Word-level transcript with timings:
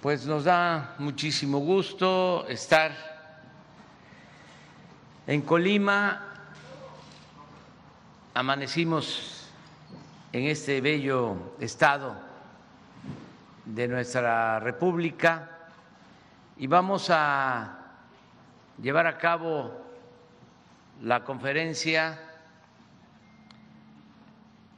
Pues 0.00 0.24
nos 0.24 0.44
da 0.44 0.94
muchísimo 0.98 1.58
gusto 1.58 2.46
estar 2.48 2.92
en 5.26 5.42
Colima. 5.42 6.22
Amanecimos 8.32 9.48
en 10.32 10.44
este 10.44 10.80
bello 10.80 11.36
estado 11.60 12.27
de 13.68 13.86
nuestra 13.86 14.58
República 14.60 15.50
y 16.56 16.66
vamos 16.66 17.08
a 17.10 17.78
llevar 18.80 19.06
a 19.06 19.18
cabo 19.18 19.84
la 21.02 21.22
conferencia, 21.22 22.18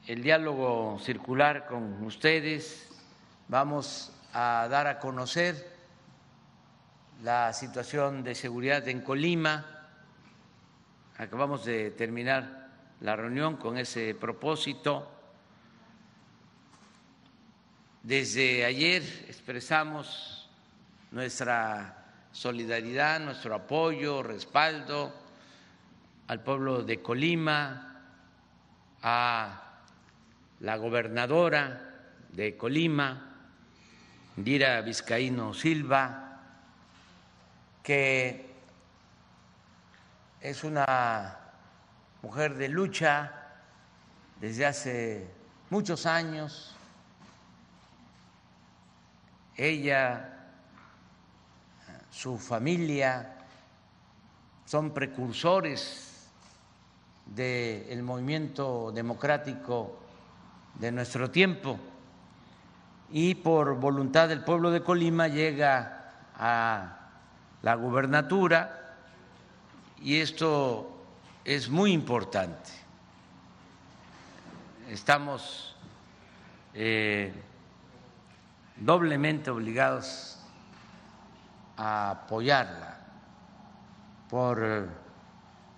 el 0.07 0.23
diálogo 0.23 0.99
circular 1.01 1.67
con 1.67 2.03
ustedes. 2.05 2.89
Vamos 3.47 4.13
a 4.33 4.67
dar 4.69 4.89
a 4.89 4.99
conocer 4.99 5.73
la 7.23 7.53
situación 7.53 8.25
de 8.25 8.35
seguridad 8.35 8.87
en 8.89 9.03
Colima. 9.03 9.67
Acabamos 11.17 11.65
de 11.65 11.93
terminar 11.93 12.71
la 13.01 13.15
reunión 13.15 13.57
con 13.57 13.79
ese 13.79 14.17
propósito. 14.17 15.20
Desde 18.03 18.65
ayer 18.65 19.03
expresamos 19.29 20.49
nuestra 21.11 22.07
solidaridad, 22.33 23.21
nuestro 23.21 23.55
apoyo, 23.55 24.23
respaldo 24.23 25.15
al 26.27 26.43
pueblo 26.43 26.83
de 26.83 27.03
Colima, 27.03 28.01
a 29.03 29.63
la 30.61 30.77
gobernadora 30.77 32.09
de 32.33 32.57
Colima, 32.57 33.37
Dira 34.35 34.81
Vizcaíno 34.81 35.53
Silva, 35.53 36.41
que 37.83 38.51
es 40.41 40.65
una 40.65 41.37
mujer 42.23 42.55
de 42.55 42.69
lucha 42.71 43.31
desde 44.41 44.65
hace 44.65 45.31
muchos 45.69 46.07
años. 46.07 46.75
Ella, 49.63 50.39
su 52.11 52.39
familia, 52.39 53.37
son 54.65 54.91
precursores 54.93 56.31
del 57.27 58.03
movimiento 58.03 58.91
democrático 58.91 59.99
de 60.77 60.91
nuestro 60.93 61.31
tiempo 61.31 61.79
y 63.11 63.35
por 63.35 63.79
voluntad 63.79 64.31
del 64.31 64.43
pueblo 64.45 64.71
de 64.71 64.83
Colima 64.83 65.29
llega 65.29 66.11
a 66.35 67.11
la 67.61 67.75
gubernatura 67.75 68.97
y 70.01 70.21
esto 70.21 71.05
es 71.45 71.69
muy 71.69 71.93
importante. 71.93 72.71
Estamos 74.89 75.77
eh, 76.73 77.35
doblemente 78.81 79.51
obligados 79.51 80.39
a 81.77 82.11
apoyarla 82.11 82.99
por 84.29 84.89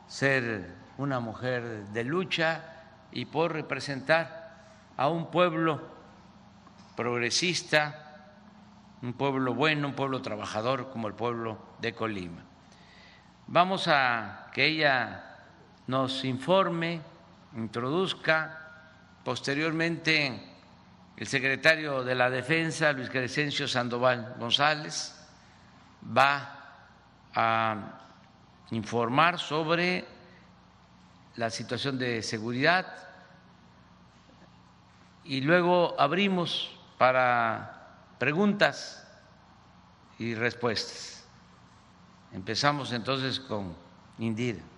ser 0.07 0.75
una 0.99 1.21
mujer 1.21 1.87
de 1.89 2.05
lucha 2.05 2.63
y 3.11 3.25
por 3.25 3.53
representar 3.53 4.43
a 4.97 5.09
un 5.09 5.31
pueblo 5.31 5.81
progresista, 6.97 8.31
un 9.03 9.15
pueblo 9.15 9.55
bueno, 9.55 9.89
un 9.89 9.95
pueblo 9.95 10.23
trabajador 10.23 10.91
como 10.91 11.09
el 11.09 11.15
pueblo 11.15 11.59
de 11.81 11.95
Colima. 11.95 12.43
Vamos 13.49 13.89
a 13.89 14.49
que 14.53 14.67
ella 14.67 15.39
nos 15.89 16.25
informe, 16.25 17.01
introduzca, 17.57 18.59
posteriormente 19.25 20.52
el 21.23 21.29
secretario 21.29 22.03
de 22.03 22.17
la 22.17 22.29
Defensa, 22.29 22.93
Luis 22.93 23.09
Crescencio 23.09 23.69
Sandoval 23.69 24.35
González, 24.41 25.15
va 26.05 26.75
a 27.33 27.77
informar 28.73 29.39
sobre 29.39 30.05
la 31.37 31.49
situación 31.49 31.97
de 31.97 32.25
seguridad 32.25 33.09
y 35.23 35.43
luego 35.43 35.95
abrimos 35.97 36.77
para 36.99 37.87
preguntas 38.19 39.07
y 40.19 40.35
respuestas. 40.35 41.25
Empezamos 42.33 42.91
entonces 42.93 43.39
con 43.39 43.77
Indira. 44.19 44.72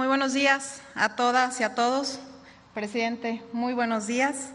Muy 0.00 0.06
buenos 0.06 0.32
días 0.32 0.80
a 0.94 1.10
todas 1.10 1.60
y 1.60 1.62
a 1.62 1.74
todos. 1.74 2.20
Presidente, 2.72 3.42
muy 3.52 3.74
buenos 3.74 4.06
días. 4.06 4.48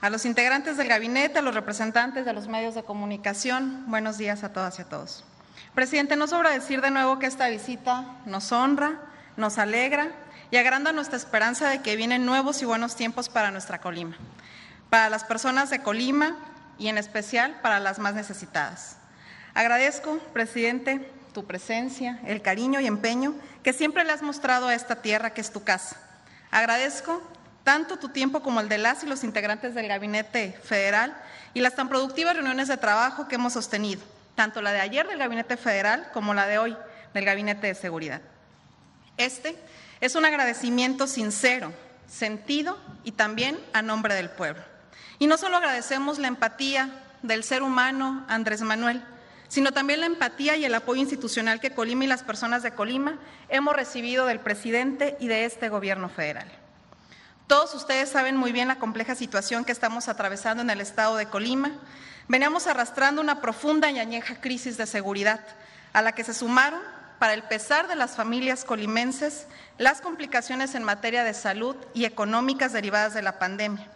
A 0.00 0.08
los 0.08 0.24
integrantes 0.24 0.76
del 0.76 0.86
gabinete, 0.86 1.40
a 1.40 1.42
los 1.42 1.52
representantes 1.52 2.24
de 2.24 2.32
los 2.32 2.46
medios 2.46 2.76
de 2.76 2.84
comunicación, 2.84 3.82
buenos 3.88 4.18
días 4.18 4.44
a 4.44 4.52
todas 4.52 4.78
y 4.78 4.82
a 4.82 4.88
todos. 4.88 5.24
Presidente, 5.74 6.14
no 6.14 6.28
sobra 6.28 6.50
decir 6.50 6.80
de 6.80 6.92
nuevo 6.92 7.18
que 7.18 7.26
esta 7.26 7.48
visita 7.48 8.04
nos 8.24 8.52
honra, 8.52 9.00
nos 9.36 9.58
alegra 9.58 10.12
y 10.52 10.58
agranda 10.58 10.92
nuestra 10.92 11.16
esperanza 11.16 11.68
de 11.68 11.82
que 11.82 11.96
vienen 11.96 12.24
nuevos 12.24 12.62
y 12.62 12.64
buenos 12.64 12.94
tiempos 12.94 13.28
para 13.28 13.50
nuestra 13.50 13.80
Colima, 13.80 14.16
para 14.90 15.10
las 15.10 15.24
personas 15.24 15.70
de 15.70 15.82
Colima 15.82 16.36
y 16.78 16.86
en 16.86 16.98
especial 16.98 17.58
para 17.62 17.80
las 17.80 17.98
más 17.98 18.14
necesitadas. 18.14 18.96
Agradezco, 19.54 20.18
presidente, 20.32 21.10
tu 21.32 21.44
presencia, 21.44 22.20
el 22.24 22.42
cariño 22.42 22.80
y 22.80 22.86
empeño 22.86 23.34
que 23.62 23.72
siempre 23.72 24.04
le 24.04 24.12
has 24.12 24.22
mostrado 24.22 24.68
a 24.68 24.74
esta 24.74 25.02
tierra 25.02 25.34
que 25.34 25.40
es 25.40 25.52
tu 25.52 25.62
casa. 25.62 25.96
Agradezco 26.50 27.22
tanto 27.64 27.98
tu 27.98 28.08
tiempo 28.08 28.40
como 28.40 28.60
el 28.60 28.68
de 28.68 28.78
las 28.78 29.02
y 29.04 29.06
los 29.06 29.24
integrantes 29.24 29.74
del 29.74 29.88
Gabinete 29.88 30.58
Federal 30.62 31.16
y 31.54 31.60
las 31.60 31.74
tan 31.74 31.88
productivas 31.88 32.34
reuniones 32.34 32.68
de 32.68 32.76
trabajo 32.76 33.28
que 33.28 33.34
hemos 33.34 33.52
sostenido 33.52 34.00
tanto 34.38 34.62
la 34.62 34.70
de 34.70 34.78
ayer 34.78 35.08
del 35.08 35.18
Gabinete 35.18 35.56
Federal 35.56 36.10
como 36.12 36.32
la 36.32 36.46
de 36.46 36.58
hoy 36.58 36.76
del 37.12 37.24
Gabinete 37.24 37.66
de 37.66 37.74
Seguridad. 37.74 38.20
Este 39.16 39.58
es 40.00 40.14
un 40.14 40.24
agradecimiento 40.24 41.08
sincero, 41.08 41.72
sentido 42.06 42.78
y 43.02 43.10
también 43.10 43.58
a 43.72 43.82
nombre 43.82 44.14
del 44.14 44.30
pueblo. 44.30 44.62
Y 45.18 45.26
no 45.26 45.38
solo 45.38 45.56
agradecemos 45.56 46.20
la 46.20 46.28
empatía 46.28 46.88
del 47.22 47.42
ser 47.42 47.64
humano 47.64 48.24
Andrés 48.28 48.60
Manuel, 48.60 49.02
sino 49.48 49.72
también 49.72 50.00
la 50.00 50.06
empatía 50.06 50.56
y 50.56 50.64
el 50.64 50.74
apoyo 50.74 51.00
institucional 51.00 51.60
que 51.60 51.72
Colima 51.72 52.04
y 52.04 52.08
las 52.08 52.22
personas 52.22 52.62
de 52.62 52.72
Colima 52.72 53.18
hemos 53.48 53.74
recibido 53.74 54.26
del 54.26 54.40
presidente 54.40 55.16
y 55.20 55.28
de 55.28 55.44
este 55.44 55.68
gobierno 55.68 56.08
federal. 56.08 56.48
Todos 57.46 57.74
ustedes 57.74 58.10
saben 58.10 58.36
muy 58.36 58.52
bien 58.52 58.68
la 58.68 58.78
compleja 58.78 59.14
situación 59.14 59.64
que 59.64 59.72
estamos 59.72 60.08
atravesando 60.08 60.62
en 60.62 60.70
el 60.70 60.82
estado 60.82 61.16
de 61.16 61.26
Colima 61.26 61.72
veníamos 62.28 62.66
arrastrando 62.66 63.22
una 63.22 63.40
profunda 63.40 63.90
y 63.90 63.98
añeja 63.98 64.40
crisis 64.40 64.76
de 64.76 64.86
seguridad, 64.86 65.40
a 65.94 66.02
la 66.02 66.12
que 66.12 66.24
se 66.24 66.34
sumaron, 66.34 66.80
para 67.18 67.34
el 67.34 67.42
pesar 67.42 67.88
de 67.88 67.96
las 67.96 68.14
familias 68.14 68.64
colimenses, 68.64 69.46
las 69.78 70.00
complicaciones 70.00 70.74
en 70.74 70.84
materia 70.84 71.24
de 71.24 71.34
salud 71.34 71.74
y 71.94 72.04
económicas 72.04 72.72
derivadas 72.72 73.14
de 73.14 73.22
la 73.22 73.38
pandemia 73.38 73.88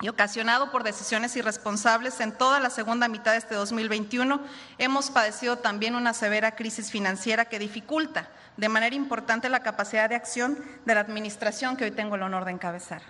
y 0.00 0.08
ocasionado 0.08 0.70
por 0.70 0.84
decisiones 0.84 1.34
irresponsables 1.36 2.20
en 2.20 2.32
toda 2.32 2.60
la 2.60 2.70
segunda 2.70 3.08
mitad 3.08 3.32
de 3.32 3.38
este 3.38 3.54
2021, 3.56 4.40
hemos 4.78 5.10
padecido 5.10 5.58
también 5.58 5.96
una 5.96 6.14
severa 6.14 6.54
crisis 6.54 6.90
financiera 6.90 7.46
que 7.46 7.58
dificulta 7.58 8.28
de 8.56 8.68
manera 8.68 8.94
importante 8.94 9.48
la 9.48 9.62
capacidad 9.62 10.08
de 10.08 10.16
acción 10.16 10.58
de 10.84 10.94
la 10.94 11.00
Administración 11.00 11.76
que 11.76 11.84
hoy 11.84 11.90
tengo 11.90 12.14
el 12.14 12.22
honor 12.22 12.44
de 12.44 12.52
encabezar. 12.52 13.02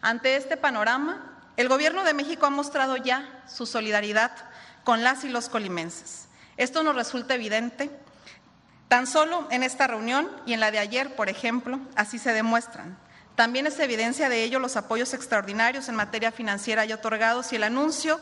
Ante 0.00 0.36
este 0.36 0.56
panorama, 0.56 1.36
el 1.56 1.68
Gobierno 1.68 2.04
de 2.04 2.14
México 2.14 2.46
ha 2.46 2.50
mostrado 2.50 2.96
ya 2.96 3.42
su 3.46 3.66
solidaridad 3.66 4.32
con 4.84 5.02
las 5.02 5.24
y 5.24 5.28
los 5.28 5.48
colimenses. 5.48 6.28
Esto 6.56 6.82
nos 6.82 6.94
resulta 6.94 7.34
evidente. 7.34 7.90
Tan 8.88 9.06
solo 9.06 9.46
en 9.50 9.62
esta 9.62 9.86
reunión 9.86 10.28
y 10.46 10.52
en 10.52 10.60
la 10.60 10.70
de 10.70 10.78
ayer, 10.78 11.14
por 11.14 11.28
ejemplo, 11.28 11.78
así 11.94 12.18
se 12.18 12.32
demuestran. 12.32 12.96
También 13.40 13.66
es 13.66 13.78
evidencia 13.78 14.28
de 14.28 14.44
ello 14.44 14.58
los 14.58 14.76
apoyos 14.76 15.14
extraordinarios 15.14 15.88
en 15.88 15.94
materia 15.94 16.30
financiera 16.30 16.84
y 16.84 16.92
otorgados 16.92 17.54
y 17.54 17.56
el 17.56 17.62
anuncio 17.62 18.20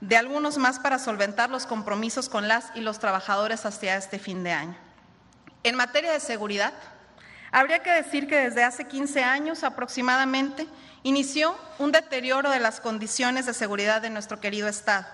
de 0.00 0.16
algunos 0.16 0.58
más 0.58 0.80
para 0.80 0.98
solventar 0.98 1.50
los 1.50 1.66
compromisos 1.66 2.28
con 2.28 2.48
las 2.48 2.72
y 2.74 2.80
los 2.80 2.98
trabajadores 2.98 3.64
hasta 3.64 3.94
este 3.94 4.18
fin 4.18 4.42
de 4.42 4.50
año. 4.50 4.76
En 5.62 5.76
materia 5.76 6.10
de 6.10 6.18
seguridad, 6.18 6.72
Habría 7.52 7.84
que 7.84 7.92
decir 7.92 8.26
que 8.26 8.40
desde 8.40 8.64
hace 8.64 8.88
15 8.88 9.22
años 9.22 9.62
aproximadamente 9.62 10.66
inició 11.04 11.56
un 11.78 11.92
deterioro 11.92 12.50
de 12.50 12.58
las 12.58 12.80
condiciones 12.80 13.46
de 13.46 13.54
seguridad 13.54 14.02
de 14.02 14.10
nuestro 14.10 14.40
querido 14.40 14.66
Estado, 14.66 15.06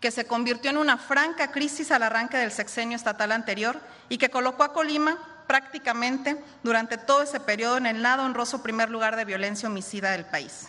que 0.00 0.12
se 0.12 0.24
convirtió 0.24 0.70
en 0.70 0.78
una 0.78 0.98
franca 0.98 1.50
crisis 1.50 1.90
al 1.90 2.04
arranque 2.04 2.36
del 2.36 2.52
sexenio 2.52 2.94
estatal 2.94 3.32
anterior 3.32 3.80
y 4.08 4.18
que 4.18 4.30
colocó 4.30 4.62
a 4.62 4.72
Colima 4.72 5.18
prácticamente 5.46 6.42
durante 6.62 6.98
todo 6.98 7.22
ese 7.22 7.40
periodo 7.40 7.76
en 7.76 7.86
el 7.86 8.02
nada 8.02 8.24
honroso 8.24 8.62
primer 8.62 8.90
lugar 8.90 9.16
de 9.16 9.24
violencia 9.24 9.68
homicida 9.68 10.10
del 10.12 10.24
país. 10.24 10.68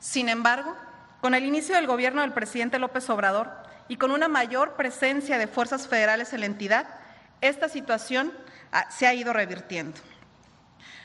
Sin 0.00 0.28
embargo, 0.28 0.76
con 1.20 1.34
el 1.34 1.44
inicio 1.44 1.74
del 1.74 1.86
gobierno 1.86 2.20
del 2.22 2.32
presidente 2.32 2.78
López 2.78 3.08
Obrador 3.10 3.50
y 3.88 3.96
con 3.96 4.10
una 4.10 4.28
mayor 4.28 4.74
presencia 4.74 5.38
de 5.38 5.46
fuerzas 5.46 5.88
federales 5.88 6.32
en 6.32 6.40
la 6.40 6.46
entidad, 6.46 6.86
esta 7.40 7.68
situación 7.68 8.32
ah, 8.72 8.86
se 8.90 9.06
ha 9.06 9.14
ido 9.14 9.32
revirtiendo. 9.32 10.00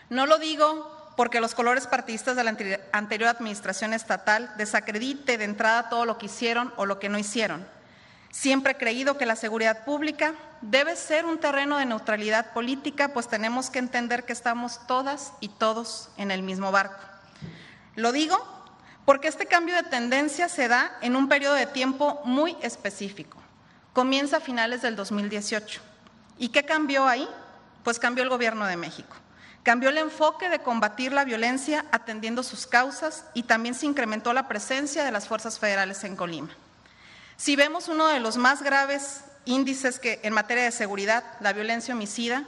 No 0.09 0.25
lo 0.25 0.37
digo 0.37 1.13
porque 1.15 1.41
los 1.41 1.55
colores 1.55 1.87
partidistas 1.87 2.35
de 2.35 2.43
la 2.43 2.55
anterior 2.91 3.29
administración 3.29 3.93
estatal 3.93 4.51
desacredite 4.57 5.37
de 5.37 5.43
entrada 5.43 5.89
todo 5.89 6.05
lo 6.05 6.17
que 6.17 6.25
hicieron 6.27 6.73
o 6.77 6.85
lo 6.85 6.99
que 6.99 7.09
no 7.09 7.17
hicieron. 7.17 7.65
Siempre 8.31 8.73
he 8.73 8.77
creído 8.77 9.17
que 9.17 9.25
la 9.25 9.35
seguridad 9.35 9.83
pública 9.83 10.33
debe 10.61 10.95
ser 10.95 11.25
un 11.25 11.37
terreno 11.37 11.77
de 11.77 11.85
neutralidad 11.85 12.53
política, 12.53 13.09
pues 13.09 13.27
tenemos 13.27 13.69
que 13.69 13.79
entender 13.79 14.23
que 14.23 14.33
estamos 14.33 14.79
todas 14.87 15.33
y 15.41 15.49
todos 15.49 16.09
en 16.17 16.31
el 16.31 16.41
mismo 16.41 16.71
barco. 16.71 17.03
Lo 17.95 18.11
digo 18.13 18.39
porque 19.05 19.27
este 19.27 19.47
cambio 19.47 19.75
de 19.75 19.83
tendencia 19.83 20.47
se 20.47 20.67
da 20.67 20.97
en 21.01 21.15
un 21.15 21.27
periodo 21.27 21.55
de 21.55 21.65
tiempo 21.65 22.21
muy 22.23 22.55
específico. 22.61 23.37
Comienza 23.93 24.37
a 24.37 24.41
finales 24.41 24.81
del 24.81 24.95
2018. 24.95 25.81
¿Y 26.37 26.49
qué 26.49 26.63
cambió 26.63 27.07
ahí? 27.07 27.27
Pues 27.83 27.99
cambió 27.99 28.23
el 28.23 28.29
Gobierno 28.29 28.65
de 28.65 28.77
México. 28.77 29.15
Cambió 29.63 29.89
el 29.89 29.97
enfoque 29.97 30.49
de 30.49 30.59
combatir 30.59 31.11
la 31.11 31.25
violencia 31.25 31.85
atendiendo 31.91 32.41
sus 32.43 32.65
causas 32.65 33.25
y 33.33 33.43
también 33.43 33.75
se 33.75 33.85
incrementó 33.85 34.33
la 34.33 34.47
presencia 34.47 35.03
de 35.03 35.11
las 35.11 35.27
fuerzas 35.27 35.59
federales 35.59 36.03
en 36.03 36.15
Colima. 36.15 36.55
Si 37.41 37.55
vemos 37.55 37.87
uno 37.87 38.05
de 38.05 38.19
los 38.19 38.37
más 38.37 38.61
graves 38.61 39.21
índices 39.45 39.97
que 39.97 40.19
en 40.21 40.31
materia 40.31 40.63
de 40.63 40.71
seguridad, 40.71 41.23
la 41.39 41.53
violencia 41.53 41.95
homicida, 41.95 42.45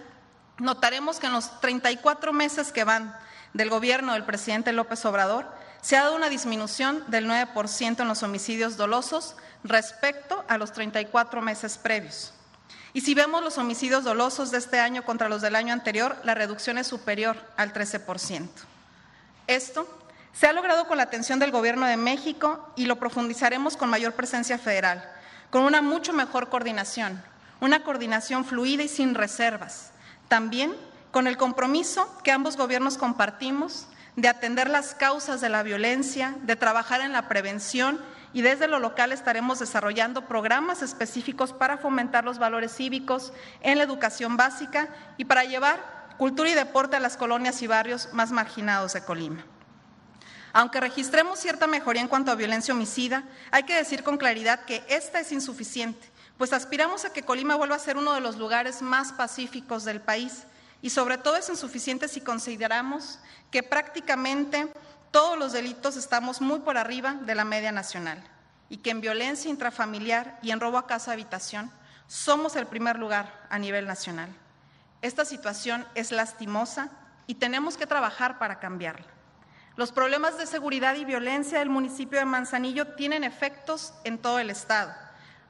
notaremos 0.60 1.18
que 1.18 1.26
en 1.26 1.34
los 1.34 1.60
34 1.62 2.32
meses 2.32 2.72
que 2.72 2.84
van 2.84 3.18
del 3.54 3.72
gobierno 3.72 4.14
del 4.14 4.24
presidente 4.24 4.72
López 4.72 5.04
Obrador, 5.06 5.48
se 5.82 5.98
ha 5.98 6.04
dado 6.04 6.16
una 6.16 6.30
disminución 6.30 7.04
del 7.08 7.28
9% 7.28 8.02
en 8.02 8.08
los 8.08 8.22
homicidios 8.22 8.78
dolosos 8.78 9.36
respecto 9.64 10.46
a 10.48 10.60
los 10.60 10.74
34 10.74 11.42
meses 11.42 11.80
previos. 11.80 12.32
Y 12.94 13.02
si 13.02 13.16
vemos 13.16 13.44
los 13.44 13.58
homicidios 13.58 14.04
dolosos 14.04 14.52
de 14.52 14.60
este 14.60 14.80
año 14.80 15.04
contra 15.06 15.28
los 15.28 15.42
del 15.42 15.56
año 15.56 15.74
anterior, 15.74 16.18
la 16.24 16.36
reducción 16.36 16.78
es 16.78 16.86
superior 16.86 17.36
al 17.58 17.74
13%. 17.74 18.48
Esto 19.48 20.03
se 20.34 20.48
ha 20.48 20.54
logrado 20.54 20.88
con 20.88 20.98
la 20.98 21.04
atención 21.04 21.40
del 21.40 21.52
Gobierno 21.52 21.86
de 21.86 21.96
México 21.96 22.68
y 22.76 22.86
lo 22.86 22.98
profundizaremos 22.98 23.78
con 23.78 23.90
mayor 23.90 24.14
presencia 24.14 24.58
federal, 24.58 25.08
con 25.52 25.64
una 25.64 25.82
mucho 25.82 26.12
mejor 26.12 26.50
coordinación, 26.50 27.22
una 27.62 27.84
coordinación 27.84 28.44
fluida 28.44 28.84
y 28.84 28.88
sin 28.88 29.14
reservas. 29.14 29.92
También 30.28 30.74
con 31.12 31.28
el 31.28 31.38
compromiso 31.38 32.12
que 32.24 32.32
ambos 32.32 32.58
gobiernos 32.58 32.98
compartimos 32.98 33.88
de 34.16 34.28
atender 34.28 34.70
las 34.70 34.96
causas 34.96 35.42
de 35.42 35.50
la 35.50 35.62
violencia, 35.62 36.36
de 36.42 36.56
trabajar 36.56 37.02
en 37.02 37.14
la 37.14 37.28
prevención 37.28 38.02
y 38.34 38.42
desde 38.42 38.68
lo 38.68 38.80
local 38.80 39.12
estaremos 39.12 39.60
desarrollando 39.60 40.26
programas 40.26 40.82
específicos 40.82 41.54
para 41.54 41.78
fomentar 41.78 42.24
los 42.24 42.40
valores 42.40 42.76
cívicos 42.76 43.32
en 43.62 43.78
la 43.78 43.84
educación 43.84 44.36
básica 44.36 44.90
y 45.18 45.26
para 45.26 45.44
llevar 45.44 45.80
cultura 46.18 46.50
y 46.50 46.56
deporte 46.56 46.96
a 46.96 47.00
las 47.00 47.18
colonias 47.18 47.62
y 47.62 47.68
barrios 47.68 48.10
más 48.14 48.32
marginados 48.32 48.94
de 48.94 49.04
Colima. 49.04 49.46
Aunque 50.54 50.80
registremos 50.80 51.40
cierta 51.40 51.66
mejoría 51.66 52.04
en 52.04 52.08
cuanto 52.08 52.32
a 52.32 52.36
violencia 52.36 52.76
homicida, 52.76 53.24
hay 53.50 53.64
que 53.64 53.76
decir 53.76 54.04
con 54.04 54.18
claridad 54.18 54.66
que 54.66 54.84
esta 54.88 55.20
es 55.20 55.32
insuficiente, 55.32 56.08
pues 56.38 56.54
aspiramos 56.54 57.06
a 57.06 57.12
que 57.12 57.24
Colima 57.24 57.56
vuelva 57.56 57.76
a 57.76 57.80
ser 57.80 57.98
uno 57.98 58.14
de 58.14 58.22
los 58.22 58.38
lugares 58.38 58.84
más 58.84 59.12
pacíficos 59.14 59.84
del 59.84 60.00
país 60.00 60.44
y 60.84 60.92
sobre 60.92 61.18
todo 61.18 61.38
es 61.38 61.50
insuficiente 61.50 62.08
si 62.08 62.22
consideramos 62.22 63.18
que 63.50 63.64
prácticamente 63.64 64.72
todos 65.10 65.40
los 65.40 65.54
delitos 65.54 65.98
estamos 65.98 66.40
muy 66.40 66.60
por 66.60 66.78
arriba 66.78 67.16
de 67.16 67.34
la 67.34 67.46
media 67.46 67.72
nacional 67.72 68.24
y 68.70 68.78
que 68.78 68.92
en 68.92 69.02
violencia 69.02 69.50
intrafamiliar 69.50 70.38
y 70.44 70.52
en 70.52 70.60
robo 70.60 70.78
a 70.78 70.86
casa 70.86 71.14
habitación 71.14 71.72
somos 72.08 72.56
el 72.56 72.68
primer 72.68 73.00
lugar 73.00 73.48
a 73.50 73.58
nivel 73.58 73.88
nacional. 73.88 74.30
Esta 75.02 75.26
situación 75.26 75.86
es 75.96 76.12
lastimosa 76.12 76.90
y 77.26 77.36
tenemos 77.36 77.76
que 77.76 77.88
trabajar 77.88 78.38
para 78.38 78.60
cambiarla. 78.60 79.13
Los 79.76 79.92
problemas 79.92 80.38
de 80.38 80.46
seguridad 80.46 80.96
y 80.96 81.06
violencia 81.06 81.60
del 81.60 81.70
municipio 81.70 82.20
de 82.20 82.26
Manzanillo 82.26 82.90
tienen 82.90 83.24
efectos 83.24 83.94
en 84.04 84.20
todo 84.20 84.38
el 84.38 84.52
Estado, 84.52 84.94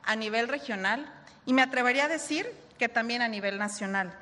a 0.03 0.15
nivel 0.15 0.47
regional 0.47 1.11
y 1.45 1.53
me 1.53 1.61
atrevería 1.61 2.05
a 2.05 2.09
decir 2.09 2.49
que 2.77 2.87
también 2.87 3.21
a 3.21 3.27
nivel 3.27 3.57
nacional. 3.57 4.13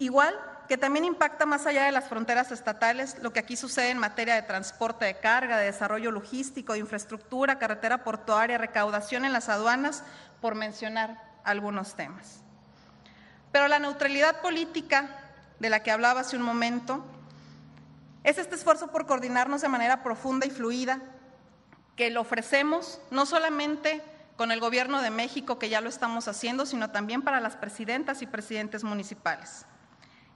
Igual 0.00 0.34
que 0.68 0.76
también 0.76 1.04
impacta 1.04 1.46
más 1.46 1.66
allá 1.66 1.84
de 1.84 1.92
las 1.92 2.08
fronteras 2.08 2.50
estatales 2.50 3.16
lo 3.22 3.32
que 3.32 3.38
aquí 3.38 3.56
sucede 3.56 3.90
en 3.90 3.98
materia 3.98 4.34
de 4.34 4.42
transporte 4.42 5.04
de 5.04 5.18
carga, 5.18 5.56
de 5.56 5.66
desarrollo 5.66 6.10
logístico, 6.10 6.72
de 6.72 6.80
infraestructura, 6.80 7.58
carretera 7.58 8.04
portuaria, 8.04 8.58
recaudación 8.58 9.24
en 9.24 9.32
las 9.32 9.48
aduanas, 9.48 10.02
por 10.40 10.54
mencionar 10.54 11.22
algunos 11.44 11.94
temas. 11.94 12.40
Pero 13.50 13.66
la 13.68 13.78
neutralidad 13.78 14.40
política 14.40 15.08
de 15.58 15.70
la 15.70 15.82
que 15.82 15.90
hablaba 15.90 16.20
hace 16.20 16.36
un 16.36 16.42
momento 16.42 17.04
es 18.24 18.38
este 18.38 18.54
esfuerzo 18.54 18.88
por 18.88 19.06
coordinarnos 19.06 19.62
de 19.62 19.68
manera 19.68 20.02
profunda 20.02 20.46
y 20.46 20.50
fluida 20.50 21.00
que 21.96 22.10
lo 22.10 22.20
ofrecemos 22.20 23.00
no 23.10 23.26
solamente 23.26 24.02
con 24.36 24.52
el 24.52 24.60
Gobierno 24.60 25.02
de 25.02 25.10
México, 25.10 25.58
que 25.58 25.68
ya 25.68 25.80
lo 25.80 25.88
estamos 25.88 26.28
haciendo, 26.28 26.64
sino 26.64 26.90
también 26.90 27.22
para 27.22 27.40
las 27.40 27.56
presidentas 27.56 28.22
y 28.22 28.26
presidentes 28.26 28.84
municipales. 28.84 29.66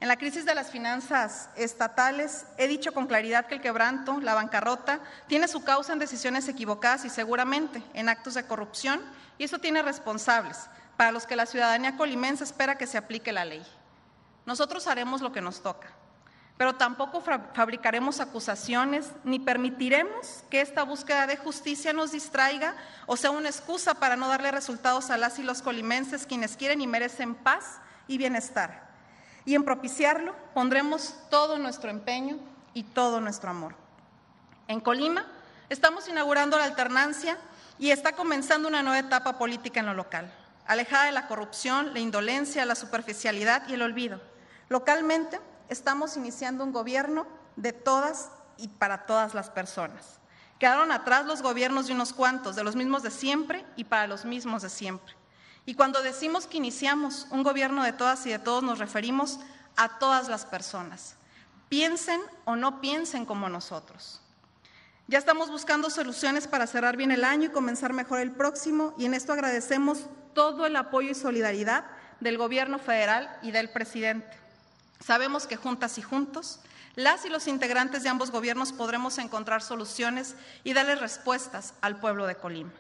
En 0.00 0.08
la 0.08 0.17
crisis 0.17 0.44
de 0.44 0.56
las 0.56 0.73
finanzas 0.73 1.49
estatales 1.55 2.46
he 2.58 2.67
dicho 2.67 2.93
con 2.93 3.06
claridad 3.06 3.46
que 3.46 3.55
el 3.55 3.61
quebranto, 3.61 4.20
la 4.20 4.35
bancarrota, 4.35 4.99
tiene 5.28 5.46
su 5.46 5.62
causa 5.62 5.93
en 5.93 6.00
decisiones 6.00 6.49
equivocadas 6.49 7.05
y 7.05 7.11
seguramente 7.11 7.81
en 7.94 8.08
actos 8.08 8.35
de 8.35 8.44
corrupción, 8.44 9.00
y 9.38 9.44
eso 9.44 9.61
tiene 9.61 9.81
responsables, 9.82 10.69
para 10.96 11.12
los 11.12 11.25
que 11.25 11.37
la 11.37 11.47
ciudadanía 11.47 11.97
colimense 11.97 12.42
espera 12.42 12.76
que 12.76 12.88
se 12.88 12.99
aplique 12.99 13.30
la 13.30 13.45
ley. 13.45 13.64
Nosotros 14.45 14.88
haremos 14.88 15.21
lo 15.21 15.30
que 15.30 15.40
nos 15.40 15.62
toca, 15.62 15.92
pero 16.56 16.75
tampoco 16.75 17.21
fabricaremos 17.21 18.21
acusaciones 18.21 19.11
ni 19.25 19.38
permitiremos 19.38 20.44
que 20.50 20.61
esta 20.61 20.85
búsqueda 20.85 21.26
de 21.26 21.37
justicia 21.37 21.92
nos 21.92 22.12
distraiga 22.12 22.76
o 23.06 23.16
sea 23.16 23.30
una 23.30 23.49
excusa 23.49 23.94
para 23.94 24.16
no 24.16 24.28
darle 24.28 24.50
resultados 24.50 25.11
a 25.11 25.16
las 25.16 25.38
y 25.38 25.42
los 25.42 25.62
colimenses 25.62 26.26
quienes 26.26 26.56
quieren 26.56 26.80
y 26.80 26.87
merecen 26.87 27.35
paz 27.35 27.80
y 28.06 28.18
bienestar 28.18 28.92
y 29.44 29.54
en 29.54 29.64
propiciarlo 29.64 30.35
pondremos 30.54 31.16
todo 31.30 31.59
nuestro 31.59 31.90
empeño 31.90 32.38
y 32.75 32.85
todo 32.85 33.21
nuestro 33.21 33.50
amor. 33.50 33.75
En 34.68 34.80
Colima 34.80 35.26
estamos 35.68 36.09
inaugurando 36.09 36.59
la 36.59 36.64
alternancia 36.64 37.38
y 37.78 37.90
está 37.90 38.12
comenzando 38.12 38.68
una 38.68 38.82
nueva 38.82 38.99
etapa 38.99 39.38
política 39.38 39.80
en 39.80 39.87
lo 39.87 39.94
local, 39.94 40.32
alejada 40.66 41.06
de 41.06 41.12
la 41.12 41.26
corrupción, 41.26 41.92
la 41.92 42.00
indolencia, 42.00 42.64
la 42.64 42.75
superficialidad 42.75 43.68
y 43.68 43.75
el 43.75 43.82
olvido. 43.82 44.21
Localmente 44.68 45.40
estamos 45.73 46.17
iniciando 46.17 46.64
un 46.64 46.73
gobierno 46.73 47.26
de 47.57 47.73
todas 47.73 48.31
y 48.57 48.69
para 48.69 49.07
todas 49.07 49.35
las 49.35 49.50
personas. 49.50 50.21
Quedaron 50.59 50.93
atrás 50.93 51.26
los 51.26 51.43
gobiernos 51.43 51.88
de 51.88 51.95
unos 51.95 52.12
cuantos, 52.12 52.55
de 52.55 52.62
los 52.62 52.76
mismos 52.76 53.02
de 53.02 53.11
siempre 53.11 53.67
y 53.75 53.85
para 53.85 54.07
los 54.07 54.25
mismos 54.25 54.62
de 54.62 54.71
siempre. 54.71 55.14
Y 55.67 55.75
cuando 55.75 56.02
decimos 56.02 56.47
que 56.47 56.59
iniciamos 56.59 57.26
un 57.31 57.43
gobierno 57.43 57.83
de 57.83 57.93
todas 57.93 58.25
y 58.26 58.31
de 58.31 58.38
todos, 58.38 58.62
nos 58.62 58.79
referimos 58.79 59.41
a 59.76 59.99
todas 59.99 60.29
las 60.29 60.45
personas, 60.45 61.17
piensen 61.69 62.21
o 62.45 62.57
no 62.57 62.81
piensen 62.81 63.25
como 63.25 63.49
nosotros. 63.49 64.21
Ya 65.09 65.19
estamos 65.19 65.50
buscando 65.50 65.91
soluciones 65.91 66.47
para 66.47 66.67
cerrar 66.67 66.97
bien 66.97 67.11
el 67.11 67.25
año 67.25 67.47
y 67.47 67.52
comenzar 67.52 67.93
mejor 67.93 68.21
el 68.21 68.33
próximo, 68.33 68.95
y 68.99 69.07
en 69.07 69.14
esto 69.14 69.33
agradecemos 69.33 70.07
todo 70.35 70.67
el 70.67 70.76
apoyo 70.76 71.11
y 71.11 71.14
solidaridad 71.14 71.85
del 72.21 72.38
gobierno 72.38 72.79
federal 72.79 73.37
y 73.43 73.50
del 73.50 73.71
presidente. 73.71 74.41
Sabemos 75.04 75.47
que 75.47 75.56
juntas 75.56 75.99
y 75.99 76.02
juntos, 76.02 76.61
las 76.94 77.25
y 77.25 77.28
los 77.28 77.49
integrantes 77.49 78.02
de 78.02 78.09
ambos 78.09 78.30
gobiernos 78.30 78.73
podremos 78.73 79.18
encontrar 79.18 79.62
soluciones 79.62 80.37
y 80.62 80.75
darle 80.75 80.94
respuestas 80.94 81.75
al 81.80 81.99
pueblo 81.99 82.26
de 82.26 82.37
Colima. 82.37 82.73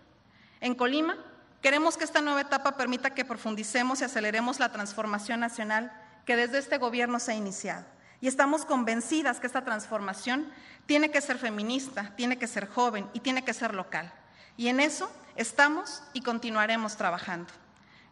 En 0.60 0.74
Colima 0.74 1.16
Queremos 1.62 1.96
que 1.96 2.02
esta 2.02 2.20
nueva 2.20 2.40
etapa 2.40 2.76
permita 2.76 3.14
que 3.14 3.24
profundicemos 3.24 4.00
y 4.00 4.04
aceleremos 4.04 4.58
la 4.58 4.72
transformación 4.72 5.38
nacional 5.38 5.92
que 6.26 6.34
desde 6.34 6.58
este 6.58 6.76
gobierno 6.78 7.20
se 7.20 7.30
ha 7.30 7.34
iniciado. 7.36 7.86
Y 8.20 8.26
estamos 8.26 8.64
convencidas 8.64 9.38
que 9.38 9.46
esta 9.46 9.64
transformación 9.64 10.50
tiene 10.86 11.12
que 11.12 11.20
ser 11.20 11.38
feminista, 11.38 12.14
tiene 12.16 12.36
que 12.36 12.48
ser 12.48 12.68
joven 12.68 13.08
y 13.12 13.20
tiene 13.20 13.44
que 13.44 13.54
ser 13.54 13.74
local. 13.74 14.12
Y 14.56 14.68
en 14.68 14.80
eso 14.80 15.08
estamos 15.36 16.02
y 16.12 16.22
continuaremos 16.22 16.96
trabajando. 16.96 17.52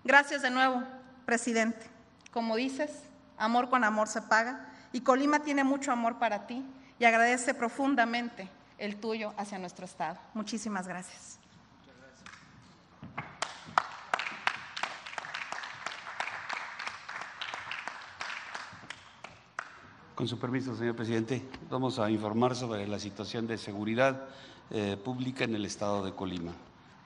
Gracias 0.04 0.42
de 0.42 0.50
nuevo, 0.50 0.84
presidente. 1.26 1.84
Como 2.30 2.54
dices, 2.54 2.90
amor 3.40 3.70
con 3.70 3.82
amor 3.82 4.06
se 4.06 4.22
paga 4.22 4.68
y 4.92 5.00
Colima 5.00 5.40
tiene 5.40 5.64
mucho 5.64 5.90
amor 5.90 6.18
para 6.18 6.46
ti 6.46 6.64
y 6.98 7.04
agradece 7.04 7.54
profundamente 7.54 8.48
el 8.78 8.96
tuyo 8.96 9.32
hacia 9.36 9.58
nuestro 9.58 9.86
Estado. 9.86 10.18
Muchísimas 10.34 10.86
gracias. 10.86 11.38
Con 20.14 20.28
su 20.28 20.38
permiso, 20.38 20.76
señor 20.76 20.94
presidente, 20.96 21.42
vamos 21.70 21.98
a 21.98 22.10
informar 22.10 22.54
sobre 22.54 22.86
la 22.86 22.98
situación 22.98 23.46
de 23.46 23.56
seguridad 23.56 24.28
eh, 24.70 24.98
pública 25.02 25.44
en 25.44 25.54
el 25.54 25.64
estado 25.64 26.04
de 26.04 26.12
Colima. 26.12 26.52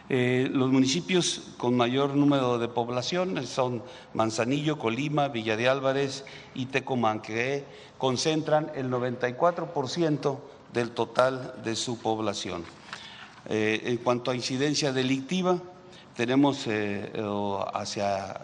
Eh, 0.09 0.49
los 0.51 0.71
municipios 0.71 1.41
con 1.57 1.75
mayor 1.75 2.15
número 2.15 2.57
de 2.57 2.67
población 2.67 3.45
son 3.45 3.83
Manzanillo, 4.13 4.79
Colima, 4.79 5.27
Villa 5.27 5.57
de 5.57 5.67
Álvarez 5.67 6.23
y 6.55 6.67
Tecomán, 6.67 7.21
que 7.21 7.65
concentran 7.97 8.71
el 8.75 8.89
94% 8.89 10.37
del 10.71 10.91
total 10.91 11.55
de 11.63 11.75
su 11.75 11.99
población. 11.99 12.63
Eh, 13.49 13.81
en 13.85 13.97
cuanto 13.97 14.31
a 14.31 14.35
incidencia 14.35 14.91
delictiva, 14.91 15.59
tenemos 16.15 16.67
hacia 17.73 18.41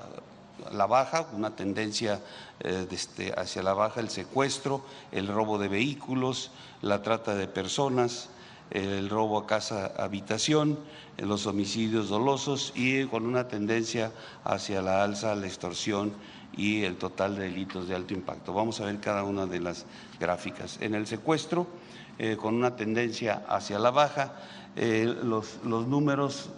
la 0.72 0.86
baja, 0.86 1.28
una 1.34 1.56
tendencia 1.56 2.20
eh, 2.60 2.88
este, 2.92 3.34
hacia 3.38 3.64
la 3.64 3.74
baja, 3.74 4.00
el 4.00 4.10
secuestro, 4.10 4.84
el 5.12 5.28
robo 5.28 5.58
de 5.58 5.68
vehículos, 5.68 6.52
la 6.82 7.02
trata 7.02 7.36
de 7.36 7.48
personas, 7.48 8.30
el 8.72 9.10
robo 9.10 9.38
a 9.38 9.48
casa 9.48 9.94
habitación, 9.98 10.80
los 11.18 11.46
homicidios 11.46 12.10
dolosos 12.10 12.74
y 12.76 13.06
con 13.06 13.26
una 13.26 13.48
tendencia 13.48 14.12
hacia 14.44 14.82
la 14.82 15.04
alza, 15.04 15.36
la 15.36 15.48
extorsión 15.48 16.14
y 16.56 16.84
el 16.84 16.96
total 16.98 17.36
de 17.36 17.44
delitos 17.44 17.88
de 17.88 17.96
alto 17.96 18.14
impacto. 18.14 18.54
Vamos 18.54 18.80
a 18.82 18.86
ver 18.86 19.00
cada 19.00 19.24
una 19.24 19.46
de 19.46 19.60
las 19.60 19.86
gráficas. 20.20 20.78
En 20.82 20.96
el 20.96 21.08
secuestro, 21.08 21.68
eh, 22.20 22.38
con 22.38 22.56
una 22.56 22.76
tendencia 22.76 23.44
hacia 23.48 23.80
la 23.80 23.92
baja, 23.92 24.34
eh, 24.76 25.14
los, 25.24 25.60
los 25.64 25.88
números 25.88 26.50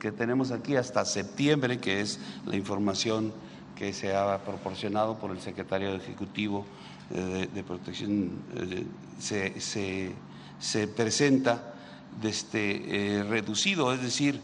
que 0.00 0.12
tenemos 0.12 0.50
aquí 0.50 0.76
hasta 0.76 1.04
septiembre, 1.04 1.78
que 1.78 2.00
es 2.00 2.18
la 2.44 2.56
información 2.56 3.32
que 3.76 3.92
se 3.92 4.16
ha 4.16 4.38
proporcionado 4.38 5.18
por 5.18 5.30
el 5.30 5.40
secretario 5.40 5.94
ejecutivo 5.94 6.64
eh, 7.14 7.48
de, 7.52 7.62
protección, 7.62 8.30
se, 9.20 10.12
presenta 10.94 11.74
desde, 12.20 13.18
eh, 13.18 13.22
reducido, 13.24 13.92
es 13.92 14.02
decir, 14.02 14.40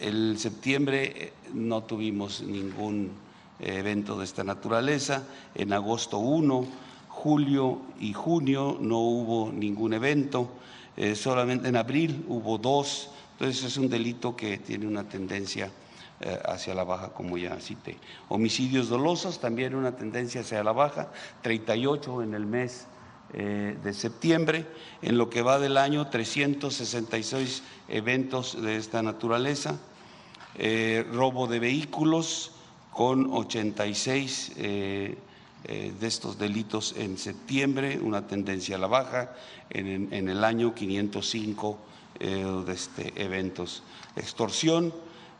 el 0.00 0.38
septiembre 0.38 1.32
no 1.54 1.84
tuvimos 1.84 2.42
ningún 2.42 3.12
evento 3.60 4.18
de 4.18 4.24
esta 4.24 4.44
naturaleza, 4.44 5.24
en 5.54 5.72
agosto 5.72 6.18
1, 6.18 6.66
julio 7.08 7.80
y 7.98 8.12
junio 8.12 8.76
no 8.80 8.98
hubo 8.98 9.50
ningún 9.50 9.94
evento, 9.94 10.50
solamente 11.14 11.68
en 11.68 11.76
abril 11.76 12.24
hubo 12.28 12.58
dos, 12.58 13.10
entonces 13.32 13.64
es 13.64 13.76
un 13.78 13.88
delito 13.88 14.36
que 14.36 14.58
tiene 14.58 14.86
una 14.86 15.08
tendencia 15.08 15.70
eh, 16.18 16.40
hacia 16.46 16.74
la 16.74 16.82
baja, 16.84 17.10
como 17.10 17.36
ya 17.36 17.60
cité. 17.60 17.98
Homicidios 18.30 18.88
dolosos, 18.88 19.38
también 19.38 19.74
una 19.74 19.94
tendencia 19.94 20.40
hacia 20.40 20.64
la 20.64 20.72
baja, 20.72 21.10
38 21.42 22.22
en 22.22 22.32
el 22.32 22.46
mes 22.46 22.84
eh, 22.84 22.95
de 23.32 23.92
septiembre. 23.92 24.66
En 25.02 25.18
lo 25.18 25.28
que 25.28 25.42
va 25.42 25.58
del 25.58 25.76
año, 25.76 26.08
366 26.08 27.62
eventos 27.88 28.60
de 28.62 28.76
esta 28.76 29.02
naturaleza. 29.02 29.78
Eh, 30.56 31.04
robo 31.12 31.46
de 31.46 31.58
vehículos 31.58 32.52
con 32.92 33.30
86 33.32 34.52
de 34.56 36.06
estos 36.06 36.38
delitos 36.38 36.94
en 36.96 37.18
septiembre, 37.18 37.98
una 38.00 38.26
tendencia 38.26 38.76
a 38.76 38.78
la 38.78 38.86
baja. 38.86 39.34
En, 39.68 40.12
en 40.12 40.28
el 40.28 40.44
año, 40.44 40.74
505 40.74 41.78
de 42.18 42.72
este, 42.72 43.12
eventos. 43.22 43.82
Extorsión 44.16 44.94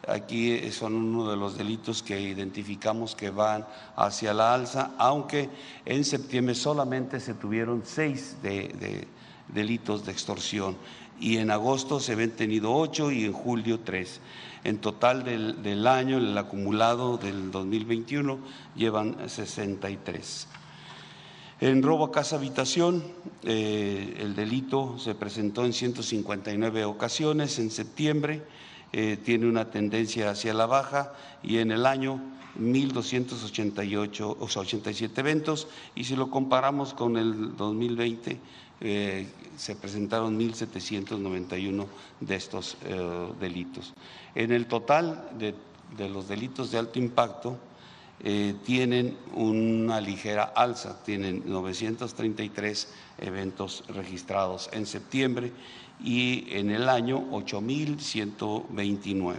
Aquí 0.06 0.70
son 0.70 0.94
uno 0.94 1.28
de 1.28 1.36
los 1.36 1.58
delitos 1.58 2.00
que 2.00 2.20
identificamos 2.20 3.16
que 3.16 3.30
van 3.30 3.66
hacia 3.96 4.32
la 4.32 4.54
alza, 4.54 4.92
aunque 4.98 5.50
en 5.84 6.04
septiembre 6.04 6.54
solamente 6.54 7.18
se 7.18 7.34
tuvieron 7.34 7.82
seis 7.84 8.36
de, 8.40 9.08
delitos 9.48 10.06
de 10.06 10.12
extorsión 10.12 10.76
y 11.18 11.38
en 11.38 11.50
agosto 11.50 11.98
se 11.98 12.12
habían 12.12 12.30
tenido 12.30 12.72
ocho 12.72 13.10
y 13.10 13.24
en 13.24 13.32
julio 13.32 13.80
tres. 13.80 14.20
En 14.62 14.78
total 14.78 15.24
del, 15.24 15.86
año, 15.86 16.18
el 16.18 16.36
acumulado 16.38 17.18
del 17.18 17.50
2021, 17.50 18.38
llevan 18.76 19.28
63. 19.28 20.48
En 21.60 21.82
robo 21.82 22.04
a 22.04 22.12
casa 22.12 22.36
habitación, 22.36 23.02
eh, 23.42 24.18
el 24.20 24.36
delito 24.36 24.98
se 24.98 25.14
presentó 25.14 25.64
en 25.64 25.72
159 25.72 26.84
ocasiones 26.84 27.58
en 27.58 27.70
septiembre 27.70 28.42
eh, 28.98 29.18
tiene 29.18 29.46
una 29.46 29.70
tendencia 29.70 30.30
hacia 30.30 30.54
la 30.54 30.64
baja 30.64 31.12
y 31.42 31.58
en 31.58 31.70
el 31.70 31.84
año 31.84 32.18
1.288, 32.58 34.36
o 34.40 34.48
sea, 34.48 34.62
87 34.62 35.20
eventos, 35.20 35.68
y 35.94 36.04
si 36.04 36.16
lo 36.16 36.30
comparamos 36.30 36.94
con 36.94 37.18
el 37.18 37.54
2020, 37.58 38.40
eh, 38.80 39.26
se 39.54 39.76
presentaron 39.76 40.40
1.791 40.40 41.86
de 42.20 42.36
estos 42.36 42.78
eh, 42.86 43.28
delitos. 43.38 43.92
En 44.34 44.50
el 44.50 44.64
total 44.64 45.28
de, 45.38 45.54
de, 45.98 46.08
los 46.08 46.26
delitos 46.26 46.70
de 46.70 46.78
alto 46.78 46.98
impacto, 46.98 47.58
tienen 48.64 49.14
una 49.34 50.00
ligera 50.00 50.44
alza, 50.44 51.04
tienen 51.04 51.42
933 51.44 52.94
eventos 53.18 53.84
registrados 53.88 54.70
en 54.72 54.86
septiembre 54.86 55.52
y 56.02 56.46
en 56.50 56.70
el 56.70 56.88
año 56.88 57.30
8.129. 57.30 59.36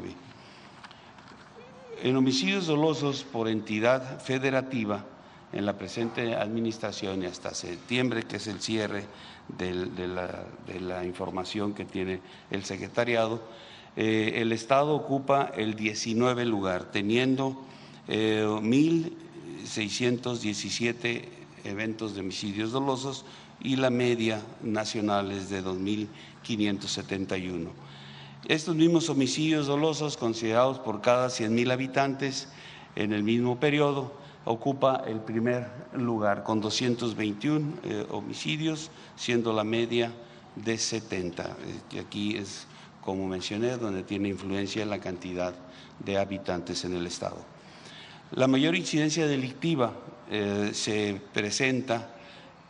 En 2.04 2.16
homicidios 2.16 2.68
dolosos 2.68 3.24
por 3.24 3.48
entidad 3.48 4.22
federativa, 4.22 5.04
en 5.54 5.66
la 5.66 5.78
presente 5.78 6.36
administración 6.36 7.24
y 7.24 7.26
hasta 7.26 7.54
septiembre, 7.54 8.24
que 8.24 8.36
es 8.38 8.48
el 8.48 8.62
cierre 8.62 9.06
de, 9.58 10.08
la, 10.08 11.06
información 11.06 11.74
que 11.74 11.86
tiene 11.86 12.20
el 12.52 12.66
secretariado, 12.66 13.42
eh, 13.96 14.34
el 14.36 14.52
Estado 14.52 14.94
ocupa 14.94 15.50
el 15.56 15.76
19 15.76 16.44
lugar, 16.46 16.92
teniendo 16.92 17.64
1.617 18.08 21.06
eh, 21.06 21.30
eventos 21.64 22.14
de 22.14 22.20
homicidios 22.22 22.72
dolosos 22.72 23.26
y 23.60 23.76
la 23.76 23.90
media 23.90 24.40
nacional 24.62 25.32
es 25.32 25.50
de 25.50 25.64
2.571. 26.48 27.70
Estos 28.48 28.75
mismos 28.75 29.10
homicidios 29.10 29.68
dolosos 29.68 30.16
considerados 30.16 30.80
por 30.80 31.01
cada 31.01 31.27
100.000 31.27 31.72
habitantes 31.72 32.48
en 32.96 33.12
el 33.12 33.24
mismo 33.24 33.60
periodo 33.60 34.13
ocupa 34.46 35.04
el 35.06 35.20
primer 35.20 35.68
lugar 35.94 36.44
con 36.44 36.62
221 36.62 37.74
eh, 37.84 38.06
homicidios, 38.10 38.89
siendo 39.18 39.51
la 39.51 39.63
media 39.63 40.13
de 40.56 40.77
70. 40.77 41.58
Y 41.92 42.00
aquí 42.00 42.38
es, 42.38 42.66
como 43.01 43.27
mencioné, 43.27 43.77
donde 43.77 44.04
tiene 44.04 44.30
influencia 44.30 44.86
la 44.86 45.00
cantidad 45.00 45.54
de 46.00 46.18
habitantes 46.18 46.86
en 46.86 46.96
el 46.96 47.06
Estado. 47.06 47.38
La 48.32 48.48
mayor 48.48 48.75
incidencia 48.75 49.27
delictiva 49.27 49.94
eh, 50.30 50.72
se 50.74 51.20
presenta 51.34 52.17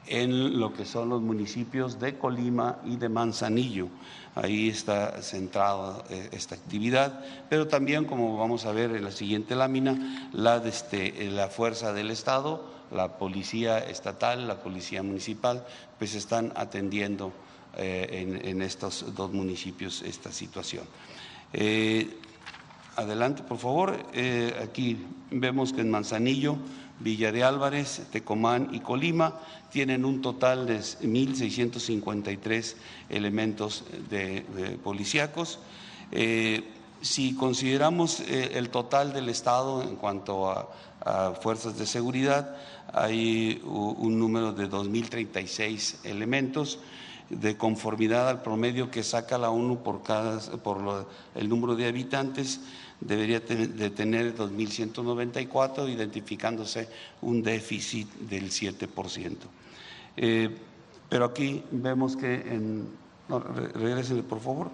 en 0.08 0.60
lo 0.60 0.74
que 0.74 0.86
son 0.86 1.10
los 1.10 1.22
municipios 1.22 2.00
de 2.00 2.18
Colima 2.18 2.78
y 2.86 2.96
de 2.96 3.10
Manzanillo. 3.10 3.88
Ahí 4.36 4.70
está 4.70 5.22
centrada 5.22 6.04
eh, 6.10 6.30
esta 6.32 6.56
actividad, 6.56 7.24
pero 7.50 7.68
también, 7.68 8.06
como 8.06 8.38
vamos 8.38 8.66
a 8.66 8.72
ver 8.72 8.96
en 8.96 9.04
la 9.04 9.12
siguiente 9.12 9.56
lámina, 9.56 10.30
la, 10.34 10.58
este, 10.58 11.30
la 11.32 11.48
fuerza 11.48 11.94
del 11.94 12.12
Estado, 12.12 12.64
la 12.92 13.18
policía 13.18 13.80
estatal, 13.80 14.48
la 14.48 14.62
policía 14.62 15.04
municipal, 15.04 15.66
pues 15.98 16.16
están 16.16 16.54
atendiendo 16.56 17.34
eh, 17.80 18.42
en, 18.44 18.62
estos 18.62 19.14
dos 19.16 19.32
municipios 19.32 20.02
esta 20.02 20.32
situación. 20.32 20.84
Eh, 21.54 22.10
adelante, 22.96 23.44
por 23.44 23.60
favor. 23.60 23.96
Eh, 24.14 24.54
aquí 24.64 24.98
vemos 25.30 25.74
que 25.74 25.82
en 25.82 25.92
Manzanillo, 25.92 26.58
Villa 27.00 27.32
de 27.32 27.44
Álvarez, 27.44 28.02
Tecomán 28.12 28.70
y 28.74 28.80
Colima 28.80 29.36
tienen 29.72 30.06
un 30.06 30.22
total 30.22 30.66
de 30.66 30.80
1.653 30.80 32.76
elementos 33.10 33.84
de, 34.10 34.44
policíacos. 34.84 35.60
Eh, 36.12 36.64
si 37.02 37.36
consideramos 37.36 38.22
eh, 38.22 38.52
el 38.56 38.70
total 38.70 39.14
del 39.14 39.30
Estado 39.30 39.84
en 39.84 39.96
cuanto 39.96 40.50
a, 40.50 40.68
fuerzas 41.42 41.78
de 41.78 41.86
seguridad, 41.86 42.58
hay 42.92 43.62
un 43.64 44.20
número 44.20 44.52
de 44.52 44.70
2.036 44.70 46.04
elementos 46.04 46.80
de 47.30 47.56
conformidad 47.56 48.28
al 48.28 48.42
promedio 48.42 48.92
que 48.92 49.04
saca 49.04 49.38
la 49.38 49.50
ONU 49.50 49.84
por, 49.84 50.04
cada, 50.04 50.40
por 50.40 51.08
el 51.36 51.48
número 51.48 51.76
de 51.76 51.88
habitantes, 51.88 52.60
debería 53.00 53.40
de 53.40 53.90
tener 53.92 54.36
2.194, 54.36 55.90
identificándose 55.90 56.90
un 57.22 57.44
déficit 57.44 58.08
del 58.22 58.50
7%. 58.50 59.36
Eh, 60.18 60.50
pero 61.10 61.26
aquí 61.26 61.64
vemos 61.72 62.16
que 62.16 62.34
en... 62.34 62.88
No, 63.30 63.44
por 64.28 64.40
favor. 64.40 64.72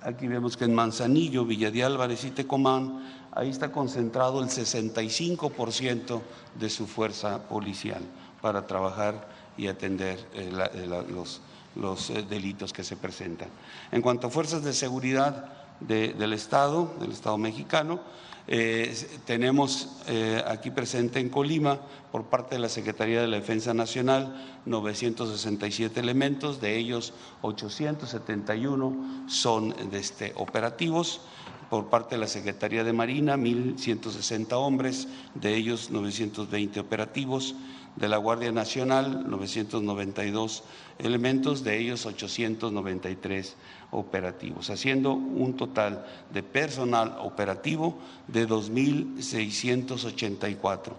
Aquí 0.00 0.26
vemos 0.26 0.56
que 0.56 0.64
en 0.64 0.74
Manzanillo, 0.74 1.44
Villa 1.44 1.70
de 1.70 1.84
Álvarez 1.84 2.24
y 2.24 2.30
Tecomán, 2.30 3.04
ahí 3.32 3.50
está 3.50 3.70
concentrado 3.70 4.42
el 4.42 4.48
65% 4.48 6.20
de 6.58 6.70
su 6.70 6.86
fuerza 6.86 7.48
policial 7.48 8.02
para 8.40 8.66
trabajar 8.66 9.28
y 9.56 9.68
atender 9.68 10.18
eh, 10.34 10.50
eh, 10.74 11.04
los, 11.08 11.40
los 11.76 12.10
eh, 12.10 12.24
delitos 12.28 12.72
que 12.72 12.82
se 12.84 12.96
presentan. 12.96 13.48
En 13.90 14.02
cuanto 14.02 14.26
a 14.26 14.30
fuerzas 14.30 14.64
de 14.64 14.72
seguridad 14.72 15.61
del 15.86 16.32
Estado, 16.32 16.94
del 17.00 17.12
Estado 17.12 17.38
mexicano, 17.38 18.00
eh, 18.48 18.92
tenemos 19.24 19.88
eh, 20.08 20.42
aquí 20.46 20.70
presente 20.70 21.20
en 21.20 21.28
Colima, 21.28 21.78
por 22.10 22.24
parte 22.24 22.56
de 22.56 22.60
la 22.60 22.68
Secretaría 22.68 23.20
de 23.20 23.28
la 23.28 23.36
Defensa 23.36 23.72
Nacional, 23.72 24.60
967 24.66 26.00
elementos, 26.00 26.60
de 26.60 26.76
ellos 26.76 27.14
871 27.42 29.26
son 29.28 29.74
este, 29.92 30.32
operativos. 30.36 31.20
Por 31.70 31.88
parte 31.88 32.16
de 32.16 32.20
la 32.20 32.28
Secretaría 32.28 32.84
de 32.84 32.92
Marina, 32.92 33.36
1.160 33.36 34.52
hombres, 34.52 35.08
de 35.34 35.54
ellos 35.54 35.90
920 35.90 36.80
operativos 36.80 37.54
de 37.96 38.08
la 38.08 38.16
Guardia 38.16 38.52
Nacional, 38.52 39.28
992 39.28 40.62
elementos, 40.98 41.62
de 41.64 41.78
ellos 41.78 42.06
893 42.06 43.56
operativos, 43.90 44.70
haciendo 44.70 45.12
un 45.12 45.54
total 45.56 46.06
de 46.32 46.42
personal 46.42 47.16
operativo 47.20 47.98
de 48.28 48.48
2.684, 48.48 50.92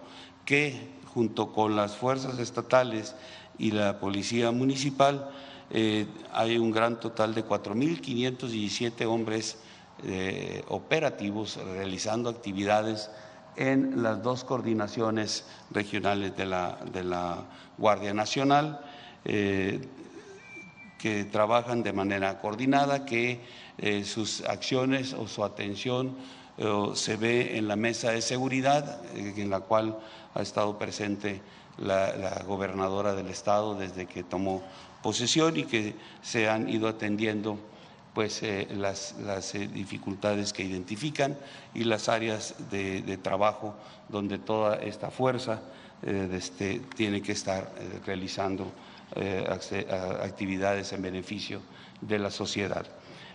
que 0.45 0.91
junto 1.13 1.51
con 1.51 1.75
las 1.75 1.95
fuerzas 1.95 2.38
estatales 2.39 3.15
y 3.57 3.71
la 3.71 4.00
Policía 4.00 4.51
Municipal, 4.51 5.29
eh, 5.71 6.05
hay 6.31 6.57
un 6.57 6.71
gran 6.71 7.00
total 7.00 7.33
de 7.33 7.45
4.517 7.45 9.05
hombres 9.05 9.57
eh, 10.03 10.63
operativos 10.67 11.57
realizando 11.57 12.29
actividades 12.29 13.09
en 13.55 14.01
las 14.01 14.22
dos 14.24 14.43
coordinaciones 14.43 15.45
regionales 15.72 16.36
de 16.36 16.45
la, 16.45 16.77
de 16.91 17.03
la 17.03 17.43
Guardia 17.77 18.13
Nacional, 18.13 18.79
eh, 19.25 19.79
que 20.98 21.25
trabajan 21.25 21.83
de 21.83 21.93
manera 21.93 22.39
coordinada, 22.39 23.05
que 23.05 23.41
eh, 23.77 24.03
sus 24.05 24.41
acciones 24.41 25.13
o 25.13 25.27
su 25.27 25.43
atención 25.43 26.15
eh, 26.57 26.91
se 26.93 27.17
ve 27.17 27.57
en 27.57 27.67
la 27.67 27.75
mesa 27.75 28.12
de 28.12 28.22
seguridad, 28.22 29.01
en 29.15 29.50
la 29.50 29.60
cual 29.60 29.98
ha 30.34 30.41
estado 30.41 30.78
presente 30.78 31.41
la, 31.78 32.15
la 32.15 32.43
gobernadora 32.43 33.13
del 33.15 33.28
Estado 33.28 33.75
desde 33.75 34.06
que 34.06 34.23
tomó 34.23 34.63
posesión 35.01 35.58
y 35.58 35.63
que 35.63 35.95
se 36.21 36.47
han 36.47 36.69
ido 36.69 36.88
atendiendo 36.88 37.58
pues 38.13 38.43
eh, 38.43 38.67
las, 38.78 39.15
eh, 39.56 39.67
dificultades 39.67 40.54
que 40.54 40.63
identifican 40.63 41.38
y 41.73 41.84
las 41.84 42.10
áreas 42.10 42.56
de, 42.69 43.17
trabajo 43.21 43.76
donde 44.10 44.38
toda 44.38 44.76
esta 44.76 45.10
fuerza 45.10 45.62
eh, 46.04 46.30
este, 46.34 46.82
tiene 46.95 47.21
que 47.21 47.32
estar 47.32 47.71
realizando 48.06 48.71
actividades 50.23 50.91
en 50.91 51.04
beneficio 51.04 51.62
de 52.02 52.17
la 52.17 52.32
sociedad. 52.32 52.84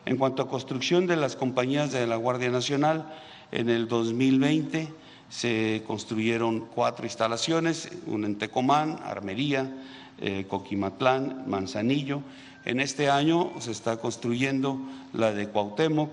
En 0.06 0.16
cuanto 0.16 0.42
a 0.42 0.48
construcción 0.48 1.06
de 1.06 1.14
las 1.14 1.36
compañías 1.36 1.92
de 1.92 2.04
la 2.04 2.16
Guardia 2.16 2.50
Nacional, 2.50 3.14
en 3.52 3.68
el 3.68 3.86
2020 3.86 4.88
se 5.28 5.84
construyeron 5.86 6.66
cuatro 6.66 7.06
instalaciones, 7.06 7.90
una 8.06 8.26
en 8.26 8.38
Tecomán, 8.38 8.98
Armería, 9.04 9.72
Coquimatlán, 10.48 11.44
Manzanillo, 11.46 12.22
en 12.64 12.80
este 12.80 13.10
año 13.10 13.52
se 13.60 13.72
está 13.72 13.96
construyendo 13.98 14.78
la 15.12 15.32
de 15.32 15.48
Cuauhtémoc 15.48 16.12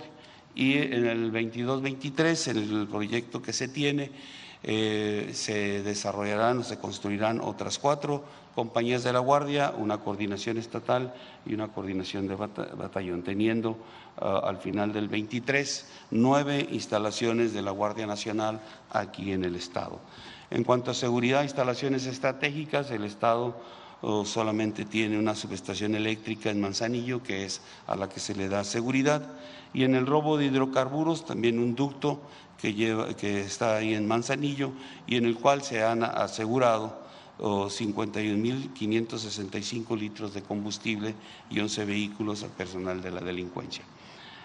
y 0.56 0.78
en 0.78 1.06
el 1.06 1.32
22-23, 1.32 2.52
en 2.52 2.58
el 2.58 2.88
proyecto 2.88 3.42
que 3.42 3.52
se 3.54 3.68
tiene, 3.68 4.12
eh, 4.64 5.32
se 5.34 5.84
desarrollarán 5.84 6.60
o 6.60 6.64
se 6.64 6.80
construirán 6.80 7.42
otras 7.42 7.78
cuatro 7.78 8.24
compañías 8.56 9.04
de 9.04 9.12
la 9.12 9.20
Guardia, 9.20 9.74
una 9.78 9.98
coordinación 9.98 10.58
estatal 10.58 11.14
y 11.46 11.54
una 11.54 11.68
coordinación 11.68 12.28
de 12.28 12.36
batallón, 12.36 13.22
teniendo 13.22 13.78
ah, 14.18 14.42
al 14.46 14.58
final 14.58 14.94
del 14.94 15.10
23 15.10 15.86
nueve 16.12 16.66
instalaciones 16.72 17.54
de 17.54 17.62
la 17.62 17.72
Guardia 17.72 18.08
Nacional 18.08 18.62
aquí 18.92 19.34
en 19.34 19.44
el 19.44 19.56
Estado. 19.56 20.00
En 20.50 20.64
cuanto 20.64 20.92
a 20.92 20.94
seguridad, 20.94 21.44
instalaciones 21.44 22.06
estratégicas, 22.06 22.90
el 22.92 23.04
Estado 23.04 23.56
solamente 24.24 24.86
tiene 24.86 25.18
una 25.18 25.34
subestación 25.34 25.96
eléctrica 25.96 26.52
en 26.52 26.62
Manzanillo, 26.62 27.24
que 27.24 27.46
es 27.46 27.62
a 27.88 27.96
la 27.96 28.08
que 28.08 28.20
se 28.20 28.36
le 28.36 28.50
da 28.50 28.64
seguridad, 28.64 29.28
y 29.74 29.84
en 29.84 29.96
el 29.96 30.06
robo 30.06 30.38
de 30.38 30.46
hidrocarburos 30.46 31.26
también 31.26 31.58
un 31.58 31.74
ducto 31.76 32.22
que, 32.62 32.76
lleva, 32.76 33.16
que 33.16 33.42
está 33.42 33.78
ahí 33.78 33.96
en 33.96 34.08
Manzanillo 34.08 34.74
y 35.08 35.16
en 35.18 35.26
el 35.26 35.36
cual 35.36 35.64
se 35.64 35.84
han 35.84 36.04
asegurado 36.04 37.04
51.565 37.40 39.98
litros 39.98 40.34
de 40.34 40.42
combustible 40.44 41.16
y 41.50 41.60
11 41.60 41.84
vehículos 41.86 42.44
al 42.44 42.52
personal 42.52 43.02
de 43.02 43.12
la 43.12 43.20
delincuencia. 43.22 43.84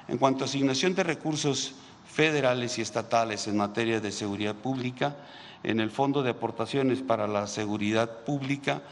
En 0.08 0.18
cuanto 0.18 0.44
a 0.44 0.46
asignación 0.46 0.94
de 0.94 1.02
recursos 1.04 1.74
federales 2.06 2.78
y 2.78 2.82
estatales 2.82 3.46
en 3.46 3.58
materia 3.58 4.00
de 4.00 4.10
seguridad 4.10 4.56
pública, 4.56 5.16
en 5.62 5.78
el 5.78 5.90
Fondo 5.90 6.22
de 6.22 6.30
Aportaciones 6.30 7.02
para 7.02 7.28
la 7.28 7.46
Seguridad 7.46 8.24
Pública 8.24 8.82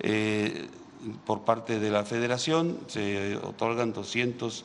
eh, 0.00 0.68
por 1.26 1.42
parte 1.42 1.78
de 1.78 1.90
la 1.90 2.04
Federación 2.04 2.78
se 2.86 3.36
otorgan 3.36 3.92
200 3.92 4.64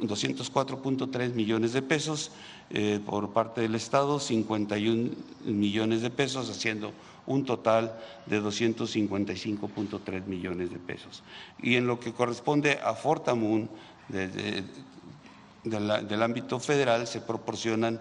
204.3 0.00 1.34
millones 1.34 1.72
de 1.72 1.82
pesos, 1.82 2.30
eh, 2.70 3.00
por 3.04 3.32
parte 3.32 3.60
del 3.62 3.74
Estado 3.74 4.20
51 4.20 5.10
millones 5.44 6.02
de 6.02 6.10
pesos, 6.10 6.48
haciendo 6.50 6.92
un 7.26 7.44
total 7.44 7.98
de 8.26 8.40
255.3 8.42 10.26
millones 10.26 10.70
de 10.70 10.78
pesos. 10.78 11.22
Y 11.62 11.76
en 11.76 11.86
lo 11.86 12.00
que 12.00 12.12
corresponde 12.12 12.80
a 12.82 12.94
Fortamun, 12.94 13.70
del 14.08 14.64
ámbito 16.22 16.58
federal, 16.58 17.06
se 17.06 17.20
proporcionan 17.20 18.00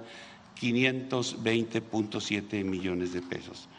520.7 0.59 2.63
millones 2.63 3.13
de 3.13 3.21
pesos. 3.21 3.69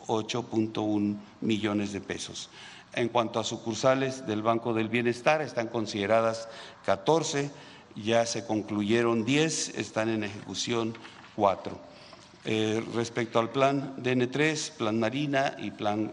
8.1 0.08 1.18
millones 1.42 1.94
de 1.94 2.02
pesos. 2.02 2.50
En 2.94 3.10
cuanto 3.10 3.40
a 3.40 3.44
sucursales 3.44 4.28
del 4.28 4.44
Banco 4.44 4.74
del 4.74 4.90
Bienestar, 4.90 5.42
están 5.42 5.68
consideradas 5.68 6.48
14, 6.86 7.50
ya 7.96 8.26
se 8.26 8.46
concluyeron 8.46 9.26
10, 9.26 9.78
están 9.78 10.10
en 10.10 10.24
ejecución 10.24 10.94
4. 11.36 11.94
Eh, 12.46 12.84
respecto 12.94 13.40
al 13.40 13.52
plan 13.52 13.96
DN3, 14.04 14.72
plan 14.72 15.00
Marina 15.00 15.56
y 15.58 15.72
plan 15.72 16.12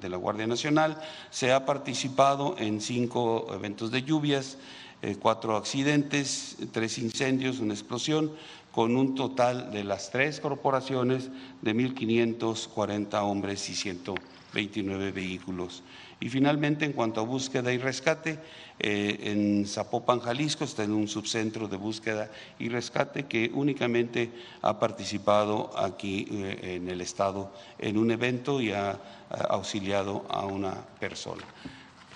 de, 0.00 0.08
la 0.08 0.16
Guardia 0.16 0.46
Nacional, 0.46 0.98
se 1.30 1.52
ha 1.52 1.66
participado 1.66 2.56
en 2.58 2.80
cinco 2.80 3.46
eventos 3.52 3.90
de 3.90 4.02
lluvias, 4.02 4.56
eh, 5.02 5.16
cuatro 5.20 5.54
accidentes, 5.54 6.56
tres 6.72 6.96
incendios, 6.96 7.58
una 7.58 7.74
explosión, 7.74 8.32
con 8.76 8.94
un 8.94 9.14
total 9.14 9.72
de 9.72 9.84
las 9.84 10.10
tres 10.10 10.38
corporaciones 10.38 11.30
de 11.62 11.74
1.540 11.74 13.22
hombres 13.22 13.70
y 13.70 13.74
129 13.74 15.12
vehículos. 15.12 15.82
Y 16.20 16.28
finalmente, 16.28 16.84
en 16.84 16.92
cuanto 16.92 17.22
a 17.22 17.24
búsqueda 17.24 17.72
y 17.72 17.78
rescate, 17.78 18.38
eh, 18.78 19.18
en 19.32 19.66
Zapopan, 19.66 20.20
Jalisco, 20.20 20.64
está 20.64 20.84
en 20.84 20.92
un 20.92 21.08
subcentro 21.08 21.68
de 21.68 21.78
búsqueda 21.78 22.30
y 22.58 22.68
rescate 22.68 23.24
que 23.24 23.50
únicamente 23.54 24.30
ha 24.60 24.78
participado 24.78 25.70
aquí 25.78 26.28
eh, 26.30 26.76
en 26.76 26.90
el 26.90 27.00
Estado 27.00 27.54
en 27.78 27.96
un 27.96 28.10
evento 28.10 28.60
y 28.60 28.72
ha, 28.72 29.00
auxiliado 29.48 30.26
a 30.28 30.44
una 30.44 30.74
persona. 31.00 31.42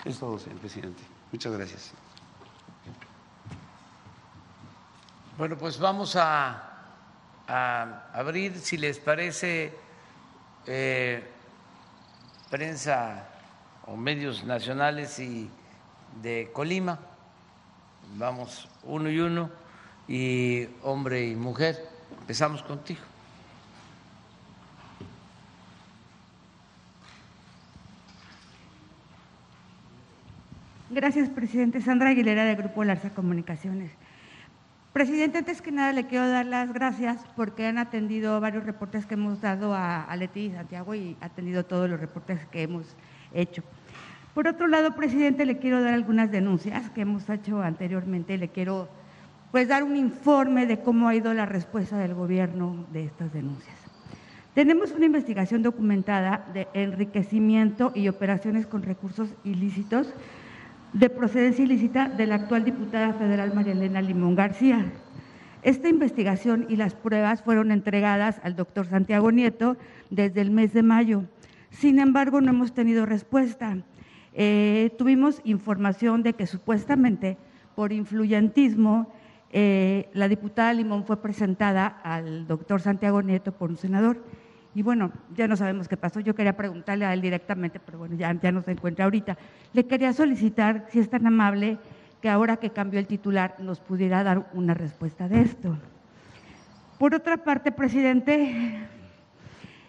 Es 0.04 0.18
todo, 0.18 0.38
señor 0.38 0.58
presidente. 0.58 1.02
Muchas 1.32 1.54
gracias. 1.54 1.94
Bueno, 5.40 5.56
pues 5.56 5.78
vamos 5.78 6.16
a, 6.16 6.64
abrir, 8.12 8.58
si 8.58 8.76
les 8.76 8.98
parece, 8.98 9.72
eh, 10.66 11.24
prensa 12.50 13.26
o 13.86 13.96
medios 13.96 14.44
nacionales 14.44 15.18
y 15.18 15.48
de 16.20 16.50
Colima. 16.52 16.98
Vamos 18.18 18.68
uno 18.82 19.08
y 19.08 19.18
uno, 19.18 19.48
y 20.06 20.68
hombre 20.82 21.26
y 21.28 21.34
mujer. 21.34 21.88
Empezamos 22.20 22.62
contigo. 22.62 23.00
Gracias, 30.90 31.30
presidente. 31.30 31.80
Sandra 31.80 32.10
Aguilera, 32.10 32.44
del 32.44 32.56
Grupo 32.56 32.84
Larza 32.84 33.08
Comunicaciones. 33.14 33.90
Presidente, 34.92 35.38
antes 35.38 35.62
que 35.62 35.70
nada 35.70 35.92
le 35.92 36.08
quiero 36.08 36.28
dar 36.28 36.46
las 36.46 36.72
gracias 36.72 37.24
porque 37.36 37.64
han 37.64 37.78
atendido 37.78 38.40
varios 38.40 38.64
reportes 38.64 39.06
que 39.06 39.14
hemos 39.14 39.40
dado 39.40 39.72
a, 39.72 40.02
a 40.02 40.16
Leti 40.16 40.46
y 40.46 40.50
Santiago 40.50 40.96
y 40.96 41.16
ha 41.20 41.26
atendido 41.26 41.64
todos 41.64 41.88
los 41.88 42.00
reportes 42.00 42.44
que 42.46 42.62
hemos 42.62 42.96
hecho. 43.32 43.62
Por 44.34 44.48
otro 44.48 44.66
lado, 44.66 44.96
presidente, 44.96 45.46
le 45.46 45.58
quiero 45.58 45.80
dar 45.80 45.94
algunas 45.94 46.32
denuncias 46.32 46.90
que 46.90 47.02
hemos 47.02 47.28
hecho 47.30 47.62
anteriormente. 47.62 48.36
Le 48.36 48.48
quiero 48.48 48.88
pues 49.52 49.68
dar 49.68 49.84
un 49.84 49.96
informe 49.96 50.66
de 50.66 50.80
cómo 50.80 51.06
ha 51.06 51.14
ido 51.14 51.32
la 51.34 51.46
respuesta 51.46 51.96
del 51.96 52.14
gobierno 52.14 52.84
de 52.92 53.04
estas 53.04 53.32
denuncias. 53.32 53.76
Tenemos 54.54 54.90
una 54.90 55.06
investigación 55.06 55.62
documentada 55.62 56.46
de 56.52 56.66
enriquecimiento 56.74 57.92
y 57.94 58.08
operaciones 58.08 58.66
con 58.66 58.82
recursos 58.82 59.28
ilícitos 59.44 60.12
de 60.92 61.08
procedencia 61.10 61.64
ilícita 61.64 62.08
de 62.08 62.26
la 62.26 62.36
actual 62.36 62.64
diputada 62.64 63.12
federal 63.14 63.54
María 63.54 63.72
Elena 63.72 64.02
Limón 64.02 64.34
García. 64.34 64.92
Esta 65.62 65.88
investigación 65.88 66.66
y 66.68 66.76
las 66.76 66.94
pruebas 66.94 67.42
fueron 67.42 67.70
entregadas 67.70 68.40
al 68.42 68.56
doctor 68.56 68.86
Santiago 68.86 69.30
Nieto 69.30 69.76
desde 70.08 70.40
el 70.40 70.50
mes 70.50 70.72
de 70.72 70.82
mayo. 70.82 71.24
Sin 71.70 71.98
embargo, 71.98 72.40
no 72.40 72.50
hemos 72.50 72.72
tenido 72.72 73.06
respuesta. 73.06 73.76
Eh, 74.32 74.90
tuvimos 74.96 75.40
información 75.44 76.22
de 76.22 76.32
que 76.32 76.46
supuestamente 76.46 77.36
por 77.74 77.92
influyentismo 77.92 79.12
eh, 79.52 80.08
la 80.12 80.28
diputada 80.28 80.72
Limón 80.72 81.04
fue 81.04 81.20
presentada 81.20 81.86
al 81.86 82.46
doctor 82.46 82.80
Santiago 82.80 83.22
Nieto 83.22 83.52
por 83.52 83.70
un 83.70 83.76
senador. 83.76 84.24
Y 84.74 84.82
bueno, 84.82 85.10
ya 85.34 85.48
no 85.48 85.56
sabemos 85.56 85.88
qué 85.88 85.96
pasó. 85.96 86.20
Yo 86.20 86.34
quería 86.34 86.56
preguntarle 86.56 87.04
a 87.04 87.12
él 87.12 87.20
directamente, 87.20 87.80
pero 87.80 87.98
bueno, 87.98 88.14
ya, 88.16 88.32
ya 88.32 88.52
no 88.52 88.62
se 88.62 88.72
encuentra 88.72 89.04
ahorita. 89.04 89.36
Le 89.72 89.86
quería 89.86 90.12
solicitar, 90.12 90.86
si 90.90 91.00
es 91.00 91.10
tan 91.10 91.26
amable, 91.26 91.78
que 92.20 92.28
ahora 92.28 92.56
que 92.56 92.70
cambió 92.70 93.00
el 93.00 93.06
titular 93.06 93.56
nos 93.58 93.80
pudiera 93.80 94.22
dar 94.22 94.48
una 94.52 94.74
respuesta 94.74 95.28
de 95.28 95.40
esto. 95.40 95.76
Por 96.98 97.14
otra 97.14 97.38
parte, 97.38 97.72
presidente, 97.72 98.78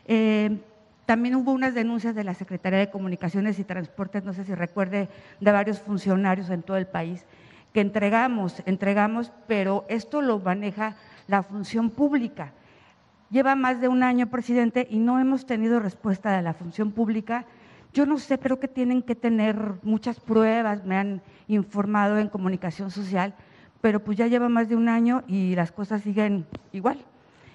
eh, 0.05 0.59
también 1.05 1.35
hubo 1.35 1.51
unas 1.51 1.73
denuncias 1.73 2.15
de 2.15 2.23
la 2.23 2.33
Secretaría 2.33 2.79
de 2.79 2.89
Comunicaciones 2.89 3.59
y 3.59 3.65
Transportes, 3.65 4.23
no 4.23 4.33
sé 4.33 4.45
si 4.45 4.55
recuerde, 4.55 5.09
de 5.41 5.51
varios 5.51 5.79
funcionarios 5.79 6.49
en 6.49 6.63
todo 6.63 6.77
el 6.77 6.87
país, 6.87 7.25
que 7.73 7.81
entregamos, 7.81 8.63
entregamos, 8.65 9.33
pero 9.45 9.85
esto 9.89 10.21
lo 10.21 10.39
maneja 10.39 10.95
la 11.27 11.43
función 11.43 11.89
pública. 11.89 12.53
Lleva 13.31 13.55
más 13.55 13.79
de 13.79 13.87
un 13.87 14.03
año, 14.03 14.27
presidente, 14.27 14.85
y 14.89 14.99
no 14.99 15.17
hemos 15.17 15.45
tenido 15.45 15.79
respuesta 15.79 16.35
de 16.35 16.41
la 16.41 16.53
función 16.53 16.91
pública. 16.91 17.45
Yo 17.93 18.05
no 18.05 18.17
sé, 18.17 18.37
creo 18.37 18.59
que 18.59 18.67
tienen 18.67 19.01
que 19.01 19.15
tener 19.15 19.75
muchas 19.83 20.19
pruebas, 20.19 20.83
me 20.83 20.97
han 20.97 21.21
informado 21.47 22.17
en 22.17 22.27
comunicación 22.27 22.91
social, 22.91 23.33
pero 23.79 24.03
pues 24.03 24.17
ya 24.17 24.27
lleva 24.27 24.49
más 24.49 24.67
de 24.67 24.75
un 24.75 24.89
año 24.89 25.23
y 25.27 25.55
las 25.55 25.71
cosas 25.71 26.01
siguen 26.01 26.45
igual. 26.73 27.05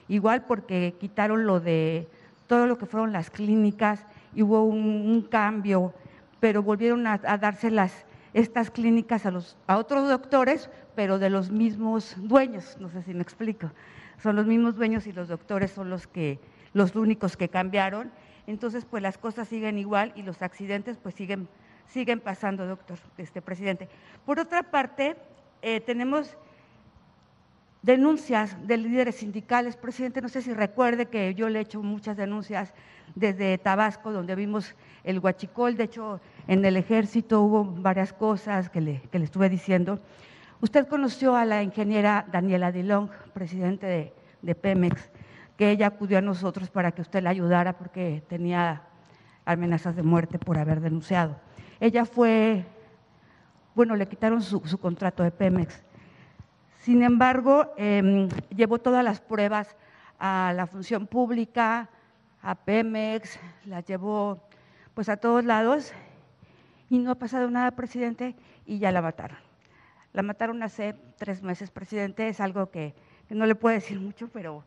Igual 0.09 0.45
porque 0.47 0.95
quitaron 0.99 1.45
lo 1.45 1.61
de 1.61 2.09
todo 2.47 2.67
lo 2.67 2.79
que 2.79 2.87
fueron 2.87 3.13
las 3.13 3.29
clínicas 3.29 4.07
y 4.35 4.43
hubo 4.43 4.65
un, 4.65 5.27
cambio, 5.31 5.93
pero 6.41 6.63
volvieron 6.63 7.07
a, 7.07 7.19
darse 7.19 7.71
las, 7.71 8.07
estas 8.33 8.71
clínicas 8.71 9.27
a, 9.27 9.31
los, 9.31 9.59
a 9.67 9.77
otros 9.77 10.09
doctores, 10.09 10.71
pero 10.95 11.19
de 11.19 11.29
los 11.29 11.51
mismos 11.51 12.17
dueños, 12.17 12.79
no 12.81 12.89
sé 12.89 13.03
si 13.03 13.13
me 13.13 13.21
explico. 13.21 13.71
Son 14.23 14.37
los 14.37 14.47
mismos 14.47 14.77
dueños 14.77 15.07
y 15.07 15.13
los 15.13 15.29
doctores 15.29 15.71
son 15.71 15.91
los, 15.91 16.07
que, 16.07 16.39
los 16.73 16.95
únicos 16.97 17.37
que 17.37 17.49
cambiaron. 17.49 18.11
Entonces, 18.47 18.85
pues 18.85 19.03
las 19.03 19.19
cosas 19.19 19.49
siguen 19.49 19.79
igual 19.79 20.13
y 20.17 20.23
los 20.23 20.43
accidentes 20.43 20.97
pues 20.97 21.15
siguen, 21.15 21.49
siguen 21.87 22.21
pasando, 22.21 22.67
doctor, 22.67 22.99
este 23.19 23.43
presidente. 23.43 23.89
Por 24.25 24.39
otra 24.39 24.63
parte, 24.63 25.17
eh, 25.63 25.81
tenemos 25.81 26.37
denuncias 27.83 28.57
de 28.67 28.77
líderes 28.77 29.17
sindicales. 29.17 29.77
Presidente, 29.77 30.21
no 30.21 30.29
sé 30.29 30.43
si 30.43 30.53
recuerde 30.53 31.07
que 31.07 31.35
yo 31.35 31.49
le 31.49 31.61
he 31.61 31.63
hecho 31.63 31.83
muchas 31.83 32.17
denuncias 32.17 32.73
desde 33.15 33.59
Tabasco, 33.59 34.13
donde 34.13 34.35
vimos 34.35 34.75
el 35.05 35.21
huachicol. 35.21 35.77
De 35.77 35.85
hecho, 35.85 36.21
en 36.49 36.65
el 36.65 36.77
ejército 36.77 37.43
hubo 37.43 37.65
varias 37.65 38.13
cosas 38.13 38.69
que 38.71 38.81
le, 38.81 39.01
que 39.13 39.19
le 39.19 39.25
estuve 39.25 39.49
diciendo. 39.49 40.01
Usted 40.61 40.87
conoció 40.89 41.37
a 41.37 41.45
la 41.45 41.63
ingeniera 41.63 42.27
Daniela 42.31 42.73
Dilong, 42.73 43.11
presidente 43.35 44.13
de, 44.43 44.55
Pemex, 44.55 45.11
que 45.57 45.71
ella 45.71 45.89
acudió 45.89 46.19
a 46.19 46.23
nosotros 46.23 46.71
para 46.71 46.93
que 46.93 47.03
usted 47.03 47.23
la 47.23 47.31
ayudara 47.31 47.77
porque 47.77 48.23
tenía 48.29 48.83
amenazas 49.45 49.97
de 49.97 50.03
muerte 50.03 50.39
por 50.39 50.59
haber 50.59 50.81
denunciado. 50.81 51.37
Ella 51.81 52.05
fue, 52.05 52.65
bueno, 53.75 53.97
le 53.97 54.07
quitaron 54.07 54.43
su, 54.43 54.61
su 54.65 54.79
contrato 54.79 55.23
de 55.23 55.31
Pemex 55.31 55.85
sin 56.87 57.03
embargo, 57.03 57.73
em, 57.77 58.29
llevó 58.55 58.79
todas 58.79 59.03
las 59.03 59.21
pruebas 59.21 59.75
a 60.21 60.53
la 60.55 60.69
función 60.69 61.09
pública, 61.09 61.89
a 62.41 62.55
Pemex, 62.55 63.41
las 63.65 63.85
llevó 63.85 64.41
pues 64.95 65.09
a 65.09 65.17
todos 65.17 65.45
lados 65.45 65.93
y 66.89 67.01
no 67.01 67.11
ha 67.11 67.17
pasado 67.17 67.51
nada, 67.51 67.73
presidente, 67.73 68.37
y 68.67 68.79
ya 68.79 68.93
la 68.93 69.03
mataron. 69.03 69.46
La 70.17 70.23
mataron 70.23 70.63
hace 70.63 70.95
tres 71.19 71.43
meses, 71.43 71.71
presidente, 71.71 72.27
es 72.29 72.41
algo 72.41 72.71
que, 72.71 72.95
no 73.29 73.45
le 73.45 73.55
puedo 73.55 73.75
decir 73.75 74.01
mucho, 74.01 74.29
pero 74.33 74.65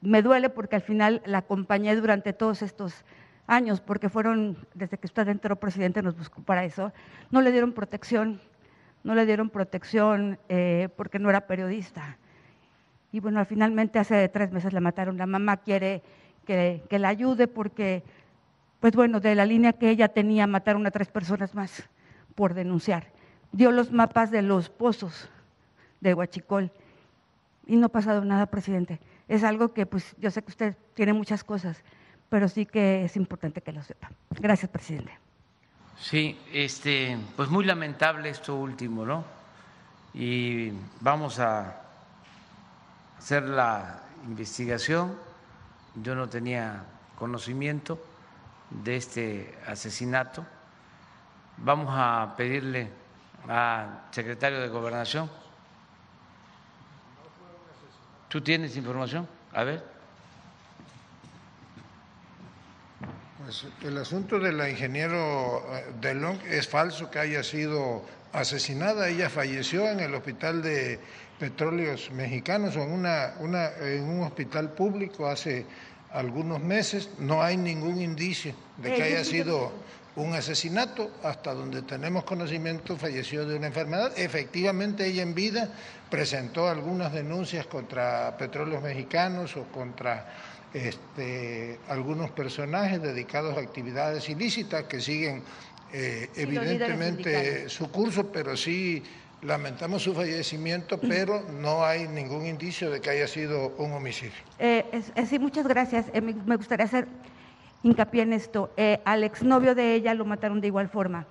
me 0.00 0.22
duele 0.22 0.48
porque 0.48 0.76
al 0.76 0.80
final 0.80 1.20
la 1.26 1.38
acompañé 1.38 1.94
durante 1.94 2.32
todos 2.32 2.62
estos 2.62 3.04
años, 3.46 3.82
porque 3.82 4.08
fueron, 4.08 4.56
desde 4.72 4.96
que 4.96 5.06
usted 5.06 5.28
entró, 5.28 5.56
presidente, 5.56 6.00
nos 6.00 6.16
buscó 6.16 6.40
para 6.40 6.64
eso, 6.64 6.90
no 7.30 7.42
le 7.42 7.52
dieron 7.52 7.74
protección, 7.74 8.40
no 9.04 9.14
le 9.14 9.26
dieron 9.26 9.50
protección 9.50 10.38
eh, 10.48 10.88
porque 10.96 11.18
no 11.18 11.28
era 11.28 11.42
periodista. 11.42 12.16
Y 13.12 13.20
bueno, 13.20 13.44
finalmente 13.44 13.98
hace 13.98 14.26
tres 14.30 14.52
meses 14.52 14.72
la 14.72 14.80
mataron. 14.80 15.18
La 15.18 15.26
mamá 15.26 15.58
quiere 15.58 16.00
que, 16.46 16.82
que 16.88 16.98
la 16.98 17.08
ayude 17.08 17.46
porque, 17.46 18.02
pues 18.80 18.94
bueno, 18.96 19.20
de 19.20 19.34
la 19.34 19.44
línea 19.44 19.74
que 19.74 19.90
ella 19.90 20.08
tenía, 20.08 20.46
mataron 20.46 20.86
a 20.86 20.90
tres 20.90 21.08
personas 21.08 21.54
más 21.54 21.86
por 22.34 22.54
denunciar. 22.54 23.17
Dio 23.52 23.70
los 23.72 23.92
mapas 23.92 24.30
de 24.30 24.42
los 24.42 24.68
pozos 24.68 25.28
de 26.00 26.14
Huachicol 26.14 26.70
y 27.66 27.76
no 27.76 27.86
ha 27.86 27.90
pasado 27.90 28.24
nada, 28.24 28.46
presidente. 28.46 29.00
Es 29.28 29.44
algo 29.44 29.72
que, 29.74 29.86
pues, 29.86 30.16
yo 30.18 30.30
sé 30.30 30.42
que 30.42 30.50
usted 30.50 30.76
tiene 30.94 31.12
muchas 31.12 31.44
cosas, 31.44 31.82
pero 32.28 32.48
sí 32.48 32.66
que 32.66 33.04
es 33.04 33.16
importante 33.16 33.60
que 33.60 33.72
lo 33.72 33.82
sepa. 33.82 34.10
Gracias, 34.30 34.70
presidente. 34.70 35.12
Sí, 35.98 36.38
este, 36.52 37.18
pues 37.36 37.48
muy 37.48 37.64
lamentable 37.64 38.30
esto 38.30 38.54
último, 38.54 39.04
¿no? 39.04 39.24
Y 40.14 40.72
vamos 41.00 41.38
a 41.40 41.82
hacer 43.18 43.42
la 43.42 44.02
investigación. 44.24 45.14
Yo 45.96 46.14
no 46.14 46.28
tenía 46.28 46.84
conocimiento 47.18 47.98
de 48.70 48.96
este 48.96 49.58
asesinato. 49.66 50.46
Vamos 51.58 51.88
a 51.90 52.34
pedirle 52.36 52.90
al 53.46 54.08
secretario 54.10 54.60
de 54.60 54.68
Gobernación. 54.68 55.30
¿Tú 58.28 58.40
tienes 58.40 58.76
información? 58.76 59.28
A 59.52 59.64
ver. 59.64 59.98
Pues, 63.48 63.66
el 63.82 63.96
asunto 63.96 64.38
de 64.38 64.52
la 64.52 64.68
ingeniero 64.68 65.64
eh, 65.74 65.86
Delong 66.02 66.38
es 66.46 66.68
falso 66.68 67.10
que 67.10 67.18
haya 67.18 67.42
sido 67.42 68.04
asesinada. 68.34 69.08
Ella 69.08 69.30
falleció 69.30 69.88
en 69.88 70.00
el 70.00 70.14
hospital 70.14 70.60
de 70.60 71.00
petróleos 71.38 72.10
mexicanos 72.10 72.76
o 72.76 72.82
en, 72.82 72.92
una, 72.92 73.32
una, 73.38 73.70
en 73.80 74.04
un 74.04 74.22
hospital 74.22 74.72
público 74.72 75.26
hace 75.26 75.64
algunos 76.12 76.60
meses. 76.60 77.08
No 77.18 77.42
hay 77.42 77.56
ningún 77.56 78.02
indicio 78.02 78.54
de 78.76 78.92
que 78.92 79.02
haya 79.02 79.24
sido 79.24 79.72
un 80.18 80.34
asesinato. 80.34 81.10
Hasta 81.22 81.54
donde 81.54 81.82
tenemos 81.82 82.24
conocimiento, 82.24 82.96
falleció 82.96 83.46
de 83.46 83.56
una 83.56 83.68
enfermedad. 83.68 84.12
Efectivamente, 84.16 85.06
ella 85.06 85.22
en 85.22 85.34
vida 85.34 85.70
presentó 86.10 86.68
algunas 86.68 87.12
denuncias 87.12 87.66
contra 87.66 88.36
petróleos 88.36 88.82
mexicanos 88.82 89.56
o 89.56 89.64
contra 89.64 90.26
este, 90.74 91.78
algunos 91.88 92.30
personajes 92.30 93.00
dedicados 93.00 93.56
a 93.56 93.60
actividades 93.60 94.28
ilícitas 94.28 94.84
que 94.84 95.00
siguen 95.00 95.42
eh, 95.92 96.28
evidentemente 96.36 97.68
su 97.68 97.90
curso, 97.90 98.30
pero 98.30 98.56
sí 98.56 99.02
lamentamos 99.42 100.02
su 100.02 100.14
fallecimiento, 100.14 100.98
pero 101.00 101.42
no 101.60 101.84
hay 101.84 102.08
ningún 102.08 102.46
indicio 102.46 102.90
de 102.90 103.00
que 103.00 103.10
haya 103.10 103.26
sido 103.26 103.74
un 103.78 103.92
homicidio. 103.92 104.36
Eh, 104.58 104.84
sí, 105.28 105.38
muchas 105.38 105.66
gracias. 105.66 106.06
Eh, 106.12 106.20
me 106.20 106.56
gustaría 106.56 106.84
hacer 106.84 107.08
hincapié 107.82 108.22
en 108.22 108.32
esto. 108.32 108.70
al 109.04 109.24
exnovio 109.24 109.74
de 109.74 109.94
ella 109.94 110.14
lo 110.14 110.24
mataron 110.24 110.60
de 110.60 110.66
igual 110.66 110.88
forma. 110.88 111.26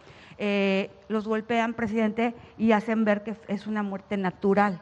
los 1.10 1.28
golpean, 1.28 1.74
presidente, 1.74 2.36
y 2.58 2.72
hacen 2.72 3.06
ver 3.06 3.24
que 3.24 3.36
es 3.48 3.68
una 3.68 3.84
muerte 3.84 4.18
natural 4.18 4.82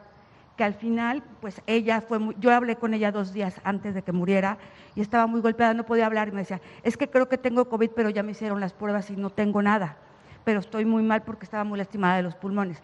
que 0.56 0.64
al 0.64 0.74
final, 0.74 1.22
pues 1.40 1.60
ella 1.66 2.00
fue, 2.00 2.18
muy, 2.18 2.34
yo 2.40 2.52
hablé 2.52 2.76
con 2.76 2.94
ella 2.94 3.12
dos 3.12 3.32
días 3.32 3.60
antes 3.62 3.94
de 3.94 4.02
que 4.02 4.12
muriera 4.12 4.58
y 4.94 5.02
estaba 5.02 5.26
muy 5.26 5.40
golpeada, 5.40 5.74
no 5.74 5.84
podía 5.84 6.06
hablar 6.06 6.28
y 6.28 6.32
me 6.32 6.38
decía, 6.38 6.60
es 6.82 6.96
que 6.96 7.08
creo 7.08 7.28
que 7.28 7.36
tengo 7.36 7.68
COVID, 7.68 7.90
pero 7.94 8.10
ya 8.10 8.22
me 8.22 8.32
hicieron 8.32 8.60
las 8.60 8.72
pruebas 8.72 9.10
y 9.10 9.16
no 9.16 9.30
tengo 9.30 9.60
nada, 9.60 9.98
pero 10.44 10.60
estoy 10.60 10.86
muy 10.86 11.02
mal 11.02 11.22
porque 11.22 11.44
estaba 11.44 11.64
muy 11.64 11.78
lastimada 11.78 12.16
de 12.16 12.22
los 12.22 12.34
pulmones. 12.34 12.80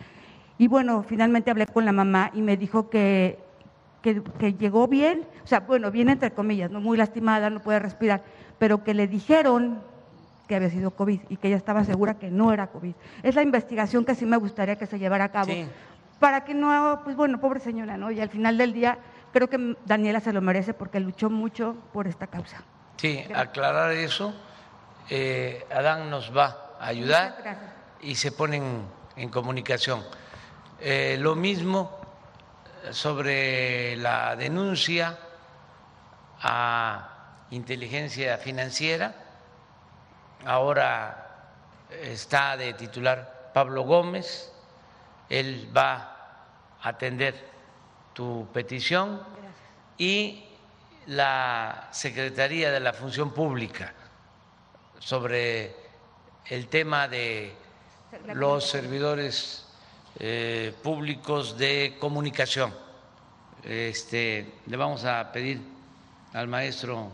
Y 0.58 0.68
bueno, 0.68 1.02
finalmente 1.02 1.50
hablé 1.50 1.66
con 1.66 1.86
la 1.86 1.92
mamá 1.92 2.30
y 2.34 2.42
me 2.42 2.58
dijo 2.58 2.90
que, 2.90 3.38
que, 4.02 4.22
que 4.22 4.52
llegó 4.52 4.86
bien, 4.86 5.26
o 5.42 5.46
sea, 5.46 5.60
bueno, 5.60 5.90
bien 5.90 6.10
entre 6.10 6.32
comillas, 6.32 6.70
no 6.70 6.80
muy 6.80 6.98
lastimada, 6.98 7.48
no 7.48 7.60
puede 7.60 7.78
respirar, 7.78 8.22
pero 8.62 8.84
que 8.84 8.94
le 8.94 9.08
dijeron 9.08 9.82
que 10.46 10.54
había 10.54 10.70
sido 10.70 10.92
COVID 10.92 11.22
y 11.28 11.36
que 11.36 11.48
ella 11.48 11.56
estaba 11.56 11.82
segura 11.82 12.20
que 12.20 12.30
no 12.30 12.52
era 12.52 12.68
COVID. 12.68 12.94
Es 13.24 13.34
la 13.34 13.42
investigación 13.42 14.04
que 14.04 14.14
sí 14.14 14.24
me 14.24 14.36
gustaría 14.36 14.76
que 14.76 14.86
se 14.86 15.00
llevara 15.00 15.24
a 15.24 15.32
cabo, 15.32 15.52
para 16.20 16.44
que 16.44 16.54
no, 16.54 17.00
pues 17.02 17.16
bueno, 17.16 17.40
pobre 17.40 17.58
señora, 17.58 17.96
¿no? 17.96 18.12
Y 18.12 18.20
al 18.20 18.28
final 18.28 18.56
del 18.56 18.72
día 18.72 18.98
creo 19.32 19.50
que 19.50 19.76
Daniela 19.84 20.20
se 20.20 20.32
lo 20.32 20.40
merece 20.40 20.74
porque 20.74 21.00
luchó 21.00 21.28
mucho 21.28 21.74
por 21.92 22.06
esta 22.06 22.28
causa. 22.28 22.62
Sí, 22.98 23.24
aclarar 23.34 23.90
eso. 23.90 24.32
Eh, 25.10 25.66
Adán 25.74 26.08
nos 26.08 26.30
va 26.30 26.76
a 26.78 26.86
ayudar 26.86 27.34
y 28.00 28.14
se 28.14 28.30
ponen 28.30 28.84
en 29.16 29.28
comunicación. 29.28 30.04
Eh, 30.78 31.16
lo 31.18 31.34
mismo 31.34 31.98
sobre 32.92 33.96
la 33.96 34.36
denuncia 34.36 35.18
a 36.40 37.11
inteligencia 37.52 38.36
financiera. 38.36 39.14
Ahora 40.44 41.46
está 41.90 42.56
de 42.56 42.74
titular 42.74 43.52
Pablo 43.54 43.84
Gómez. 43.84 44.52
Él 45.28 45.70
va 45.74 46.12
atender 46.82 47.34
tu 48.12 48.48
petición 48.52 49.22
y 49.96 50.44
la 51.06 51.88
Secretaría 51.92 52.70
de 52.70 52.80
la 52.80 52.92
Función 52.92 53.32
Pública 53.32 53.92
sobre 54.98 55.74
el 56.46 56.68
tema 56.68 57.08
de 57.08 57.54
los 58.34 58.68
servidores 58.68 59.66
eh, 60.18 60.74
públicos 60.82 61.56
de 61.56 61.96
comunicación. 61.98 62.74
Este, 63.62 64.54
le 64.66 64.76
vamos 64.76 65.04
a 65.04 65.30
pedir 65.32 65.60
al 66.32 66.48
maestro 66.48 67.12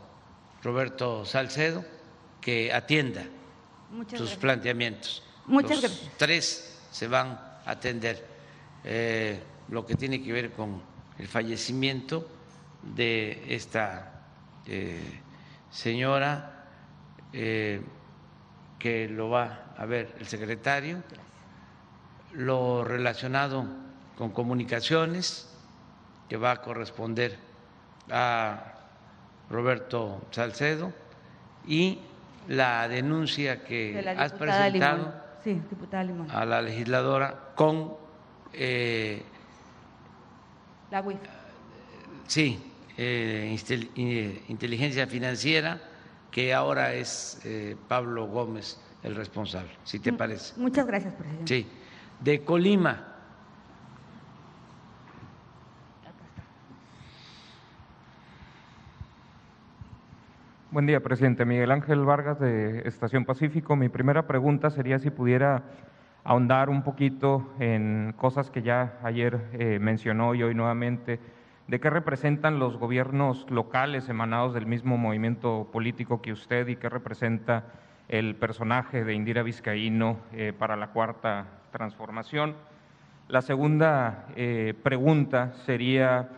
Roberto 0.63 1.25
Salcedo 1.25 1.85
que 2.41 2.73
atienda 2.73 3.25
sus 4.17 4.35
planteamientos. 4.37 5.23
Muchas 5.47 5.71
Los 5.71 5.81
gracias. 5.83 6.11
Tres 6.17 6.81
se 6.91 7.09
van 7.09 7.29
a 7.29 7.63
atender. 7.71 8.27
Eh, 8.85 9.41
lo 9.69 9.85
que 9.85 9.95
tiene 9.95 10.23
que 10.23 10.33
ver 10.33 10.53
con 10.53 10.81
el 11.19 11.29
fallecimiento 11.29 12.29
de 12.83 13.45
esta 13.49 14.23
eh, 14.67 15.21
señora 15.71 16.67
eh, 17.33 17.83
que 18.79 19.09
lo 19.09 19.29
va 19.31 19.75
a 19.77 19.85
ver 19.85 20.15
el 20.19 20.27
secretario, 20.27 21.03
lo 22.33 22.85
relacionado 22.85 23.67
con 24.17 24.31
comunicaciones 24.31 25.49
que 26.29 26.37
va 26.37 26.53
a 26.53 26.63
corresponder 26.63 27.39
a 28.11 28.78
Roberto 29.51 30.21
Salcedo 30.31 30.93
y 31.67 31.99
la 32.49 32.89
denuncia 32.89 33.65
que 33.65 33.99
has 34.17 34.33
presentado 34.33 35.15
a 36.31 36.45
la 36.45 36.63
legisladora 36.63 37.53
con 37.55 37.95
eh, 38.53 39.23
la 40.91 41.01
WIF. 41.01 41.19
Sí, 42.27 42.59
eh, 42.97 43.57
eh, 43.97 44.43
inteligencia 44.49 45.07
financiera, 45.07 45.81
que 46.31 46.53
ahora 46.53 46.95
es 46.95 47.41
eh, 47.45 47.77
Pablo 47.89 48.27
Gómez 48.27 48.79
el 49.03 49.15
responsable, 49.15 49.71
si 49.85 49.99
te 49.99 50.13
parece. 50.13 50.59
Muchas 50.61 50.87
gracias, 50.87 51.15
presidente. 51.15 51.47
Sí, 51.55 51.67
de 52.21 52.45
Colima. 52.45 53.08
Buen 60.79 60.87
día, 60.87 61.01
presidente. 61.01 61.45
Miguel 61.45 61.73
Ángel 61.73 62.05
Vargas 62.05 62.39
de 62.39 62.87
Estación 62.87 63.25
Pacífico. 63.25 63.75
Mi 63.75 63.89
primera 63.89 64.29
pregunta 64.29 64.71
sería 64.71 65.01
si 65.01 65.11
pudiera 65.11 65.65
ahondar 66.23 66.71
un 66.71 66.85
poquito 66.85 67.53
en 67.59 68.15
cosas 68.17 68.49
que 68.49 68.63
ya 68.63 68.97
ayer 69.03 69.41
eh, 69.55 69.81
mencionó 69.81 70.37
y 70.37 70.45
hoy 70.45 70.55
nuevamente, 70.55 71.19
de 71.67 71.81
qué 71.81 71.91
representan 71.91 72.61
los 72.61 72.77
gobiernos 72.77 73.45
locales 73.51 74.09
emanados 74.09 74.55
del 74.55 74.67
mismo 74.67 74.97
movimiento 74.97 75.69
político 75.73 76.23
que 76.23 76.31
usted 76.31 76.69
y 76.69 76.77
qué 76.77 76.89
representa 76.89 77.65
el 78.07 78.37
personaje 78.37 79.03
de 79.03 79.15
Indira 79.15 79.43
Vizcaíno 79.43 80.19
eh, 80.33 80.53
para 80.57 80.77
la 80.77 80.93
cuarta 80.93 81.47
transformación. 81.73 82.55
La 83.27 83.43
segunda 83.43 84.27
eh, 84.37 84.75
pregunta 84.85 85.55
sería, 85.67 86.29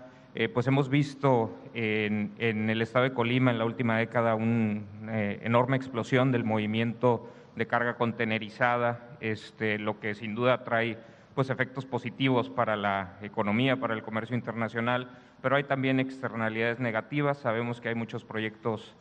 pues 0.55 0.67
hemos 0.67 0.89
visto 0.89 1.57
en, 1.75 2.33
el 2.39 2.83
estado 2.83 3.05
de 3.05 3.13
Colima 3.13 3.51
en 3.51 3.59
la 3.59 3.65
última 3.65 3.99
década 3.99 4.35
una 4.35 4.83
enorme 5.09 5.77
explosión 5.77 6.31
del 6.31 6.45
movimiento 6.45 7.29
de 7.57 7.67
carga 7.67 7.97
contenerizada, 7.97 9.17
este, 9.21 9.79
lo 9.79 9.99
que 10.01 10.15
sin 10.15 10.35
duda 10.35 10.65
trae 10.65 10.99
pues, 11.35 11.51
efectos 11.51 11.87
positivos 11.87 12.51
para 12.51 12.77
la 12.77 13.17
economía, 13.23 13.81
para 13.81 13.95
el 13.95 14.03
comercio 14.03 14.37
internacional, 14.37 15.11
pero 15.41 15.57
hay 15.57 15.65
también 15.65 16.01
externalidades 16.01 16.81
negativas. 16.81 17.39
Sabemos 17.39 17.81
que 17.81 17.89
hay 17.89 17.95
muchos 17.95 18.25
proyectos 18.25 18.95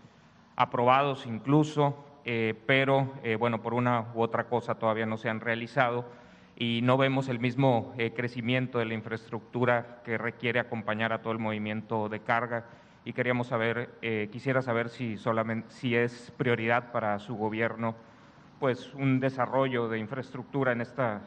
aprobados 0.56 1.26
incluso, 1.26 2.06
eh, 2.26 2.54
pero 2.66 3.14
eh, 3.24 3.36
bueno, 3.36 3.62
por 3.62 3.74
una 3.74 4.06
u 4.14 4.22
otra 4.22 4.46
cosa 4.46 4.76
todavía 4.76 5.06
no 5.06 5.18
se 5.18 5.30
han 5.30 5.42
realizado 5.42 6.06
y 6.60 6.82
no 6.84 6.98
vemos 6.98 7.28
el 7.30 7.40
mismo 7.40 7.94
eh, 7.98 8.14
crecimiento 8.14 8.78
de 8.78 8.86
la 8.86 8.94
infraestructura 8.94 10.02
que 10.06 10.20
requiere 10.20 10.60
acompañar 10.60 11.12
a 11.12 11.24
todo 11.24 11.34
el 11.34 11.40
movimiento 11.40 12.08
de 12.10 12.20
carga 12.20 12.66
y 13.04 13.14
queríamos 13.14 13.48
saber, 13.48 13.98
quisiera 14.32 14.62
saber 14.62 14.90
si 14.90 15.18
solamente 15.18 15.72
si 15.72 15.96
es 15.96 16.32
prioridad 16.38 16.92
para 16.92 17.18
su 17.18 17.36
gobierno 17.36 17.96
pues 18.60 18.94
un 18.94 19.20
desarrollo 19.20 19.88
de 19.88 20.00
infraestructura 20.00 20.74
en 20.74 20.82
esta 20.82 21.22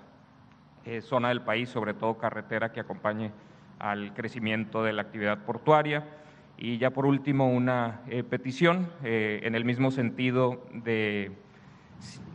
eh, 0.84 1.00
zona 1.00 1.28
del 1.28 1.40
país, 1.42 1.68
sobre 1.68 1.94
todo 1.94 2.18
carretera 2.18 2.72
que 2.72 2.80
acompañe 2.80 3.32
al 3.78 4.12
crecimiento 4.14 4.84
de 4.84 4.92
la 4.92 5.02
actividad 5.02 5.38
portuaria. 5.44 6.04
Y 6.58 6.78
ya 6.78 6.90
por 6.90 7.06
último, 7.06 7.50
una 7.50 8.02
eh, 8.08 8.22
petición 8.22 8.90
eh, 9.02 9.40
en 9.44 9.54
el 9.54 9.64
mismo 9.64 9.90
sentido 9.90 10.64
de 10.72 11.32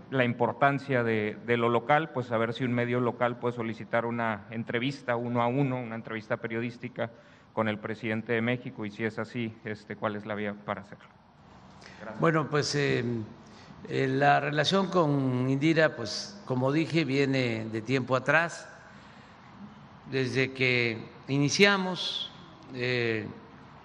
la 0.09 0.23
importancia 0.23 1.03
de, 1.03 1.37
lo 1.57 1.69
local, 1.69 2.11
pues 2.11 2.31
a 2.31 2.37
ver 2.37 2.53
si 2.53 2.63
un 2.63 2.73
medio 2.73 2.99
local 2.99 3.39
puede 3.39 3.55
solicitar 3.55 4.05
una 4.05 4.45
entrevista 4.51 5.15
uno 5.15 5.41
a 5.41 5.47
uno, 5.47 5.79
una 5.79 5.95
entrevista 5.95 6.37
periodística 6.37 7.11
con 7.53 7.67
el 7.67 7.79
presidente 7.79 8.33
de 8.33 8.41
México 8.41 8.85
y 8.85 8.91
si 8.91 9.03
es 9.03 9.19
así, 9.19 9.53
este, 9.65 9.95
cuál 9.95 10.15
es 10.15 10.25
la 10.25 10.35
vía 10.35 10.53
para 10.53 10.81
hacerlo. 10.81 11.07
Bueno, 12.19 12.47
pues 12.49 12.75
eh, 12.75 13.03
la 13.89 14.39
relación 14.39 14.87
con 14.87 15.49
Indira, 15.49 15.95
pues 15.95 16.39
como 16.45 16.71
dije, 16.71 17.03
viene 17.03 17.65
de 17.71 17.81
tiempo 17.81 18.15
atrás, 18.15 18.69
desde 20.11 20.53
que 20.53 21.03
iniciamos 21.27 22.31
eh, 22.73 23.27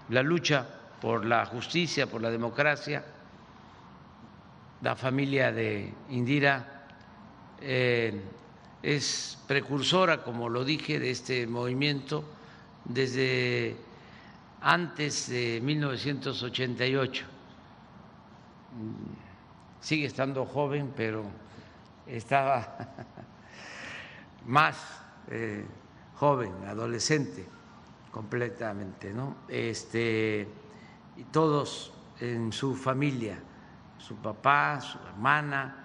la 0.09 0.23
lucha 0.23 0.69
por 1.01 1.25
la 1.25 1.45
justicia, 1.47 2.07
por 2.07 2.21
la 2.21 2.31
democracia, 2.31 3.05
la 4.83 4.97
familia 4.97 5.53
de 5.53 5.93
Indira 6.11 6.87
eh, 7.61 8.21
es 8.83 9.39
precursora, 9.47 10.25
como 10.25 10.49
lo 10.49 10.65
dije, 10.65 10.99
de 10.99 11.11
este 11.11 11.47
movimiento 11.47 12.25
desde 12.85 13.77
antes 14.61 15.29
de 15.29 15.61
1988. 15.63 17.25
Sigue 19.81 20.07
estando 20.07 20.45
joven, 20.47 20.93
pero 20.97 21.25
estaba 22.07 22.77
más 24.47 24.77
eh, 25.31 25.65
joven, 26.17 26.53
adolescente, 26.67 27.47
completamente, 28.11 29.13
¿no? 29.13 29.37
Este, 29.49 30.49
y 31.17 31.25
todos 31.25 31.93
en 32.19 32.53
su 32.53 32.75
familia, 32.75 33.39
su 34.03 34.17
papá, 34.17 34.81
su 34.81 34.99
hermana, 34.99 35.77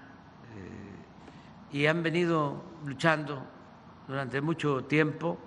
eh, 0.55 1.77
y 1.77 1.85
han 1.85 2.01
venido 2.01 2.63
luchando 2.83 3.45
durante 4.07 4.41
mucho 4.41 4.85
tiempo. 4.85 5.37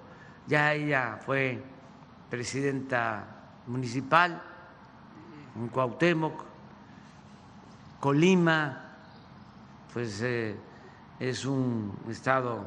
Ya 0.47 0.73
ella 0.73 1.19
fue 1.25 1.63
presidenta 2.29 3.27
municipal 3.67 4.41
en 5.57 5.69
Cuauhtémoc, 5.69 6.45
Colima, 7.99 8.85
pues 9.93 10.23
eh, 10.23 10.57
es 11.19 11.45
un 11.45 11.93
estado 12.09 12.65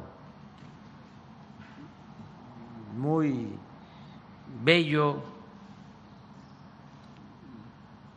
muy 2.94 3.58
bello, 4.62 5.22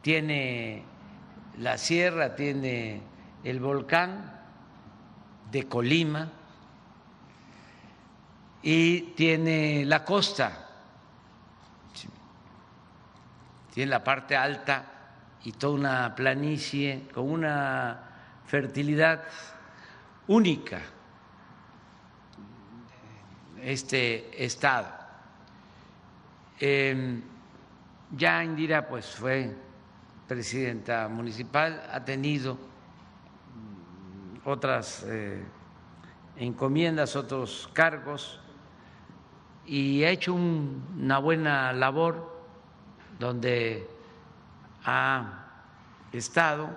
tiene 0.01 0.96
la 1.59 1.77
sierra, 1.77 2.35
tiene 2.35 3.01
el 3.43 3.59
volcán 3.59 4.39
de 5.51 5.67
Colima 5.67 6.29
y 8.61 9.01
tiene 9.13 9.85
la 9.85 10.03
costa, 10.03 10.67
tiene 13.73 13.89
la 13.89 14.03
parte 14.03 14.35
alta 14.35 14.85
y 15.43 15.51
toda 15.53 15.73
una 15.73 16.15
planicie 16.15 17.07
con 17.13 17.29
una 17.31 18.01
fertilidad 18.45 19.23
única 20.27 20.81
este 23.61 24.43
estado. 24.43 24.87
Eh, 26.59 27.21
ya 28.11 28.43
Indira 28.43 28.87
pues 28.87 29.05
fue 29.07 29.66
presidenta 30.27 31.07
municipal, 31.07 31.83
ha 31.91 32.03
tenido 32.03 32.57
otras 34.43 35.03
eh, 35.07 35.43
encomiendas, 36.37 37.15
otros 37.15 37.69
cargos 37.73 38.39
y 39.65 40.03
ha 40.03 40.09
hecho 40.09 40.33
una 40.33 41.17
buena 41.19 41.73
labor 41.73 42.37
donde 43.19 43.89
ha 44.85 45.45
estado 46.11 46.69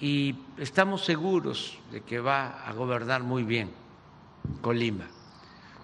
y 0.00 0.36
estamos 0.56 1.04
seguros 1.04 1.78
de 1.90 2.00
que 2.00 2.18
va 2.18 2.66
a 2.66 2.72
gobernar 2.72 3.22
muy 3.22 3.44
bien 3.44 3.70
Colima. 4.60 5.06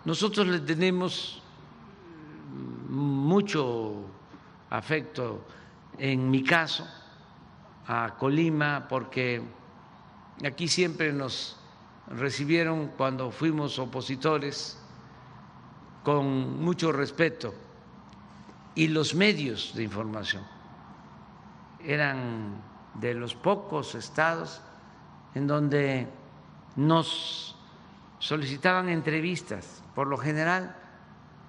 Nosotros 0.04 0.46
le 0.46 0.61
tenemos 0.61 1.42
mucho 2.88 4.07
afecto, 4.70 5.44
en 5.98 6.31
mi 6.31 6.44
caso, 6.44 6.87
a 7.87 8.14
Colima, 8.18 8.87
porque 8.88 9.42
aquí 10.44 10.68
siempre 10.68 11.12
nos 11.12 11.57
recibieron 12.09 12.88
cuando 12.88 13.31
fuimos 13.31 13.78
opositores 13.78 14.78
con 16.04 16.62
mucho 16.62 16.92
respeto 16.92 17.54
y 18.74 18.88
los 18.88 19.14
medios 19.14 19.74
de 19.74 19.83
información 19.83 20.42
eran 21.81 22.62
de 22.94 23.14
los 23.14 23.35
pocos 23.35 23.94
estados 23.94 24.61
en 25.35 25.46
donde 25.46 26.09
nos 26.76 27.57
solicitaban 28.18 28.88
entrevistas. 28.88 29.83
Por 29.94 30.07
lo 30.07 30.16
general 30.16 30.76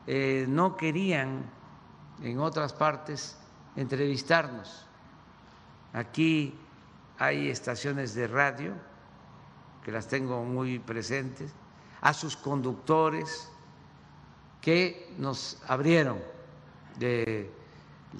eh, 0.08 0.46
no 0.48 0.76
querían 0.76 1.44
en 2.24 2.40
otras 2.40 2.74
partes 2.74 3.38
entrevistarnos. 3.76 4.86
Aquí 5.94 6.56
hay 7.18 7.50
estaciones 7.50 8.14
de 8.16 8.28
radio 8.28 8.74
que 9.84 9.92
las 9.92 10.08
tengo 10.08 10.44
muy 10.44 10.80
presentes, 10.80 11.54
a 12.02 12.14
sus 12.14 12.38
conductores 12.38 13.50
que 14.62 15.14
nos 15.18 15.62
abrieron 15.68 16.20
de 16.98 17.52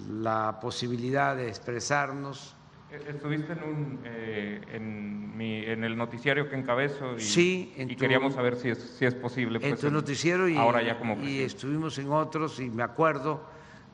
la 0.10 0.60
posibilidad 0.60 1.36
de 1.36 1.48
expresarnos 1.48 2.56
Estuviste 2.92 3.54
en, 3.54 3.64
un, 3.64 4.00
eh, 4.04 4.62
en, 4.74 5.38
mi, 5.38 5.64
en, 5.64 5.84
el 5.84 5.96
noticiario 5.96 6.50
que 6.50 6.56
encabezo 6.56 7.18
y, 7.18 7.22
sí, 7.22 7.72
y 7.78 7.96
queríamos 7.96 8.34
saber 8.34 8.56
si 8.56 8.70
es, 8.70 8.80
si 8.80 9.06
es 9.06 9.14
posible. 9.14 9.60
Pues, 9.60 9.74
en 9.74 9.78
tu 9.78 9.92
noticiero 9.92 10.50
y, 10.50 10.58
ahora 10.58 10.82
ya 10.82 10.98
como 10.98 11.22
y 11.22 11.42
estuvimos 11.42 12.00
en 12.00 12.12
otros 12.12 12.60
y 12.60 12.68
me 12.72 12.82
acuerdo 12.82 13.44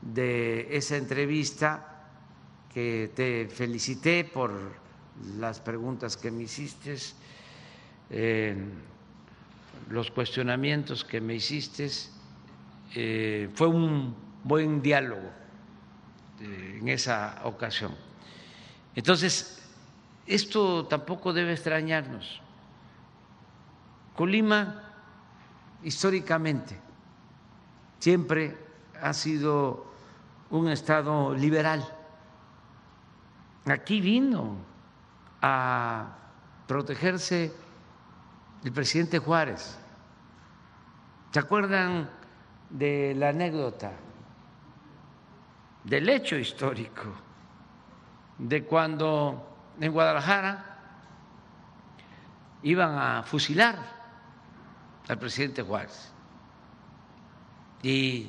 de 0.02 0.76
esa 0.76 0.96
entrevista 0.96 1.96
que 2.72 3.10
te 3.14 3.48
felicité 3.48 4.24
por 4.24 4.52
las 5.38 5.60
preguntas 5.60 6.16
que 6.16 6.30
me 6.30 6.42
hiciste, 6.42 6.96
eh, 8.10 8.56
los 9.88 10.10
cuestionamientos 10.10 11.04
que 11.04 11.20
me 11.20 11.34
hiciste. 11.34 11.90
Eh, 12.94 13.48
fue 13.54 13.66
un 13.66 14.14
buen 14.44 14.82
diálogo 14.82 15.30
eh, 16.40 16.78
en 16.80 16.88
esa 16.88 17.40
ocasión. 17.44 17.94
Entonces, 18.94 19.62
esto 20.26 20.86
tampoco 20.86 21.32
debe 21.32 21.52
extrañarnos. 21.52 22.40
Colima, 24.14 24.82
históricamente, 25.82 26.76
siempre 27.98 28.65
ha 29.00 29.12
sido 29.12 29.86
un 30.50 30.68
Estado 30.68 31.34
liberal. 31.34 31.86
Aquí 33.66 34.00
vino 34.00 34.56
a 35.42 36.06
protegerse 36.66 37.52
el 38.64 38.72
presidente 38.72 39.18
Juárez. 39.18 39.78
¿Se 41.32 41.38
acuerdan 41.38 42.08
de 42.70 43.14
la 43.16 43.28
anécdota, 43.30 43.92
del 45.84 46.08
hecho 46.08 46.36
histórico? 46.36 47.26
de 48.38 48.64
cuando 48.64 49.74
en 49.80 49.92
Guadalajara 49.92 50.78
iban 52.62 52.98
a 52.98 53.22
fusilar 53.22 53.76
al 55.08 55.18
presidente 55.18 55.62
Juárez 55.62 56.12
y 57.82 58.28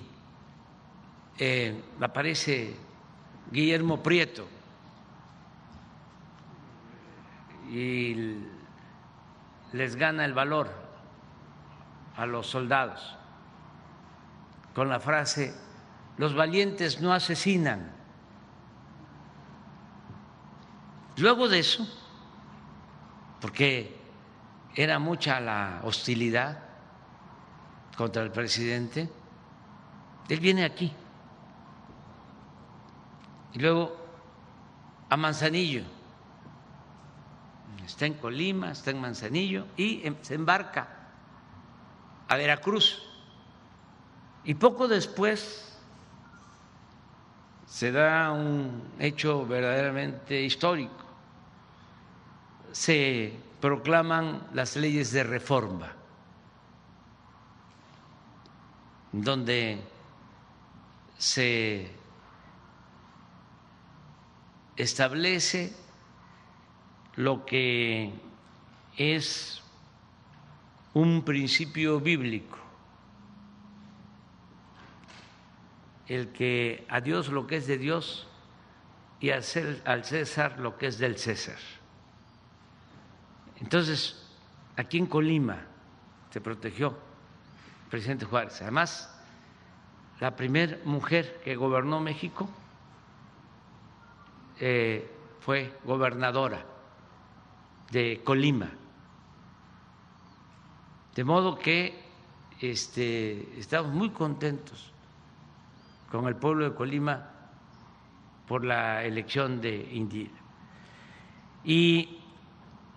eh, 1.38 1.82
aparece 2.02 2.76
Guillermo 3.52 4.02
Prieto 4.02 4.48
y 7.70 8.38
les 9.74 9.96
gana 9.96 10.26
el 10.26 10.34
valor 10.34 10.72
a 12.16 12.26
los 12.26 12.48
soldados 12.48 13.16
con 14.74 14.90
la 14.90 15.00
frase, 15.00 15.54
los 16.18 16.36
valientes 16.36 17.02
no 17.02 17.14
asesinan, 17.14 17.98
Luego 21.18 21.50
de 21.50 21.60
eso, 21.60 21.88
porque 23.42 24.00
era 24.76 25.00
mucha 25.00 25.40
la 25.40 25.82
hostilidad 25.84 26.60
contra 27.98 28.22
el 28.22 28.32
presidente, 28.32 29.10
él 30.30 30.40
viene 30.40 30.64
aquí. 30.64 30.94
Y 33.58 33.60
luego 33.60 33.98
a 35.10 35.18
Manzanillo. 35.18 35.82
Está 37.84 38.06
en 38.06 38.14
Colima, 38.14 38.70
está 38.70 38.92
en 38.92 39.02
Manzanillo 39.02 39.66
y 39.76 40.06
em, 40.06 40.16
se 40.22 40.36
embarca 40.36 40.88
a 42.28 42.38
Veracruz. 42.38 43.02
Y 44.44 44.54
poco 44.54 44.88
después 44.88 45.76
se 47.66 47.92
da 47.92 48.32
un 48.32 48.84
hecho 49.00 49.48
verdaderamente 49.48 50.40
histórico 50.40 51.08
se 52.74 53.34
proclaman 53.60 54.50
las 54.54 54.76
leyes 54.76 55.12
de 55.12 55.24
reforma, 55.24 55.94
donde 59.12 59.82
se 61.18 61.92
establece 64.78 65.74
lo 67.16 67.46
que 67.46 68.14
es 68.96 69.62
un 70.94 71.24
principio 71.24 72.00
bíblico, 72.00 72.58
el 76.08 76.30
que 76.30 76.86
a 76.90 77.02
Dios 77.02 77.30
lo 77.30 77.48
que 77.48 77.58
es 77.58 77.68
de 77.68 77.78
Dios 77.78 78.28
y 79.20 79.32
al 79.32 79.44
César 79.44 80.60
lo 80.60 80.78
que 80.78 80.88
es 80.88 81.00
del 81.00 81.18
César. 81.18 81.58
Entonces, 83.60 84.24
aquí 84.76 85.00
en 85.00 85.08
Colima 85.08 85.66
se 86.30 86.40
protegió 86.40 86.90
el 86.90 87.90
presidente 87.90 88.26
Juárez. 88.26 88.62
Además, 88.62 89.12
la 90.20 90.36
primera 90.36 90.78
mujer 90.86 91.42
que 91.44 91.56
gobernó 91.56 92.00
México 92.00 92.48
eh, 94.60 95.10
fue 95.40 95.78
gobernadora 95.84 96.66
de 97.92 98.22
Colima. 98.24 98.70
De 101.16 101.24
modo 101.24 101.58
que 101.58 102.04
este, 102.60 103.60
estamos 103.60 103.94
muy 103.94 104.10
contentos 104.10 104.92
con 106.12 106.28
el 106.28 106.36
pueblo 106.36 106.70
de 106.70 106.76
Colima 106.76 107.30
por 108.48 108.64
la 108.64 109.04
elección 109.04 109.62
de 109.62 109.90
Indira. 109.94 110.32
Y 111.64 112.20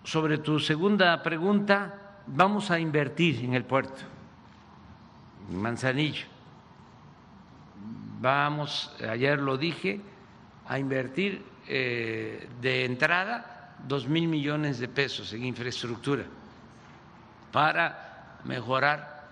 sobre 0.03 0.37
tu 0.37 0.59
segunda 0.59 1.21
pregunta, 1.21 2.21
vamos 2.27 2.71
a 2.71 2.79
invertir 2.79 3.43
en 3.43 3.53
el 3.53 3.65
puerto, 3.65 4.01
en 5.49 5.61
Manzanillo. 5.61 6.25
Vamos, 8.19 8.95
ayer 9.07 9.39
lo 9.39 9.57
dije, 9.57 9.99
a 10.67 10.79
invertir 10.79 11.50
eh, 11.73 12.49
de 12.59 12.83
entrada 12.83 13.77
dos 13.87 14.05
mil 14.05 14.27
millones 14.27 14.77
de 14.77 14.89
pesos 14.89 15.31
en 15.31 15.45
infraestructura 15.45 16.25
para 17.49 18.39
mejorar 18.43 19.29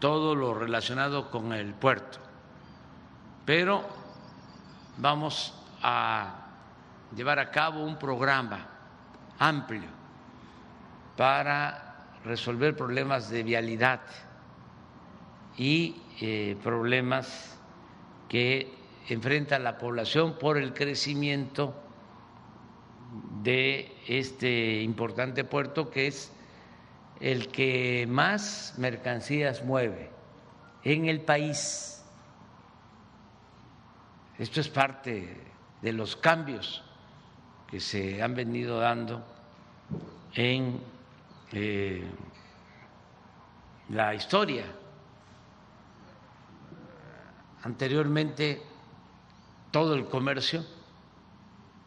todo 0.00 0.34
lo 0.34 0.52
relacionado 0.52 1.30
con 1.30 1.52
el 1.52 1.72
puerto. 1.74 2.18
Pero 3.46 3.84
vamos 4.98 5.54
a 5.80 6.34
llevar 7.14 7.38
a 7.38 7.52
cabo 7.52 7.84
un 7.84 8.00
programa 8.00 8.66
amplio 9.38 9.90
para 11.16 12.18
resolver 12.24 12.76
problemas 12.76 13.30
de 13.30 13.44
vialidad 13.44 14.00
y 15.56 16.02
eh, 16.20 16.56
problemas 16.64 17.56
que 18.28 18.83
enfrenta 19.08 19.58
la 19.58 19.78
población 19.78 20.38
por 20.38 20.56
el 20.56 20.72
crecimiento 20.72 21.74
de 23.42 23.94
este 24.08 24.82
importante 24.82 25.44
puerto 25.44 25.90
que 25.90 26.06
es 26.06 26.32
el 27.20 27.48
que 27.48 28.06
más 28.08 28.74
mercancías 28.78 29.64
mueve 29.64 30.10
en 30.82 31.06
el 31.06 31.20
país. 31.20 32.02
Esto 34.38 34.60
es 34.60 34.68
parte 34.68 35.40
de 35.80 35.92
los 35.92 36.16
cambios 36.16 36.82
que 37.68 37.80
se 37.80 38.22
han 38.22 38.34
venido 38.34 38.80
dando 38.80 39.24
en 40.34 40.80
eh, 41.52 42.04
la 43.90 44.14
historia. 44.14 44.64
Anteriormente 47.62 48.62
todo 49.74 49.94
el 49.94 50.06
comercio 50.06 50.64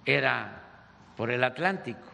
era 0.05 0.61
por 1.15 1.31
el 1.31 1.41
Atlántico, 1.41 2.09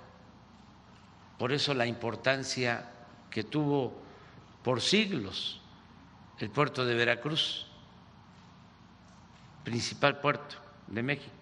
por 1.39 1.51
eso 1.51 1.73
la 1.73 1.87
importancia 1.87 2.91
que 3.31 3.43
tuvo 3.43 3.91
por 4.63 4.81
siglos 4.81 5.59
el 6.37 6.51
puerto 6.51 6.85
de 6.85 6.93
Veracruz, 6.93 7.65
principal 9.63 10.19
puerto 10.19 10.57
de 10.85 11.01
México. 11.01 11.33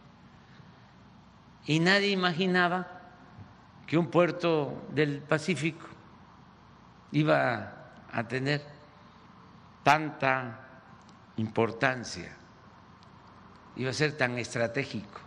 Y 1.66 1.82
nadie 1.82 2.12
imaginaba 2.12 2.88
que 3.86 3.98
un 3.98 4.08
puerto 4.08 4.82
del 4.94 5.20
Pacífico 5.20 5.90
iba 7.12 7.92
a 8.10 8.28
tener 8.30 8.66
tanta 9.84 10.70
importancia, 11.36 12.38
iba 13.76 13.90
a 13.90 13.94
ser 13.94 14.18
tan 14.18 14.38
estratégico. 14.38 15.20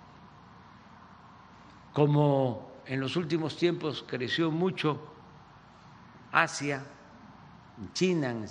Como 1.92 2.72
en 2.86 3.00
los 3.00 3.16
últimos 3.16 3.56
tiempos 3.56 4.04
creció 4.06 4.50
mucho 4.50 5.00
Asia, 6.32 6.84
China 7.92 8.30
en 8.30 8.46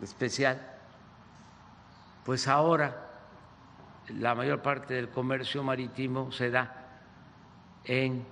especial, 0.00 0.60
pues 2.24 2.46
ahora 2.46 3.08
la 4.08 4.34
mayor 4.34 4.62
parte 4.62 4.94
del 4.94 5.10
comercio 5.10 5.62
marítimo 5.62 6.32
se 6.32 6.50
da 6.50 6.86
en 7.84 8.24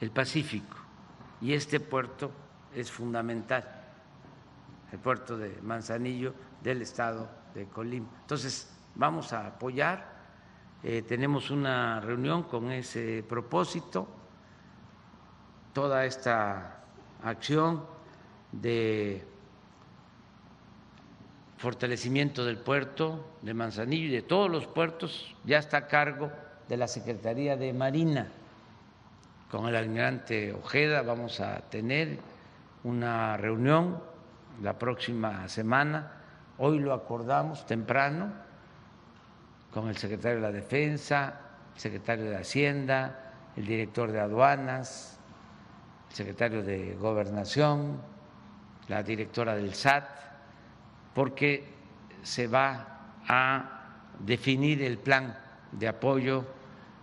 el 0.00 0.10
Pacífico 0.10 0.76
y 1.40 1.52
este 1.54 1.80
puerto 1.80 2.30
es 2.74 2.90
fundamental, 2.90 3.64
el 4.92 4.98
puerto 4.98 5.36
de 5.36 5.60
Manzanillo 5.62 6.34
del 6.62 6.82
estado 6.82 7.28
de 7.54 7.66
Colima. 7.66 8.08
Entonces, 8.20 8.70
vamos 8.94 9.32
a 9.32 9.46
apoyar, 9.46 10.17
eh, 10.82 11.02
tenemos 11.02 11.50
una 11.50 12.00
reunión 12.00 12.44
con 12.44 12.70
ese 12.70 13.24
propósito, 13.28 14.06
toda 15.72 16.04
esta 16.04 16.84
acción 17.24 17.84
de 18.52 19.24
fortalecimiento 21.56 22.44
del 22.44 22.58
puerto 22.58 23.34
de 23.42 23.54
Manzanillo 23.54 24.06
y 24.06 24.12
de 24.12 24.22
todos 24.22 24.48
los 24.48 24.66
puertos 24.68 25.34
ya 25.44 25.58
está 25.58 25.78
a 25.78 25.86
cargo 25.88 26.30
de 26.68 26.76
la 26.76 26.86
Secretaría 26.86 27.56
de 27.56 27.72
Marina. 27.72 28.28
Con 29.50 29.66
el 29.66 29.74
almirante 29.74 30.52
Ojeda 30.52 31.02
vamos 31.02 31.40
a 31.40 31.60
tener 31.62 32.20
una 32.84 33.36
reunión 33.36 34.00
la 34.62 34.78
próxima 34.78 35.48
semana. 35.48 36.12
Hoy 36.58 36.78
lo 36.78 36.92
acordamos 36.92 37.66
temprano 37.66 38.47
con 39.72 39.88
el 39.88 39.96
secretario 39.96 40.36
de 40.36 40.42
la 40.42 40.52
Defensa, 40.52 41.40
el 41.74 41.80
secretario 41.80 42.30
de 42.30 42.36
Hacienda, 42.36 43.32
el 43.56 43.66
director 43.66 44.10
de 44.10 44.20
aduanas, 44.20 45.18
el 46.10 46.16
secretario 46.16 46.62
de 46.62 46.94
Gobernación, 46.94 48.00
la 48.88 49.02
directora 49.02 49.54
del 49.54 49.74
SAT, 49.74 50.08
porque 51.14 51.64
se 52.22 52.46
va 52.46 53.14
a 53.26 54.04
definir 54.18 54.82
el 54.82 54.98
plan 54.98 55.38
de 55.72 55.88
apoyo 55.88 56.44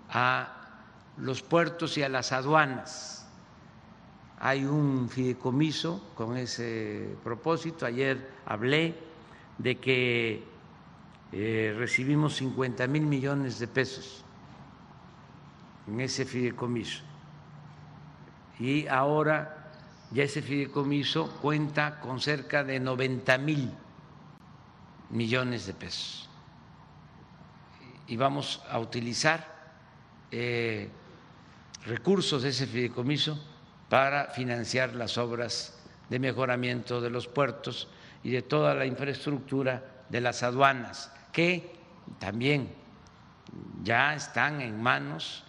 a 0.09 0.55
los 1.17 1.41
puertos 1.41 1.97
y 1.97 2.03
a 2.03 2.09
las 2.09 2.31
aduanas. 2.31 3.27
Hay 4.39 4.65
un 4.65 5.09
fideicomiso 5.09 6.11
con 6.15 6.35
ese 6.37 7.15
propósito. 7.23 7.85
Ayer 7.85 8.29
hablé 8.45 8.95
de 9.57 9.77
que 9.77 10.43
eh, 11.31 11.75
recibimos 11.77 12.35
50 12.35 12.87
mil 12.87 13.03
millones 13.03 13.59
de 13.59 13.67
pesos 13.67 14.23
en 15.87 16.01
ese 16.01 16.25
fideicomiso. 16.25 17.03
Y 18.59 18.87
ahora 18.87 19.71
ya 20.11 20.23
ese 20.23 20.41
fideicomiso 20.41 21.29
cuenta 21.41 21.99
con 21.99 22.21
cerca 22.21 22.63
de 22.63 22.79
90 22.79 23.37
mil 23.39 23.71
millones 25.09 25.65
de 25.65 25.73
pesos. 25.73 26.29
Y 28.07 28.17
vamos 28.17 28.61
a 28.69 28.79
utilizar 28.79 29.55
eh, 30.31 30.89
recursos 31.85 32.43
de 32.43 32.49
ese 32.49 32.67
fideicomiso 32.67 33.39
para 33.89 34.27
financiar 34.27 34.95
las 34.95 35.17
obras 35.17 35.77
de 36.09 36.19
mejoramiento 36.19 37.01
de 37.01 37.09
los 37.09 37.27
puertos 37.27 37.87
y 38.23 38.31
de 38.31 38.41
toda 38.41 38.73
la 38.73 38.85
infraestructura 38.85 39.94
de 40.09 40.21
las 40.21 40.43
aduanas, 40.43 41.11
que 41.31 41.75
también 42.19 42.69
ya 43.83 44.15
están 44.15 44.61
en 44.61 44.81
manos 44.81 45.43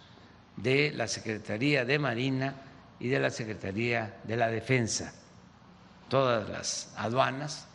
de 0.55 0.91
la 0.91 1.07
Secretaría 1.07 1.85
de 1.85 1.99
Marina 1.99 2.55
y 2.99 3.09
de 3.09 3.19
la 3.19 3.29
Secretaría 3.29 4.19
de 4.23 4.37
la 4.37 4.47
Defensa, 4.47 5.13
todas 6.09 6.49
las 6.49 6.93
aduanas, 6.97 7.67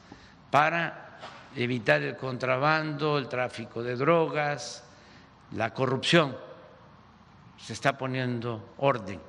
para 0.51 1.19
evitar 1.55 2.03
el 2.03 2.17
contrabando, 2.17 3.19
el 3.19 3.29
tráfico 3.29 3.83
de 3.83 3.97
drogas, 3.97 4.85
la 5.53 5.73
corrupción. 5.73 6.37
Se 7.59 7.73
está 7.73 7.97
poniendo 7.97 8.75
orden. 8.79 9.21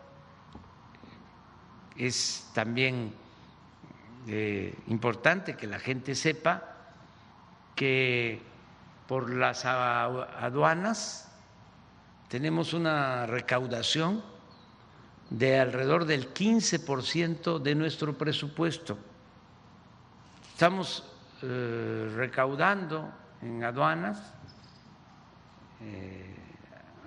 Es 1.95 2.49
también 2.53 3.13
eh, 4.27 4.73
importante 4.87 5.55
que 5.55 5.67
la 5.67 5.79
gente 5.79 6.15
sepa 6.15 6.72
que 7.83 8.39
por 9.09 9.29
las 9.29 9.65
aduanas 9.65 11.29
tenemos 12.29 12.71
una 12.71 13.25
recaudación 13.25 14.23
de 15.29 15.59
alrededor 15.59 16.05
del 16.05 16.33
15% 16.33 17.59
de 17.59 17.75
nuestro 17.75 18.17
presupuesto. 18.17 18.97
Estamos 20.53 21.03
eh, 21.41 22.09
recaudando 22.15 23.11
en 23.41 23.61
aduanas 23.65 24.33
eh, 25.81 26.37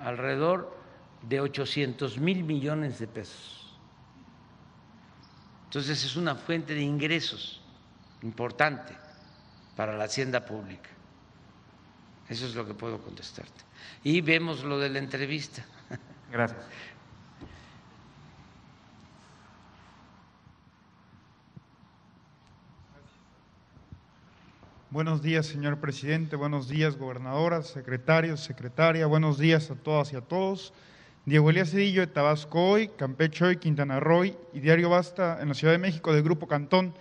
alrededor 0.03 0.77
de 1.23 1.41
800 1.41 2.19
mil 2.19 2.45
millones 2.45 2.99
de 2.99 3.07
pesos. 3.07 3.79
Entonces 5.65 6.05
es 6.05 6.17
una 6.17 6.35
fuente 6.35 6.75
de 6.75 6.83
ingresos 6.83 7.63
importante 8.21 9.06
para 9.77 9.97
la 9.97 10.05
hacienda 10.05 10.45
pública. 10.45 10.91
Eso 12.29 12.47
es 12.47 12.55
lo 12.55 12.67
que 12.67 12.75
puedo 12.75 13.01
contestarte. 13.01 13.63
Y 14.03 14.21
vemos 14.21 14.65
lo 14.65 14.79
de 14.81 14.89
la 14.89 14.99
entrevista. 14.99 15.65
Gracias. 16.33 16.65
Buenos 24.91 25.21
días, 25.21 25.47
señor 25.47 25.79
presidente. 25.79 26.37
Buenos 26.37 26.69
días, 26.69 26.97
gobernadoras, 26.97 27.67
secretarios, 27.67 28.41
secretaria. 28.41 29.07
Buenos 29.07 29.37
días 29.39 29.71
a 29.71 29.75
todas 29.75 30.13
y 30.13 30.17
a 30.17 30.23
todos. 30.23 30.73
Diego 31.27 31.51
Elías 31.51 31.71
Cedillo 31.71 32.01
de 32.01 32.07
Tabasco 32.07 32.71
hoy, 32.71 32.89
Campeche 32.89 33.45
hoy, 33.45 33.57
Quintana 33.57 34.01
Roo 34.01 34.25
y 34.25 34.61
Diario 34.61 34.89
Basta 34.89 35.39
en 35.43 35.49
la 35.49 35.55
Ciudad 35.55 35.75
de 35.75 35.79
México 35.79 36.15
del 36.15 36.23
Grupo 36.23 36.49
Cantón. 36.49 36.95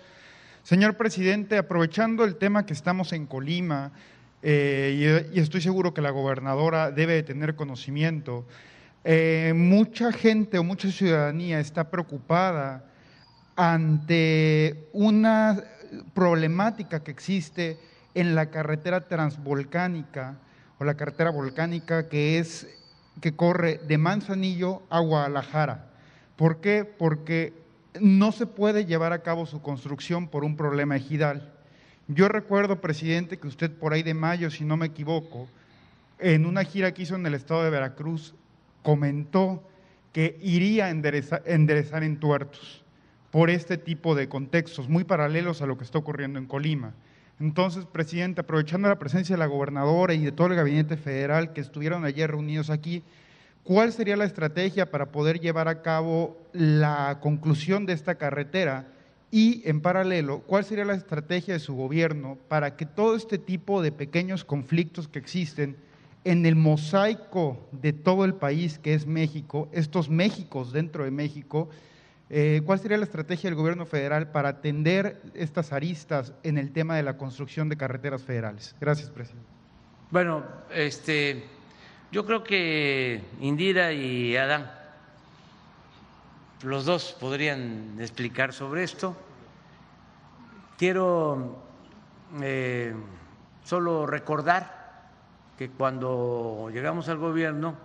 Señor 0.65 0.97
presidente, 0.97 1.59
aprovechando 1.59 2.23
el 2.23 2.37
tema 2.37 2.65
que 2.65 2.73
estamos 2.73 3.13
en 3.13 3.27
Colima, 3.27 3.91
eh, 4.41 5.29
y, 5.31 5.39
estoy 5.39 5.61
seguro 5.61 5.93
que 5.93 6.01
la 6.01 6.09
gobernadora 6.09 6.89
debe 6.89 7.13
de 7.13 7.21
tener 7.21 7.55
conocimiento, 7.55 8.47
eh, 9.03 9.53
mucha 9.55 10.11
gente 10.11 10.57
o 10.57 10.63
mucha 10.63 10.89
ciudadanía 10.89 11.59
está 11.59 11.91
preocupada 11.91 12.83
ante 13.55 14.89
una 14.91 15.63
problemática 16.15 17.03
que 17.03 17.11
existe 17.11 17.77
en 18.15 18.33
la 18.33 18.49
carretera 18.49 19.01
transvolcánica 19.01 20.39
o 20.79 20.83
la 20.83 20.95
carretera 20.95 21.29
volcánica 21.29 22.09
que 22.09 22.39
es 22.39 22.65
que 23.21 23.35
corre 23.35 23.81
de 23.87 23.99
Manzanillo 23.99 24.81
a 24.89 24.99
Guadalajara. 24.99 25.91
¿Por 26.35 26.59
qué? 26.59 26.85
Porque 26.85 27.64
no 28.01 28.31
se 28.31 28.45
puede 28.45 28.85
llevar 28.85 29.13
a 29.13 29.21
cabo 29.21 29.45
su 29.45 29.61
construcción 29.61 30.27
por 30.27 30.43
un 30.43 30.55
problema 30.55 30.95
ejidal. 30.95 31.53
Yo 32.07 32.27
recuerdo, 32.27 32.81
presidente, 32.81 33.37
que 33.37 33.47
usted 33.47 33.71
por 33.71 33.93
ahí 33.93 34.03
de 34.03 34.13
mayo, 34.13 34.51
si 34.51 34.63
no 34.63 34.77
me 34.77 34.87
equivoco, 34.87 35.47
en 36.19 36.45
una 36.45 36.63
gira 36.63 36.93
que 36.93 37.03
hizo 37.03 37.15
en 37.15 37.25
el 37.25 37.33
estado 37.33 37.63
de 37.63 37.69
Veracruz, 37.69 38.35
comentó 38.83 39.63
que 40.13 40.37
iría 40.41 40.85
a 40.85 40.89
enderezar, 40.91 41.43
enderezar 41.45 42.03
en 42.03 42.19
tuertos 42.19 42.83
por 43.31 43.49
este 43.49 43.77
tipo 43.77 44.15
de 44.15 44.29
contextos 44.29 44.87
muy 44.87 45.03
paralelos 45.03 45.61
a 45.61 45.65
lo 45.65 45.77
que 45.77 45.83
está 45.83 45.97
ocurriendo 45.97 46.39
en 46.39 46.45
Colima. 46.45 46.93
Entonces, 47.39 47.85
presidente, 47.85 48.41
aprovechando 48.41 48.87
la 48.87 48.97
presencia 48.97 49.35
de 49.35 49.39
la 49.39 49.47
gobernadora 49.47 50.13
y 50.13 50.23
de 50.23 50.31
todo 50.31 50.47
el 50.47 50.55
gabinete 50.55 50.95
federal 50.95 51.51
que 51.51 51.59
estuvieron 51.59 52.05
ayer 52.05 52.31
reunidos 52.31 52.69
aquí, 52.69 53.03
¿cuál 53.65 53.91
sería 53.91 54.15
la 54.15 54.23
estrategia 54.23 54.89
para 54.89 55.11
poder 55.11 55.41
llevar 55.41 55.67
a 55.67 55.81
cabo 55.81 56.37
la 56.53 57.19
conclusión 57.21 57.85
de 57.85 57.91
esta 57.91 58.15
carretera? 58.15 58.87
Y 59.31 59.61
en 59.67 59.81
paralelo, 59.81 60.39
¿cuál 60.47 60.63
sería 60.63 60.85
la 60.85 60.93
estrategia 60.93 61.55
de 61.55 61.59
su 61.59 61.75
gobierno 61.75 62.37
para 62.47 62.77
que 62.77 62.85
todo 62.85 63.17
este 63.17 63.37
tipo 63.37 63.81
de 63.81 63.91
pequeños 63.91 64.45
conflictos 64.45 65.09
que 65.09 65.19
existen 65.19 65.75
en 66.23 66.45
el 66.45 66.55
mosaico 66.55 67.59
de 67.73 67.91
todo 67.91 68.23
el 68.23 68.35
país 68.35 68.79
que 68.79 68.93
es 68.93 69.05
México, 69.05 69.67
estos 69.73 70.09
Méxicos 70.09 70.71
dentro 70.71 71.03
de 71.03 71.11
México, 71.11 71.69
eh, 72.29 72.61
¿Cuál 72.65 72.79
sería 72.79 72.97
la 72.97 73.03
estrategia 73.03 73.49
del 73.49 73.55
gobierno 73.55 73.85
federal 73.85 74.31
para 74.31 74.49
atender 74.49 75.21
estas 75.35 75.71
aristas 75.71 76.33
en 76.41 76.57
el 76.57 76.71
tema 76.71 76.95
de 76.95 77.03
la 77.03 77.17
construcción 77.17 77.69
de 77.69 77.77
carreteras 77.77 78.23
federales? 78.23 78.75
Gracias, 78.81 79.11
presidente. 79.11 79.47
Bueno, 80.09 80.43
este, 80.73 81.43
yo 82.15 82.25
creo 82.25 82.45
que 82.45 83.21
Indira 83.41 83.91
y 83.91 84.37
Adán, 84.37 84.71
los 86.63 86.85
dos 86.85 87.13
podrían 87.19 87.97
explicar 87.99 88.53
sobre 88.53 88.83
esto. 88.83 89.17
Quiero 90.77 91.61
eh, 92.41 92.95
solo 93.65 94.05
recordar 94.07 95.09
que 95.57 95.71
cuando 95.71 96.69
llegamos 96.71 97.09
al 97.09 97.17
gobierno, 97.17 97.75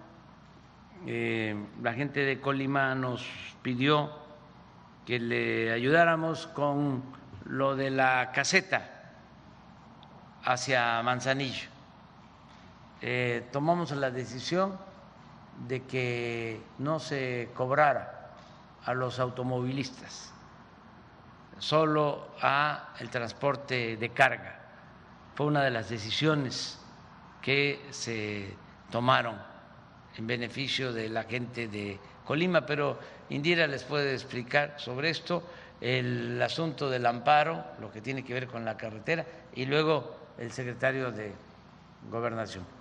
eh, 1.09 1.57
la 1.83 1.93
gente 1.95 2.21
de 2.21 2.41
Colima 2.41 2.95
nos 2.95 3.27
pidió 3.63 4.13
que 5.07 5.19
le 5.19 5.73
ayudáramos 5.73 6.47
con 6.47 7.03
lo 7.47 7.75
de 7.75 7.91
la 7.91 8.31
caseta 8.33 9.11
hacia 10.45 11.03
Manzanillo. 11.03 11.80
Eh, 13.03 13.49
tomamos 13.51 13.93
la 13.93 14.11
decisión 14.11 14.79
de 15.67 15.83
que 15.85 16.63
no 16.79 16.99
se 16.99 17.51
cobrara 17.55 18.33
a 18.85 18.95
los 18.95 19.19
automovilistas, 19.19 20.33
solo 21.59 22.29
a 22.43 22.95
el 22.99 23.11
transporte 23.11 23.97
de 23.97 24.11
carga. 24.11 24.59
Fue 25.35 25.47
una 25.47 25.63
de 25.63 25.71
las 25.71 25.89
decisiones 25.89 26.79
que 27.41 27.87
se 27.91 28.55
tomaron 28.91 29.37
en 30.17 30.27
beneficio 30.27 30.93
de 30.93 31.09
la 31.09 31.25
gente 31.25 31.69
de 31.69 31.99
Colima, 32.25 32.67
pero 32.67 32.99
Indira 33.31 33.67
les 33.67 33.85
puede 33.85 34.13
explicar 34.13 34.75
sobre 34.77 35.11
esto, 35.11 35.43
el 35.81 36.41
asunto 36.43 36.91
del 36.91 37.07
amparo, 37.07 37.65
lo 37.81 37.91
que 37.91 38.03
tiene 38.03 38.23
que 38.23 38.35
ver 38.35 38.47
con 38.47 38.65
la 38.65 38.77
carretera, 38.77 39.25
y 39.55 39.65
luego 39.65 40.17
el 40.39 40.53
secretario 40.53 41.11
de 41.11 41.33
Gobernación. 42.11 42.80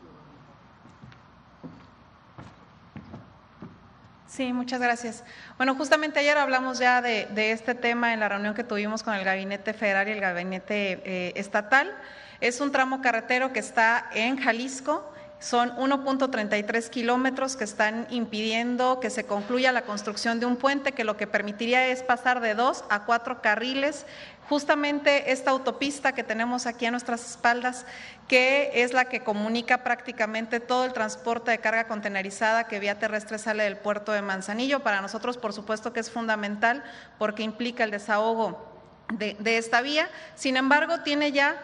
Sí, 4.29 4.53
muchas 4.53 4.79
gracias. 4.79 5.23
Bueno, 5.57 5.73
justamente 5.73 6.19
ayer 6.19 6.37
hablamos 6.37 6.77
ya 6.77 7.01
de, 7.01 7.51
este 7.51 7.73
tema 7.73 8.13
en 8.13 8.19
la 8.19 8.29
reunión 8.29 8.53
que 8.53 8.63
tuvimos 8.63 9.01
con 9.01 9.15
el 9.15 9.23
Gabinete 9.25 9.73
Federal 9.73 10.07
y 10.07 10.11
el 10.11 10.21
Gabinete 10.21 11.01
eh, 11.03 11.33
Estatal. 11.35 11.91
Es 12.39 12.61
un 12.61 12.71
tramo 12.71 13.01
carretero 13.01 13.51
que 13.51 13.59
está 13.59 14.07
en 14.13 14.37
Jalisco 14.37 15.11
son 15.39 15.73
1.33 15.77 16.89
kilómetros 16.89 17.55
que 17.55 17.63
están 17.63 18.07
impidiendo 18.09 18.99
que 18.99 19.09
se 19.09 19.25
concluya 19.25 19.71
la 19.71 19.83
construcción 19.83 20.41
de 20.41 20.45
un 20.45 20.57
puente 20.57 20.91
que 20.91 21.05
lo 21.05 21.15
que 21.15 21.27
permitiría 21.27 21.87
es 21.87 22.03
pasar 22.03 22.41
de 22.41 22.55
dos 22.55 22.83
a 22.89 23.05
cuatro 23.05 23.41
carriles. 23.41 24.05
Justamente 24.49 25.31
esta 25.31 25.51
autopista 25.51 26.13
que 26.13 26.23
tenemos 26.23 26.65
aquí 26.65 26.87
a 26.87 26.91
nuestras 26.91 27.23
espaldas, 27.29 27.85
que 28.27 28.71
es 28.81 28.93
la 28.93 29.05
que 29.05 29.19
comunica 29.19 29.83
prácticamente 29.83 30.59
todo 30.59 30.85
el 30.85 30.93
transporte 30.93 31.51
de 31.51 31.59
carga 31.59 31.87
contenerizada 31.87 32.63
que 32.63 32.79
vía 32.79 32.97
terrestre 32.97 33.37
sale 33.37 33.65
del 33.65 33.77
puerto 33.77 34.11
de 34.11 34.23
Manzanillo. 34.23 34.79
Para 34.79 35.01
nosotros, 35.01 35.37
por 35.37 35.53
supuesto, 35.53 35.93
que 35.93 35.99
es 35.99 36.09
fundamental 36.09 36.83
porque 37.19 37.43
implica 37.43 37.83
el 37.83 37.91
desahogo 37.91 38.73
de, 39.13 39.37
esta 39.59 39.81
vía. 39.81 40.09
Sin 40.33 40.57
embargo, 40.57 41.01
tiene 41.01 41.31
ya 41.31 41.55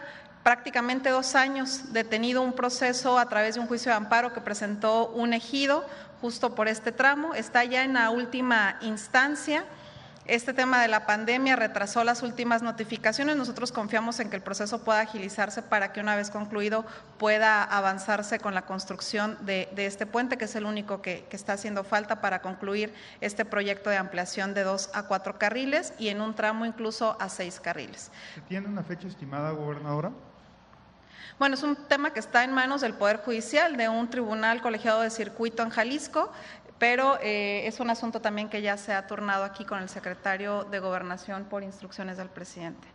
prácticamente 0.44 1.10
dos 1.10 1.34
años 1.34 1.92
detenido 1.92 2.40
un 2.40 2.52
proceso 2.52 3.18
a 3.18 3.28
través 3.28 3.56
de 3.56 3.62
un 3.62 3.66
juicio 3.66 3.90
de 3.90 3.96
amparo 3.96 4.32
que 4.32 4.40
presentó 4.40 5.08
un 5.08 5.32
ejido 5.32 5.84
justo 6.20 6.54
por 6.54 6.68
este 6.68 6.92
tramo. 6.92 7.34
Está 7.34 7.64
ya 7.64 7.82
en 7.82 7.94
la 7.94 8.10
última 8.10 8.78
instancia. 8.80 9.64
Este 10.28 10.52
tema 10.52 10.82
de 10.82 10.88
la 10.88 11.06
pandemia 11.06 11.54
retrasó 11.54 12.02
las 12.02 12.24
últimas 12.24 12.60
notificaciones. 12.60 13.36
Nosotros 13.36 13.70
confiamos 13.70 14.18
en 14.18 14.28
que 14.28 14.34
el 14.34 14.42
proceso 14.42 14.82
pueda 14.82 15.00
agilizarse 15.00 15.62
para 15.62 15.92
que 15.92 16.00
una 16.00 16.16
vez 16.16 16.30
concluido 16.30 16.84
pueda 17.16 17.62
avanzarse 17.62 18.40
con 18.40 18.52
la 18.52 18.62
construcción 18.62 19.38
de, 19.42 19.68
este 19.76 20.04
puente, 20.04 20.36
que 20.36 20.46
es 20.46 20.56
el 20.56 20.64
único 20.64 21.00
que, 21.00 21.26
que, 21.30 21.36
está 21.36 21.52
haciendo 21.52 21.84
falta 21.84 22.20
para 22.20 22.42
concluir 22.42 22.92
este 23.20 23.44
proyecto 23.44 23.88
de 23.88 23.98
ampliación 23.98 24.52
de 24.52 24.64
dos 24.64 24.90
a 24.94 25.04
cuatro 25.04 25.38
carriles 25.38 25.94
y 25.96 26.08
en 26.08 26.20
un 26.20 26.34
tramo 26.34 26.66
incluso 26.66 27.16
a 27.20 27.28
seis 27.28 27.60
carriles. 27.60 28.10
¿Tiene 28.48 28.66
una 28.66 28.82
fecha 28.82 29.06
estimada, 29.06 29.52
gobernadora? 29.52 30.10
Bueno, 31.38 31.54
es 31.54 31.62
un 31.62 31.76
tema 31.76 32.12
que 32.12 32.18
está 32.18 32.44
en 32.44 32.52
manos 32.52 32.80
del 32.80 32.94
Poder 32.94 33.18
Judicial, 33.18 33.76
de 33.76 33.88
un 33.88 34.08
tribunal 34.08 34.62
colegiado 34.62 35.02
de 35.02 35.10
circuito 35.10 35.62
en 35.62 35.68
Jalisco, 35.68 36.32
pero 36.78 37.18
eh, 37.22 37.66
es 37.66 37.80
un 37.80 37.90
asunto 37.90 38.20
también 38.20 38.48
que 38.48 38.60
ya 38.62 38.76
se 38.76 38.92
ha 38.92 39.06
turnado 39.06 39.44
aquí 39.44 39.64
con 39.64 39.80
el 39.80 39.88
secretario 39.88 40.64
de 40.64 40.78
Gobernación 40.78 41.44
por 41.44 41.62
instrucciones 41.62 42.16
del 42.16 42.28
presidente. 42.28 42.88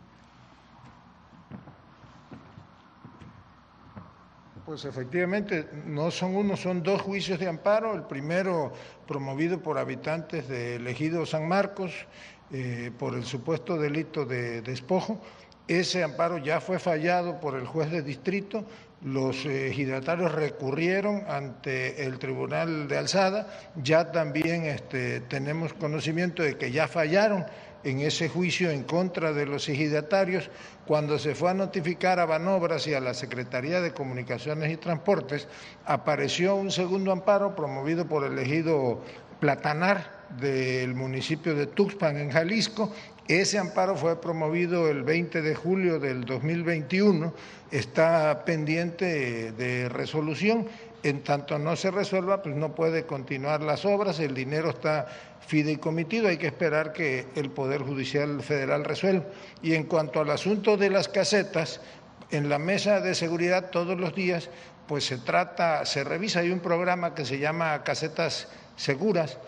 Pues 4.64 4.84
efectivamente, 4.84 5.68
no 5.86 6.12
son 6.12 6.36
uno, 6.36 6.56
son 6.56 6.84
dos 6.84 7.02
juicios 7.02 7.40
de 7.40 7.48
amparo. 7.48 7.94
El 7.94 8.04
primero 8.04 8.72
promovido 9.08 9.60
por 9.60 9.76
habitantes 9.76 10.46
del 10.46 10.86
ejido 10.86 11.26
San 11.26 11.48
Marcos 11.48 12.06
eh, 12.52 12.92
por 12.96 13.14
el 13.14 13.24
supuesto 13.24 13.76
delito 13.76 14.24
de 14.24 14.62
despojo 14.62 15.20
Ese 15.68 16.02
amparo 16.02 16.38
ya 16.38 16.60
fue 16.60 16.78
fallado 16.78 17.40
por 17.40 17.54
el 17.54 17.66
juez 17.66 17.90
de 17.90 18.02
distrito, 18.02 18.64
los 19.04 19.44
ejidatarios 19.46 20.32
recurrieron 20.32 21.24
ante 21.28 22.04
el 22.04 22.18
Tribunal 22.18 22.86
de 22.86 22.98
Alzada, 22.98 23.48
ya 23.82 24.12
también 24.12 24.64
este, 24.64 25.20
tenemos 25.20 25.72
conocimiento 25.72 26.42
de 26.42 26.56
que 26.56 26.70
ya 26.70 26.86
fallaron 26.86 27.44
en 27.84 28.00
ese 28.00 28.28
juicio 28.28 28.70
en 28.70 28.84
contra 28.84 29.32
de 29.32 29.46
los 29.46 29.68
ejidatarios, 29.68 30.50
cuando 30.86 31.18
se 31.18 31.34
fue 31.34 31.50
a 31.50 31.54
notificar 31.54 32.20
a 32.20 32.26
Banobras 32.26 32.86
y 32.86 32.94
a 32.94 33.00
la 33.00 33.14
Secretaría 33.14 33.80
de 33.80 33.92
Comunicaciones 33.92 34.70
y 34.70 34.76
Transportes, 34.76 35.48
apareció 35.84 36.54
un 36.54 36.70
segundo 36.70 37.10
amparo 37.10 37.56
promovido 37.56 38.06
por 38.06 38.24
el 38.24 38.38
ejido 38.38 39.00
Platanar 39.40 40.22
del 40.38 40.94
municipio 40.94 41.56
de 41.56 41.66
Tuxpan, 41.66 42.16
en 42.16 42.30
Jalisco. 42.30 42.92
Ese 43.28 43.58
amparo 43.58 43.96
fue 43.96 44.20
promovido 44.20 44.88
el 44.88 45.04
20 45.04 45.42
de 45.42 45.54
julio 45.54 46.00
del 46.00 46.24
2021, 46.24 47.32
está 47.70 48.44
pendiente 48.44 49.52
de 49.52 49.88
resolución. 49.88 50.66
En 51.04 51.22
tanto 51.22 51.58
no 51.58 51.74
se 51.76 51.90
resuelva, 51.90 52.42
pues 52.42 52.54
no 52.54 52.74
puede 52.74 53.06
continuar 53.06 53.62
las 53.62 53.84
obras, 53.84 54.20
el 54.20 54.34
dinero 54.34 54.70
está 54.70 55.06
fideicomitido, 55.46 56.28
hay 56.28 56.36
que 56.36 56.46
esperar 56.46 56.92
que 56.92 57.26
el 57.34 57.50
Poder 57.50 57.82
Judicial 57.82 58.40
Federal 58.42 58.84
resuelva. 58.84 59.24
Y 59.62 59.74
en 59.74 59.84
cuanto 59.84 60.20
al 60.20 60.30
asunto 60.30 60.76
de 60.76 60.90
las 60.90 61.08
casetas, 61.08 61.80
en 62.30 62.48
la 62.48 62.58
mesa 62.58 63.00
de 63.00 63.14
seguridad 63.14 63.70
todos 63.70 63.98
los 63.98 64.14
días, 64.14 64.48
pues 64.86 65.04
se 65.04 65.18
trata, 65.18 65.84
se 65.86 66.04
revisa, 66.04 66.40
hay 66.40 66.50
un 66.50 66.60
programa 66.60 67.14
que 67.14 67.24
se 67.24 67.38
llama 67.38 67.82
Casetas 67.84 68.48
Seguras, 68.76 69.38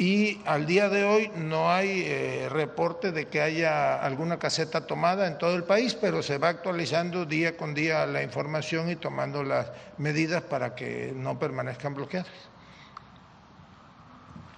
y 0.00 0.40
al 0.46 0.64
día 0.64 0.88
de 0.88 1.04
hoy 1.04 1.30
no 1.36 1.70
hay 1.70 2.04
eh, 2.06 2.48
reporte 2.48 3.12
de 3.12 3.28
que 3.28 3.42
haya 3.42 4.02
alguna 4.02 4.38
caseta 4.38 4.86
tomada 4.86 5.26
en 5.26 5.36
todo 5.36 5.54
el 5.54 5.64
país, 5.64 5.94
pero 5.94 6.22
se 6.22 6.38
va 6.38 6.48
actualizando 6.48 7.26
día 7.26 7.54
con 7.58 7.74
día 7.74 8.06
la 8.06 8.22
información 8.22 8.88
y 8.88 8.96
tomando 8.96 9.44
las 9.44 9.70
medidas 9.98 10.42
para 10.42 10.74
que 10.74 11.12
no 11.14 11.38
permanezcan 11.38 11.92
bloqueadas. 11.92 12.32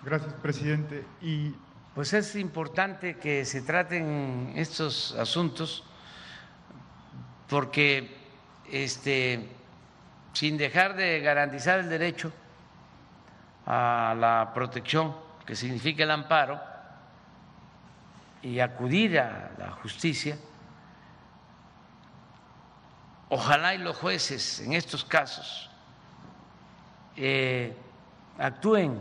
Gracias, 0.04 0.32
presidente. 0.34 1.04
Y 1.20 1.56
pues 1.92 2.12
es 2.12 2.36
importante 2.36 3.16
que 3.16 3.44
se 3.44 3.62
traten 3.62 4.52
estos 4.54 5.12
asuntos 5.18 5.82
porque 7.48 8.16
este 8.70 9.48
sin 10.34 10.56
dejar 10.56 10.94
de 10.94 11.18
garantizar 11.18 11.80
el 11.80 11.88
derecho 11.88 12.30
a 13.66 14.14
la 14.16 14.52
protección 14.54 15.31
que 15.46 15.56
significa 15.56 16.04
el 16.04 16.10
amparo, 16.10 16.60
y 18.42 18.58
acudir 18.58 19.20
a 19.20 19.52
la 19.56 19.70
justicia, 19.70 20.36
ojalá 23.28 23.74
y 23.74 23.78
los 23.78 23.96
jueces 23.96 24.60
en 24.60 24.72
estos 24.72 25.04
casos 25.04 25.70
eh, 27.16 27.76
actúen 28.38 29.00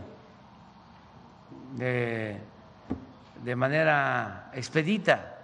de, 1.74 2.40
de 3.44 3.56
manera 3.56 4.52
expedita, 4.54 5.38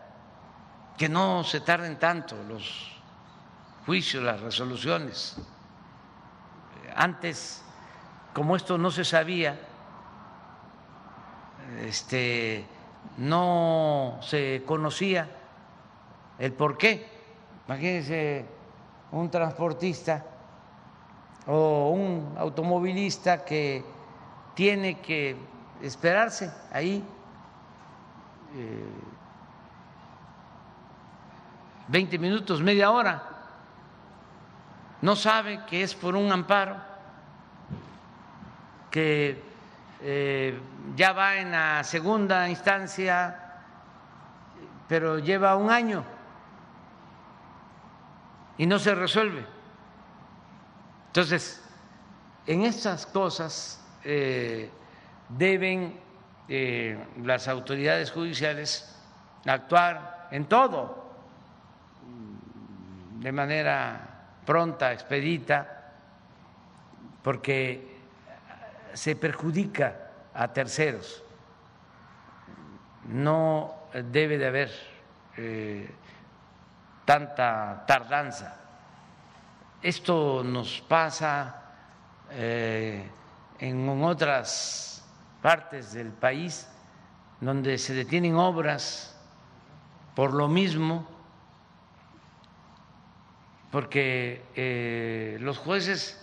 que 0.97 1.09
no 1.09 1.43
se 1.43 1.61
tarden 1.61 1.97
tanto 1.97 2.35
los 2.43 2.91
juicios, 3.85 4.23
las 4.23 4.41
resoluciones. 4.41 5.37
Antes, 6.95 7.63
como 8.33 8.55
esto 8.55 8.77
no 8.77 8.91
se 8.91 9.05
sabía, 9.05 9.59
este, 11.82 12.65
no 13.18 14.20
se 14.22 14.63
conocía 14.65 15.30
el 16.39 16.53
por 16.53 16.78
qué. 16.78 17.05
Imagínense 17.68 18.45
un 19.11 19.30
transportista 19.30 20.26
o 21.45 21.91
un 21.91 22.36
automovilista 22.38 23.43
que 23.43 23.84
tiene 24.53 24.99
que 24.99 25.36
esperarse 25.82 26.51
ahí 26.72 27.03
eh, 28.55 28.86
20 31.88 32.20
minutos, 32.20 32.61
media 32.61 32.91
hora, 32.91 33.24
no 35.01 35.15
sabe 35.15 35.61
que 35.70 35.84
es 35.84 35.95
por 35.95 36.15
un 36.15 36.32
amparo, 36.32 36.76
que 38.91 39.41
eh, 40.01 40.59
ya 40.95 41.13
va 41.13 41.37
en 41.37 41.51
la 41.51 41.83
segunda 41.83 42.47
instancia, 42.49 43.61
pero 44.87 45.19
lleva 45.19 45.55
un 45.55 45.69
año 45.69 46.03
y 48.57 48.65
no 48.65 48.79
se 48.79 48.95
resuelve. 48.95 49.45
Entonces, 51.07 51.63
en 52.45 52.63
estas 52.63 53.05
cosas 53.05 53.83
eh, 54.03 54.71
deben 55.29 55.99
eh, 56.47 56.97
las 57.23 57.47
autoridades 57.47 58.11
judiciales 58.11 58.95
actuar 59.45 60.27
en 60.31 60.45
todo 60.45 61.07
de 63.19 63.31
manera 63.31 64.07
pronta, 64.45 64.93
expedita, 64.93 65.91
porque 67.23 67.96
se 68.97 69.15
perjudica 69.15 70.09
a 70.33 70.47
terceros. 70.51 71.23
No 73.05 73.75
debe 73.93 74.39
de 74.39 74.47
haber 74.47 74.71
eh, 75.37 75.87
tanta 77.05 77.85
tardanza. 77.85 78.57
Esto 79.83 80.43
nos 80.43 80.81
pasa 80.81 81.61
eh, 82.31 83.07
en 83.59 84.03
otras 84.03 85.05
partes 85.43 85.93
del 85.93 86.11
país 86.11 86.67
donde 87.39 87.77
se 87.77 87.93
detienen 87.93 88.33
obras 88.33 89.15
por 90.15 90.33
lo 90.33 90.47
mismo, 90.47 91.07
porque 93.71 94.43
eh, 94.55 95.37
los 95.39 95.59
jueces 95.59 96.19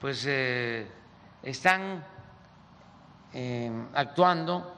pues 0.00 0.26
están 1.42 2.04
eh, 3.32 3.70
actuando 3.94 4.74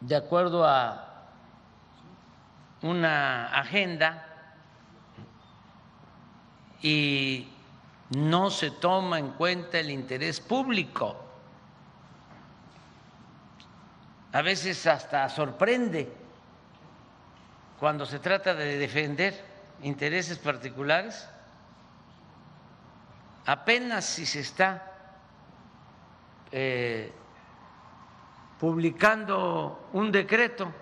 de 0.00 0.16
acuerdo 0.16 0.66
a 0.66 1.04
una 2.82 3.46
agenda 3.58 4.24
y 6.80 7.48
no 8.10 8.50
se 8.50 8.70
toma 8.70 9.18
en 9.18 9.32
cuenta 9.32 9.78
el 9.78 9.90
interés 9.90 10.40
público. 10.40 11.16
A 14.32 14.42
veces 14.42 14.86
hasta 14.86 15.28
sorprende 15.28 16.12
cuando 17.78 18.06
se 18.06 18.18
trata 18.18 18.54
de 18.54 18.78
defender 18.78 19.44
intereses 19.82 20.38
particulares, 20.38 21.28
apenas 23.46 24.04
si 24.04 24.26
se 24.26 24.40
está 24.40 24.97
eh, 26.50 27.12
publicando 28.58 29.88
un 29.92 30.10
decreto 30.10 30.72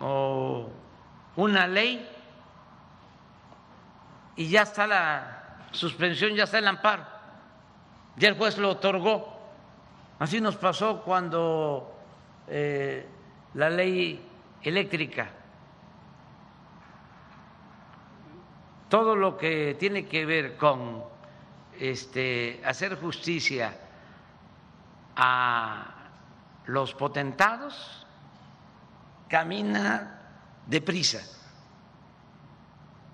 o 0.00 0.70
una 1.36 1.66
ley 1.66 2.08
y 4.36 4.48
ya 4.48 4.62
está 4.62 4.86
la 4.86 5.58
suspensión, 5.70 6.34
ya 6.34 6.44
está 6.44 6.58
el 6.58 6.68
amparo, 6.68 7.04
ya 8.16 8.28
el 8.28 8.36
juez 8.36 8.58
lo 8.58 8.70
otorgó. 8.70 9.38
Así 10.18 10.40
nos 10.40 10.56
pasó 10.56 11.02
cuando 11.02 11.94
eh, 12.48 13.06
la 13.54 13.70
ley 13.70 14.26
eléctrica, 14.62 15.30
todo 18.88 19.14
lo 19.16 19.36
que 19.36 19.76
tiene 19.78 20.06
que 20.06 20.26
ver 20.26 20.56
con 20.56 21.04
este, 21.80 22.60
hacer 22.64 23.00
justicia 23.00 23.74
a 25.16 25.94
los 26.66 26.94
potentados 26.94 28.06
camina 29.28 30.20
deprisa. 30.66 31.20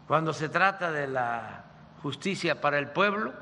Cuando 0.09 0.33
se 0.33 0.49
trata 0.49 0.91
de 0.91 1.07
la 1.07 1.65
justicia 2.03 2.61
para 2.61 2.79
el 2.79 2.89
pueblo 2.89 3.33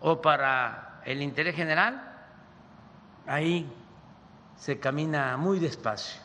o 0.00 0.20
para 0.22 1.00
el 1.04 1.20
interés 1.20 1.56
general, 1.56 2.00
ahí 3.26 3.70
se 4.56 4.78
camina 4.78 5.36
muy 5.36 5.58
despacio. 5.58 6.22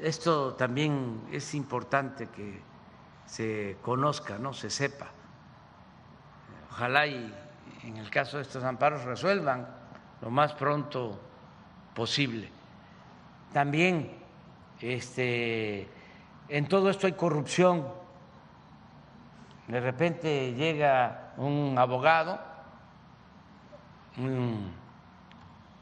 Esto 0.00 0.54
también 0.54 1.22
es 1.30 1.54
importante 1.54 2.28
que 2.28 2.73
se 3.34 3.76
conozca, 3.82 4.38
no 4.38 4.52
se 4.52 4.70
sepa. 4.70 5.08
Ojalá 6.70 7.04
y 7.08 7.34
en 7.82 7.96
el 7.96 8.08
caso 8.08 8.36
de 8.36 8.44
estos 8.44 8.62
amparos 8.62 9.02
resuelvan 9.02 9.66
lo 10.20 10.30
más 10.30 10.52
pronto 10.52 11.18
posible. 11.96 12.48
también 13.52 14.12
este, 14.80 15.88
en 16.48 16.68
todo 16.68 16.90
esto 16.90 17.08
hay 17.08 17.14
corrupción. 17.14 17.88
De 19.66 19.80
repente 19.80 20.54
llega 20.54 21.32
un 21.36 21.74
abogado, 21.76 22.38
un 24.16 24.72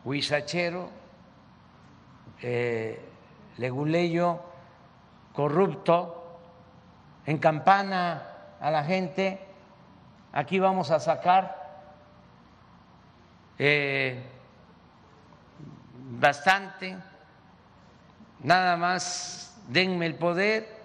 huizachero, 0.05 0.89
eh, 2.41 2.99
leguleyo, 3.59 4.41
corrupto, 5.35 6.22
encampana 7.27 8.23
a 8.61 8.71
la 8.71 8.85
gente, 8.85 9.41
aquí 10.33 10.59
vamos 10.59 10.91
a 10.91 11.01
sacar 11.01 11.63
eh, 13.59 14.23
bastante, 16.19 16.97
nada 18.41 18.77
más 18.77 19.61
denme 19.69 20.07
el 20.07 20.15
poder 20.17 20.83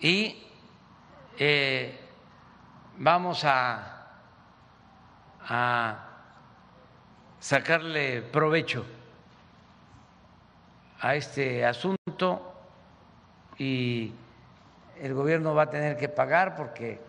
y 0.00 0.42
eh, 1.38 1.98
vamos 2.96 3.44
a 3.44 3.94
sacarle 7.40 8.22
provecho 8.22 8.84
a 11.00 11.14
este 11.14 11.64
asunto 11.64 12.47
y 13.58 14.14
el 15.00 15.14
gobierno 15.14 15.54
va 15.54 15.64
a 15.64 15.70
tener 15.70 15.96
que 15.96 16.08
pagar 16.08 16.56
porque 16.56 17.00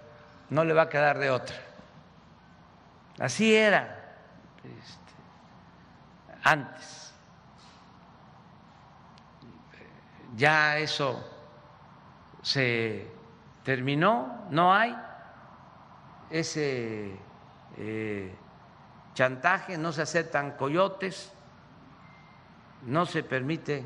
no 0.49 0.63
le 0.63 0.73
va 0.73 0.83
a 0.83 0.89
quedar 0.89 1.17
de 1.19 1.29
otra. 1.29 1.55
Así 3.19 3.55
era 3.55 4.15
este, 4.63 5.13
antes. 6.43 7.13
Ya 10.35 10.77
eso 10.77 11.19
se 12.41 13.11
terminó, 13.63 14.45
no 14.49 14.73
hay 14.73 14.95
ese 16.29 17.11
eh, 17.77 18.35
chantaje, 19.13 19.77
no 19.77 19.91
se 19.91 20.03
aceptan 20.03 20.51
coyotes, 20.51 21.33
no 22.83 23.05
se 23.05 23.23
permite 23.23 23.85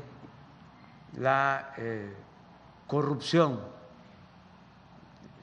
la 1.14 1.74
eh, 1.76 2.14
corrupción, 2.86 3.60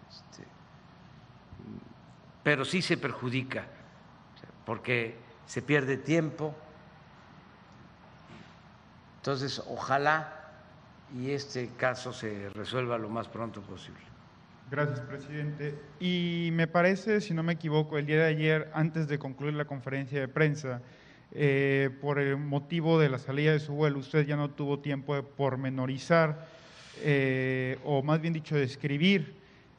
este, 0.09 0.43
pero 2.43 2.65
sí 2.65 2.81
se 2.81 2.97
perjudica, 2.97 3.65
porque 4.65 5.17
se 5.45 5.61
pierde 5.61 5.97
tiempo. 5.97 6.55
Entonces, 9.17 9.61
ojalá 9.67 10.41
y 11.15 11.31
este 11.31 11.69
caso 11.77 12.13
se 12.13 12.49
resuelva 12.49 12.97
lo 12.97 13.09
más 13.09 13.27
pronto 13.27 13.61
posible. 13.61 14.01
Gracias, 14.69 15.01
presidente. 15.01 15.77
Y 15.99 16.49
me 16.53 16.65
parece, 16.65 17.19
si 17.19 17.33
no 17.33 17.43
me 17.43 17.53
equivoco, 17.53 17.97
el 17.97 18.05
día 18.05 18.19
de 18.19 18.27
ayer, 18.27 18.71
antes 18.73 19.09
de 19.09 19.19
concluir 19.19 19.53
la 19.53 19.65
conferencia 19.65 20.21
de 20.21 20.29
prensa, 20.29 20.81
eh, 21.33 21.89
por 21.99 22.19
el 22.19 22.37
motivo 22.37 22.97
de 22.97 23.09
la 23.09 23.19
salida 23.19 23.51
de 23.51 23.59
su 23.59 23.73
vuelo, 23.73 23.99
usted 23.99 24.25
ya 24.25 24.37
no 24.37 24.51
tuvo 24.51 24.79
tiempo 24.79 25.13
de 25.15 25.23
pormenorizar, 25.23 26.47
eh, 26.99 27.79
o 27.83 28.03
más 28.03 28.21
bien 28.21 28.33
dicho, 28.33 28.55
de 28.55 28.63
escribir 28.63 29.35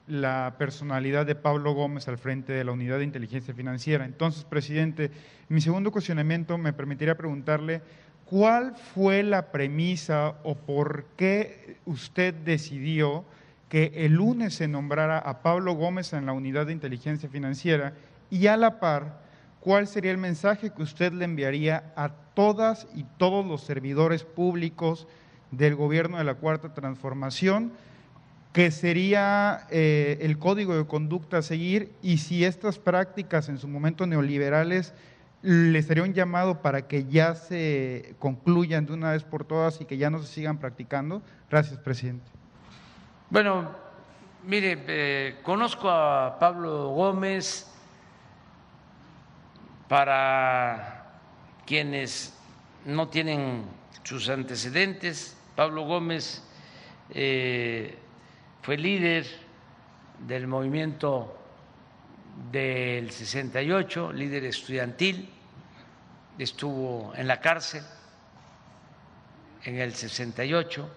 la 0.06 0.56
personalidad 0.58 1.26
de 1.26 1.34
Pablo 1.34 1.74
Gómez 1.74 2.08
al 2.08 2.18
frente 2.18 2.52
de 2.52 2.64
la 2.64 2.72
Unidad 2.72 2.98
de 2.98 3.04
Inteligencia 3.04 3.54
Financiera. 3.54 4.04
Entonces, 4.04 4.44
presidente, 4.44 5.10
mi 5.48 5.60
segundo 5.60 5.92
cuestionamiento 5.92 6.58
me 6.58 6.72
permitiría 6.72 7.16
preguntarle 7.16 7.82
cuál 8.24 8.74
fue 8.74 9.22
la 9.22 9.52
premisa 9.52 10.36
o 10.42 10.56
por 10.56 11.04
qué 11.16 11.76
usted 11.86 12.34
decidió 12.34 13.24
que 13.68 13.92
el 13.94 14.12
lunes 14.12 14.54
se 14.54 14.68
nombrara 14.68 15.18
a 15.18 15.42
Pablo 15.42 15.74
Gómez 15.74 16.12
en 16.12 16.26
la 16.26 16.32
unidad 16.32 16.66
de 16.66 16.72
inteligencia 16.72 17.28
financiera 17.28 17.94
y 18.30 18.46
a 18.46 18.56
la 18.56 18.80
par, 18.80 19.20
¿cuál 19.60 19.86
sería 19.86 20.10
el 20.10 20.18
mensaje 20.18 20.72
que 20.74 20.82
usted 20.82 21.12
le 21.12 21.24
enviaría 21.24 21.92
a 21.96 22.10
todas 22.34 22.86
y 22.94 23.04
todos 23.16 23.46
los 23.46 23.62
servidores 23.62 24.24
públicos 24.24 25.06
del 25.52 25.76
gobierno 25.76 26.18
de 26.18 26.24
la 26.24 26.34
Cuarta 26.34 26.74
Transformación? 26.74 27.72
que 28.52 28.70
sería 28.70 29.66
eh, 29.70 30.18
el 30.20 30.38
código 30.38 30.76
de 30.76 30.86
conducta 30.86 31.38
a 31.38 31.42
seguir 31.42 31.90
y 32.02 32.18
si 32.18 32.44
estas 32.44 32.78
prácticas 32.78 33.48
en 33.48 33.58
su 33.58 33.66
momento 33.66 34.06
neoliberales 34.06 34.92
les 35.40 35.86
sería 35.86 36.04
un 36.04 36.12
llamado 36.12 36.60
para 36.60 36.86
que 36.86 37.04
ya 37.06 37.34
se 37.34 38.14
concluyan 38.18 38.86
de 38.86 38.92
una 38.92 39.12
vez 39.12 39.24
por 39.24 39.44
todas 39.44 39.80
y 39.80 39.86
que 39.86 39.96
ya 39.96 40.10
no 40.10 40.20
se 40.20 40.28
sigan 40.28 40.58
practicando. 40.58 41.22
Gracias, 41.50 41.80
presidente. 41.80 42.30
Bueno, 43.28 43.70
mire, 44.44 44.84
eh, 44.86 45.38
conozco 45.42 45.90
a 45.90 46.38
Pablo 46.38 46.90
Gómez 46.90 47.66
para 49.88 51.18
quienes 51.66 52.38
no 52.84 53.08
tienen 53.08 53.64
sus 54.04 54.28
antecedentes. 54.28 55.36
Pablo 55.56 55.84
Gómez 55.84 56.42
eh, 57.10 57.98
fue 58.62 58.78
líder 58.78 59.26
del 60.18 60.46
movimiento 60.46 61.38
del 62.50 63.10
68, 63.10 64.12
líder 64.12 64.44
estudiantil, 64.44 65.28
estuvo 66.38 67.12
en 67.14 67.28
la 67.28 67.40
cárcel 67.40 67.82
en 69.64 69.78
el 69.78 69.94
68 69.94 70.90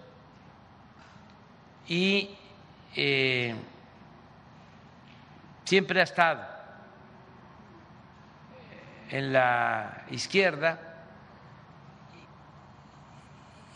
y 1.88 2.30
eh, 2.96 3.54
siempre 5.64 6.00
ha 6.00 6.04
estado 6.04 6.42
en 9.10 9.32
la 9.32 10.04
izquierda 10.10 10.85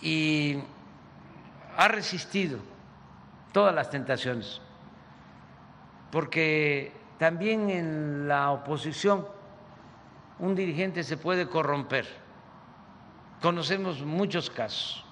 y 0.03 0.63
ha 1.77 1.89
resistido 1.89 2.59
todas 3.53 3.75
las 3.75 3.91
tentaciones, 3.91 4.61
porque 6.11 6.93
también 7.19 7.71
en 7.71 8.29
la 8.29 8.51
oposición 8.51 9.27
un 10.39 10.55
dirigente 10.55 11.05
se 11.05 11.17
puede 11.17 11.49
corromper. 11.49 12.07
Conocemos 13.43 14.03
muchos 14.03 14.51
casos 14.51 15.05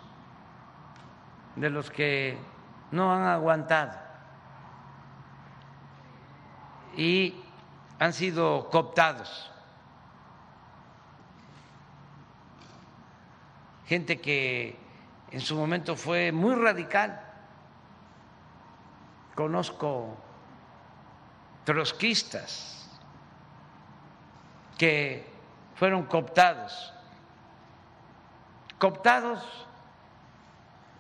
de 1.56 1.70
los 1.70 1.90
que 1.90 2.38
no 2.90 3.12
han 3.12 3.22
aguantado 3.22 3.92
y 6.96 7.34
han 7.98 8.12
sido 8.12 8.68
cooptados. 8.70 9.50
Gente 13.88 14.20
que 14.20 14.76
en 15.30 15.40
su 15.40 15.56
momento 15.56 15.96
fue 15.96 16.30
muy 16.30 16.54
radical. 16.54 17.22
Conozco 19.34 20.14
trotskistas 21.64 22.86
que 24.76 25.26
fueron 25.74 26.02
cooptados. 26.02 26.92
Cooptados 28.78 29.66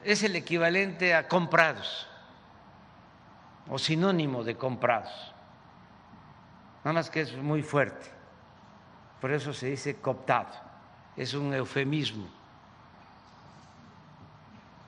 es 0.02 0.22
el 0.22 0.34
equivalente 0.34 1.14
a 1.14 1.28
comprados 1.28 2.08
o 3.68 3.78
sinónimo 3.78 4.44
de 4.44 4.56
comprados. 4.56 5.34
Nada 6.84 6.94
más 6.94 7.10
que 7.10 7.20
es 7.20 7.36
muy 7.36 7.62
fuerte. 7.62 8.10
Por 9.20 9.30
eso 9.30 9.52
se 9.52 9.66
dice 9.66 10.00
cooptado. 10.00 10.54
Es 11.18 11.34
un 11.34 11.52
eufemismo 11.52 12.37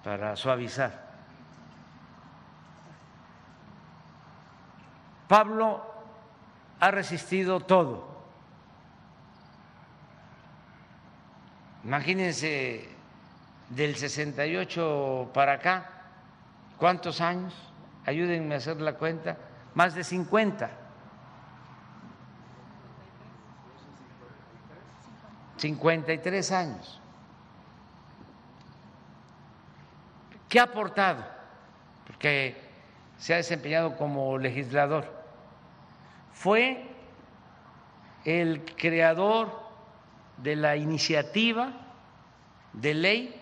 para 0.05 0.37
suavizar. 0.37 1.11
Pablo 5.29 5.83
ha 6.81 6.91
resistido 6.91 7.61
todo. 7.61 8.11
Imagínense 11.85 12.89
del 13.71 13.97
68 13.97 15.31
para 15.33 15.55
acá, 15.55 15.91
¿cuántos 16.79 17.21
años? 17.21 17.55
Ayúdenme 18.05 18.55
a 18.55 18.59
hacer 18.59 18.81
la 18.81 18.95
cuenta, 18.95 19.37
más 19.75 19.95
de 19.95 20.05
50. 20.05 20.71
53 25.57 26.53
años. 26.53 27.00
¿Qué 30.51 30.59
ha 30.59 30.65
aportado? 30.65 31.25
Porque 32.09 32.57
se 33.17 33.33
ha 33.33 33.37
desempeñado 33.37 33.97
como 33.97 34.37
legislador. 34.37 35.07
Fue 36.33 36.85
el 38.25 38.65
creador 38.77 39.49
de 40.39 40.57
la 40.57 40.75
iniciativa 40.75 41.73
de 42.73 42.95
ley 42.95 43.41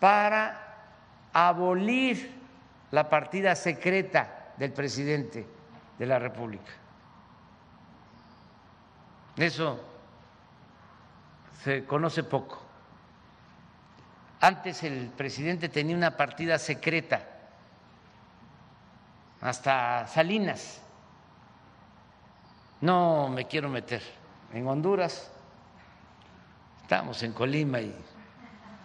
para 0.00 0.60
abolir 1.32 2.32
la 2.90 3.08
partida 3.08 3.54
secreta 3.54 4.52
del 4.56 4.72
presidente 4.72 5.46
de 5.98 6.06
la 6.06 6.18
República. 6.18 6.72
Eso 9.36 9.78
se 11.62 11.84
conoce 11.84 12.24
poco. 12.24 12.69
Antes 14.40 14.82
el 14.84 15.08
presidente 15.08 15.68
tenía 15.68 15.94
una 15.94 16.16
partida 16.16 16.58
secreta, 16.58 17.22
hasta 19.42 20.06
Salinas. 20.06 20.80
No 22.80 23.28
me 23.28 23.46
quiero 23.46 23.68
meter 23.68 24.02
en 24.54 24.66
Honduras, 24.66 25.30
estamos 26.80 27.22
en 27.22 27.34
Colima 27.34 27.82
y 27.82 27.94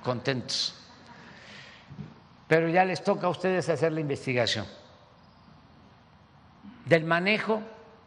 contentos. 0.03 0.75
Pero 2.49 2.67
ya 2.67 2.83
les 2.83 3.01
toca 3.01 3.27
a 3.27 3.29
ustedes 3.29 3.69
hacer 3.69 3.93
la 3.93 4.01
investigación 4.01 4.65
del 6.83 7.05
manejo 7.05 7.61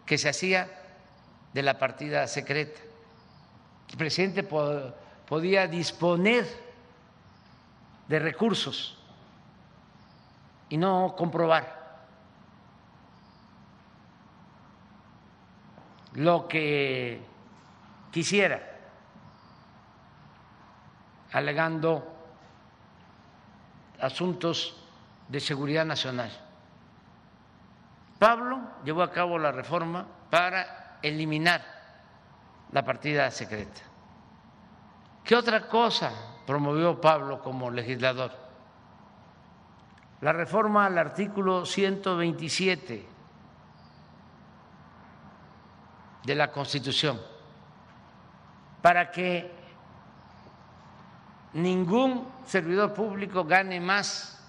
que 0.05 0.19
se 0.19 0.29
hacía 0.29 0.69
de 1.55 1.63
la 1.63 1.79
partida 1.79 2.27
secreta. 2.27 2.79
El 3.91 3.97
presidente 3.97 4.43
podía 4.43 5.67
disponer 5.67 6.68
de 8.09 8.19
recursos 8.19 8.99
y 10.69 10.77
no 10.77 11.15
comprobar 11.17 11.79
lo 16.15 16.49
que 16.49 17.23
quisiera, 18.11 18.61
alegando 21.33 22.15
asuntos 24.01 24.77
de 25.29 25.41
seguridad 25.41 25.85
nacional. 25.85 26.31
Pablo 28.19 28.61
llevó 28.85 29.03
a 29.03 29.13
cabo 29.13 29.39
la 29.39 29.53
reforma 29.53 30.07
para 30.31 30.99
eliminar 31.03 31.63
la 32.73 32.85
partida 32.85 33.31
secreta. 33.31 33.83
¿Qué 35.23 35.37
otra 35.37 35.69
cosa 35.69 36.38
promovió 36.49 36.99
Pablo 36.99 37.43
como 37.43 37.71
legislador. 37.71 38.33
La 40.23 40.33
reforma 40.33 40.87
al 40.87 40.97
artículo 40.97 41.67
127 41.67 43.07
de 46.25 46.35
la 46.35 46.51
Constitución 46.51 47.21
para 48.81 49.11
que 49.11 49.53
ningún 51.53 52.27
servidor 52.47 52.95
público 52.95 53.45
gane 53.45 53.79
más 53.79 54.43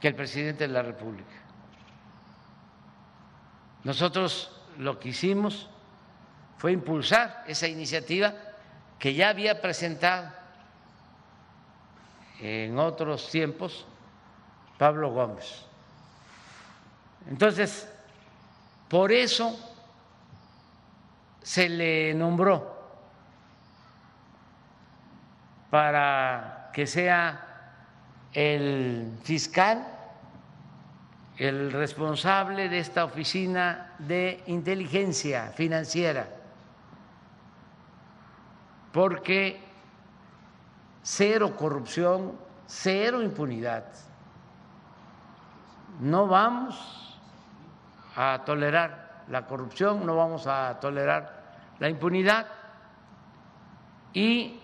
que 0.00 0.08
el 0.08 0.16
presidente 0.16 0.66
de 0.66 0.74
la 0.74 0.82
República. 0.82 1.36
Nosotros 3.84 4.50
lo 4.78 4.98
que 4.98 5.10
hicimos 5.10 5.70
fue 6.56 6.72
impulsar 6.72 7.44
esa 7.46 7.68
iniciativa 7.68 8.34
que 8.98 9.14
ya 9.14 9.28
había 9.28 9.60
presentado 9.60 10.36
en 12.40 12.78
otros 12.78 13.30
tiempos 13.30 13.86
Pablo 14.78 15.10
Gómez. 15.10 15.64
Entonces, 17.28 17.88
por 18.88 19.12
eso 19.12 19.58
se 21.42 21.68
le 21.68 22.14
nombró 22.14 22.76
para 25.70 26.70
que 26.72 26.86
sea 26.86 27.44
el 28.32 29.18
fiscal, 29.22 29.86
el 31.36 31.72
responsable 31.72 32.68
de 32.68 32.78
esta 32.78 33.04
oficina 33.04 33.94
de 33.98 34.42
inteligencia 34.46 35.52
financiera, 35.54 36.28
porque 38.92 39.67
cero 41.02 41.54
corrupción, 41.56 42.32
cero 42.66 43.22
impunidad. 43.22 43.84
No 46.00 46.26
vamos 46.26 47.20
a 48.14 48.42
tolerar 48.44 49.24
la 49.28 49.46
corrupción, 49.46 50.04
no 50.06 50.16
vamos 50.16 50.46
a 50.46 50.78
tolerar 50.80 51.38
la 51.78 51.88
impunidad 51.88 52.46
y 54.12 54.60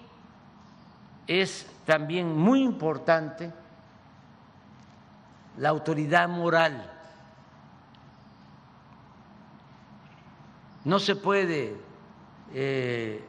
es 1.26 1.70
también 1.85 2.37
muy 2.37 2.62
importante 2.62 3.53
la 5.59 5.68
autoridad 5.68 6.28
moral. 6.28 6.91
No 10.85 10.99
se 10.99 11.16
puede 11.16 11.76
eh, 12.53 13.24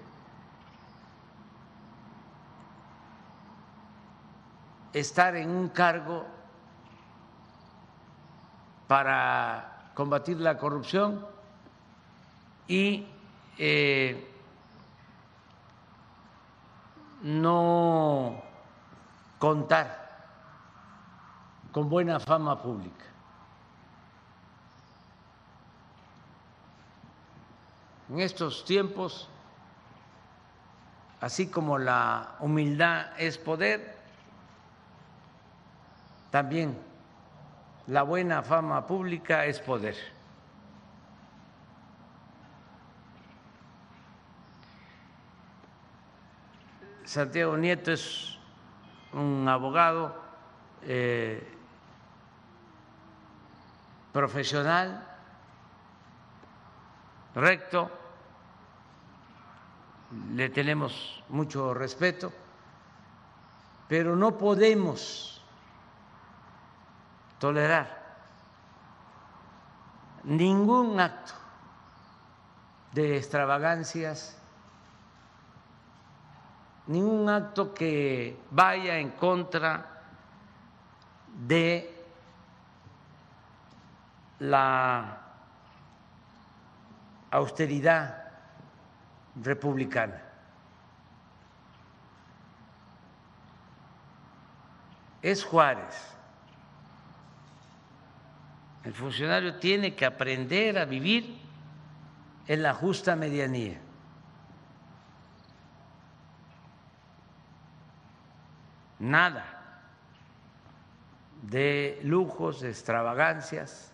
estar 4.95 5.35
en 5.35 5.49
un 5.49 5.67
cargo 5.67 6.25
para 8.87 9.89
combatir 9.93 10.39
la 10.39 10.57
corrupción 10.57 11.25
y 12.65 13.05
eh, 13.57 14.33
no 17.23 18.41
contar 19.37 20.27
con 21.73 21.89
buena 21.89 22.21
fama 22.21 22.61
pública. 22.61 23.05
En 28.07 28.21
estos 28.21 28.63
tiempos, 28.63 29.27
así 31.19 31.49
como 31.49 31.77
la 31.77 32.37
humildad 32.39 33.07
es 33.19 33.37
poder, 33.37 33.94
también 36.36 36.77
la 37.88 38.03
buena 38.03 38.43
fama 38.43 38.86
pública 38.86 39.45
es 39.45 39.57
poder. 39.61 39.95
Santiago 47.05 47.55
Nieto 47.55 47.93
es 47.93 48.38
un 49.13 49.47
abogado 49.47 50.13
eh, 50.81 51.41
profesional, 54.11 55.07
recto, 57.33 57.89
le 60.33 60.49
tenemos 60.49 61.23
mucho 61.29 61.73
respeto, 61.73 62.33
pero 63.88 64.17
no 64.17 64.38
podemos 64.38 65.34
tolerar 67.45 67.87
ningún 70.23 70.99
acto 70.99 71.33
de 72.91 73.17
extravagancias, 73.17 74.35
ningún 76.87 77.29
acto 77.29 77.71
que 77.71 78.41
vaya 78.49 78.97
en 78.97 79.11
contra 79.11 79.85
de 81.37 82.03
la 84.39 85.19
austeridad 87.29 88.25
republicana. 89.35 90.19
Es 95.21 95.45
Juárez 95.45 96.14
el 98.86 98.93
funcionario 98.93 99.55
tiene 99.55 99.95
que 99.95 100.05
aprender 100.05 100.77
a 100.77 100.86
vivir 100.86 101.41
en 102.47 102.61
la 102.61 102.75
justa 102.75 103.15
medianía. 103.15 103.81
Nada 108.99 109.43
de 111.41 111.99
lujos, 112.03 112.61
de 112.61 112.69
extravagancias, 112.69 113.91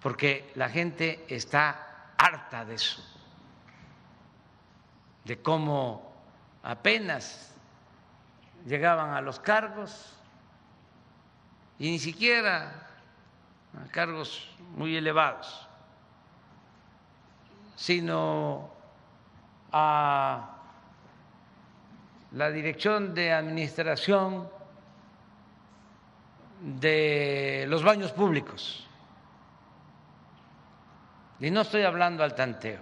porque 0.00 0.50
la 0.54 0.70
gente 0.70 1.26
está 1.28 2.14
harta 2.16 2.64
de 2.64 2.74
eso, 2.74 3.02
de 5.24 5.40
cómo 5.42 6.10
apenas 6.62 7.54
llegaban 8.66 9.10
a 9.10 9.20
los 9.20 9.38
cargos 9.40 10.16
y 11.78 11.90
ni 11.90 11.98
siquiera 11.98 12.83
a 13.82 13.90
cargos 13.90 14.48
muy 14.76 14.96
elevados, 14.96 15.68
sino 17.76 18.70
a 19.72 20.50
la 22.32 22.50
dirección 22.50 23.14
de 23.14 23.32
administración 23.32 24.48
de 26.60 27.66
los 27.68 27.82
baños 27.82 28.12
públicos. 28.12 28.88
Y 31.40 31.50
no 31.50 31.62
estoy 31.62 31.82
hablando 31.82 32.22
al 32.24 32.34
tanteo. 32.34 32.80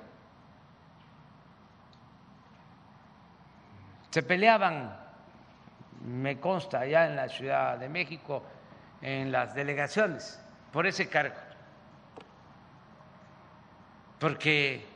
Se 4.11 4.23
peleaban, 4.23 4.95
me 6.05 6.39
consta, 6.39 6.81
allá 6.81 7.07
en 7.07 7.17
la 7.17 7.29
Ciudad 7.29 7.79
de 7.79 7.89
México, 7.89 8.43
en 9.01 9.33
las 9.33 9.55
delegaciones, 9.55 10.42
por 10.73 10.87
ese 10.87 11.09
cargo. 11.09 11.37
Porque 14.19 14.87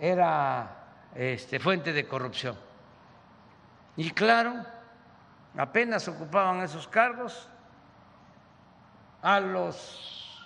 era 0.00 0.76
este, 1.14 1.58
fuente 1.60 1.92
de 1.92 2.06
corrupción. 2.06 2.56
Y 3.96 4.10
claro, 4.10 4.64
apenas 5.56 6.08
ocupaban 6.08 6.62
esos 6.62 6.86
cargos, 6.88 7.48
a 9.20 9.40
los 9.40 10.40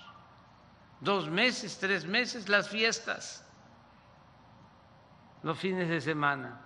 dos 1.01 1.29
meses, 1.29 1.79
tres 1.79 2.07
meses, 2.07 2.49
las 2.49 2.69
fiestas, 2.69 3.47
los 5.43 5.59
fines 5.59 5.89
de 5.89 6.01
semana, 6.01 6.61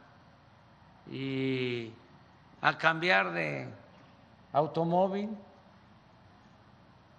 y 1.11 1.93
a 2.61 2.79
cambiar 2.79 3.33
de 3.33 3.69
automóvil 4.53 5.37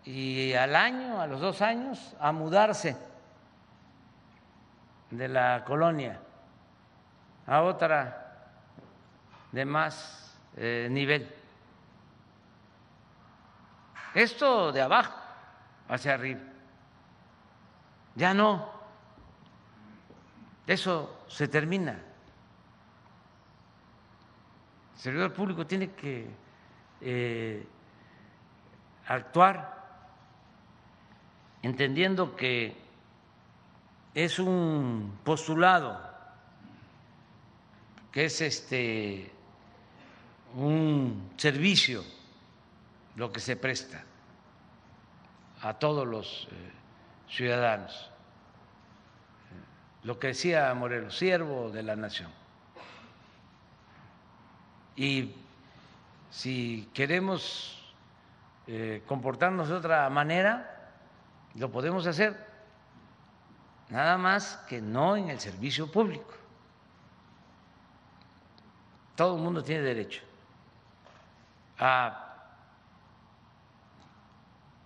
y 0.08 0.54
al 0.54 0.74
año, 0.74 1.20
a 1.20 1.28
los 1.28 1.42
dos 1.42 1.62
años, 1.62 2.16
a 2.22 2.32
mudarse 2.32 2.96
de 5.12 5.28
la 5.28 5.66
colonia 5.66 6.18
a 7.46 7.62
otra 7.62 8.54
de 9.52 9.66
más 9.66 10.40
eh, 10.56 10.88
nivel. 10.90 11.30
Esto 14.14 14.72
de 14.72 14.82
abajo 14.82 15.20
hacia 15.90 16.14
arriba. 16.14 16.40
Ya 18.16 18.34
no. 18.34 18.72
Eso 20.66 21.26
se 21.28 21.50
termina. 21.50 22.00
El 24.96 25.02
servidor 25.02 25.34
público 25.34 25.68
tiene 25.68 25.92
que 25.92 26.30
eh, 27.02 27.68
actuar 29.06 29.77
entendiendo 31.68 32.34
que 32.34 32.74
es 34.14 34.40
un 34.40 35.20
postulado 35.26 36.00
que 38.10 38.26
es 38.26 38.40
este 38.40 39.30
un 40.56 41.32
servicio 41.36 42.06
lo 43.18 43.34
que 43.34 43.42
se 43.42 43.58
presta 43.58 44.02
a 45.62 45.74
todos 45.74 46.08
los 46.08 46.48
eh, 46.52 46.72
ciudadanos. 47.30 48.12
Lo 50.04 50.20
que 50.20 50.28
decía 50.28 50.74
Morelos, 50.74 51.18
siervo 51.18 51.70
de 51.70 51.84
la 51.84 51.96
nación. 51.98 52.32
Y 54.96 55.34
si 56.30 56.90
queremos 56.94 57.94
eh, 58.68 59.04
comportarnos 59.06 59.68
de 59.68 59.76
otra 59.76 60.10
manera, 60.10 60.77
lo 61.56 61.72
podemos 61.72 62.06
hacer, 62.08 62.36
nada 63.90 64.18
más 64.18 64.58
que 64.68 64.82
no 64.82 65.16
en 65.16 65.30
el 65.30 65.40
servicio 65.40 65.92
público. 65.92 66.34
Todo 69.16 69.36
el 69.36 69.42
mundo 69.42 69.64
tiene 69.64 69.82
derecho 69.82 70.22
a 71.80 72.28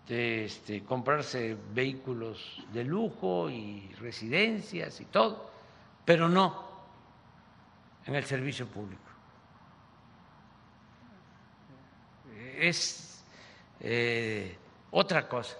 este, 0.07 0.83
comprarse 0.83 1.57
vehículos 1.73 2.63
de 2.73 2.83
lujo 2.83 3.49
y 3.49 3.93
residencias 3.99 4.99
y 4.99 5.05
todo, 5.05 5.49
pero 6.03 6.27
no 6.27 6.69
en 8.05 8.15
el 8.15 8.25
servicio 8.25 8.67
público. 8.67 9.01
Es 12.57 13.23
eh, 13.79 14.57
otra 14.91 15.27
cosa. 15.27 15.57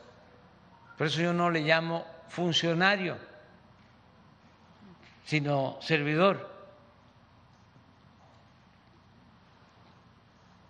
Por 1.02 1.08
eso 1.08 1.24
yo 1.24 1.34
no 1.34 1.50
le 1.50 1.62
llamo 1.62 2.06
funcionario, 2.28 3.18
sino 5.26 5.80
servidor. 5.82 6.48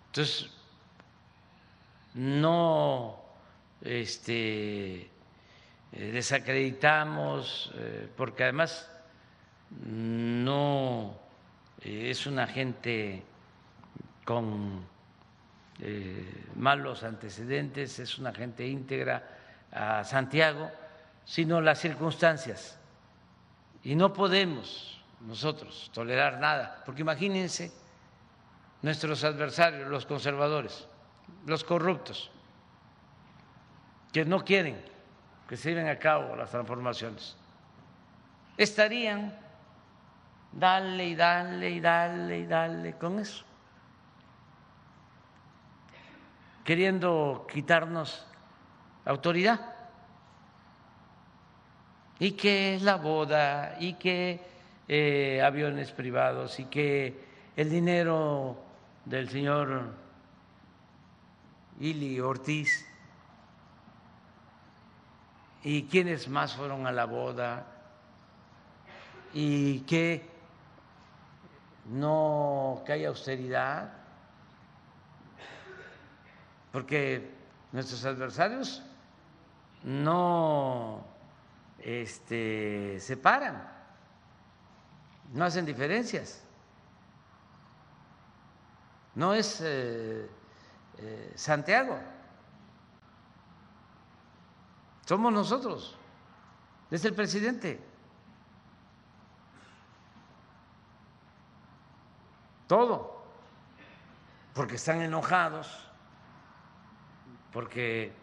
Entonces, 0.06 0.50
no 2.14 3.22
este, 3.82 5.02
eh, 5.02 5.10
desacreditamos, 5.92 7.70
eh, 7.74 8.08
porque 8.16 8.44
además 8.44 8.90
no 9.84 11.14
eh, 11.82 12.08
es 12.08 12.26
una 12.26 12.46
gente 12.46 13.22
con 14.24 14.90
malos 16.56 17.02
antecedentes, 17.02 17.98
es 17.98 18.16
una 18.16 18.32
gente 18.32 18.66
íntegra 18.66 19.41
a 19.72 20.04
Santiago, 20.04 20.70
sino 21.24 21.60
las 21.60 21.78
circunstancias. 21.78 22.78
Y 23.82 23.94
no 23.94 24.12
podemos 24.12 25.02
nosotros 25.20 25.90
tolerar 25.92 26.38
nada, 26.38 26.82
porque 26.84 27.02
imagínense 27.02 27.72
nuestros 28.82 29.24
adversarios, 29.24 29.88
los 29.88 30.06
conservadores, 30.06 30.86
los 31.46 31.64
corruptos, 31.64 32.30
que 34.12 34.24
no 34.24 34.44
quieren 34.44 34.92
que 35.48 35.56
se 35.56 35.70
lleven 35.70 35.88
a 35.88 35.98
cabo 35.98 36.34
las 36.34 36.50
transformaciones, 36.50 37.36
estarían 38.56 39.38
dale 40.52 41.08
y 41.08 41.14
dale 41.14 41.70
y 41.70 41.80
dale 41.80 42.38
y 42.38 42.46
dale 42.46 42.96
con 42.96 43.18
eso, 43.18 43.44
queriendo 46.64 47.46
quitarnos 47.50 48.26
autoridad. 49.04 49.60
Y 52.18 52.32
que 52.32 52.78
la 52.82 52.96
boda, 52.96 53.76
y 53.80 53.94
que 53.94 54.40
eh, 54.88 55.42
aviones 55.42 55.90
privados, 55.92 56.60
y 56.60 56.66
que 56.66 57.24
el 57.56 57.70
dinero 57.70 58.56
del 59.04 59.28
señor 59.28 59.92
Ili 61.80 62.20
Ortiz. 62.20 62.86
Y 65.64 65.84
quiénes 65.84 66.28
más 66.28 66.54
fueron 66.54 66.86
a 66.86 66.92
la 66.92 67.04
boda 67.04 67.66
y 69.32 69.80
que 69.80 70.28
no 71.86 72.82
que 72.84 72.92
haya 72.92 73.08
austeridad. 73.08 73.92
Porque 76.70 77.30
nuestros 77.72 78.04
adversarios 78.04 78.82
no 79.84 81.04
este, 81.78 82.98
separan, 83.00 83.70
no 85.32 85.44
hacen 85.44 85.64
diferencias 85.66 86.42
no 89.14 89.34
es 89.34 89.60
eh, 89.60 90.28
eh, 90.98 91.32
Santiago, 91.34 91.98
somos 95.04 95.32
nosotros, 95.32 95.98
es 96.90 97.04
el 97.04 97.14
presidente. 97.14 97.88
Todo, 102.66 103.22
porque 104.54 104.76
están 104.76 105.02
enojados, 105.02 105.90
porque 107.52 108.14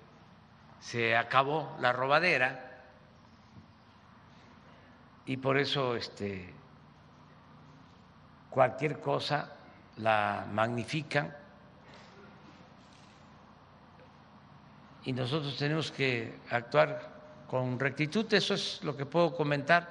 se 0.80 1.16
acabó 1.16 1.76
la 1.80 1.92
robadera 1.92 2.82
y 5.26 5.38
por 5.38 5.58
eso 5.58 5.96
este 5.96 6.54
cualquier 8.50 9.00
cosa 9.00 9.54
la 9.98 10.46
magnifican 10.52 11.36
y 15.04 15.14
nosotros 15.14 15.58
tenemos 15.58 15.92
que 15.92 16.40
actuar 16.50 17.10
con 17.48 17.80
rectitud, 17.80 18.32
eso 18.34 18.54
es 18.54 18.84
lo 18.84 18.96
que 18.96 19.06
puedo 19.06 19.36
comentar. 19.36 19.90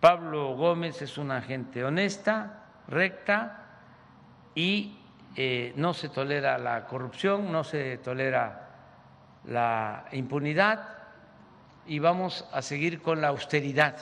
Pablo 0.00 0.56
Gómez 0.56 1.00
es 1.00 1.16
una 1.16 1.40
gente 1.40 1.84
honesta, 1.84 2.64
recta 2.88 3.66
y 4.54 4.98
eh, 5.36 5.72
no 5.76 5.94
se 5.94 6.08
tolera 6.08 6.58
la 6.58 6.86
corrupción, 6.86 7.52
no 7.52 7.62
se 7.62 7.98
tolera 7.98 8.61
la 9.44 10.04
impunidad 10.12 10.88
y 11.86 11.98
vamos 11.98 12.46
a 12.52 12.62
seguir 12.62 13.02
con 13.02 13.20
la 13.20 13.28
austeridad 13.28 13.96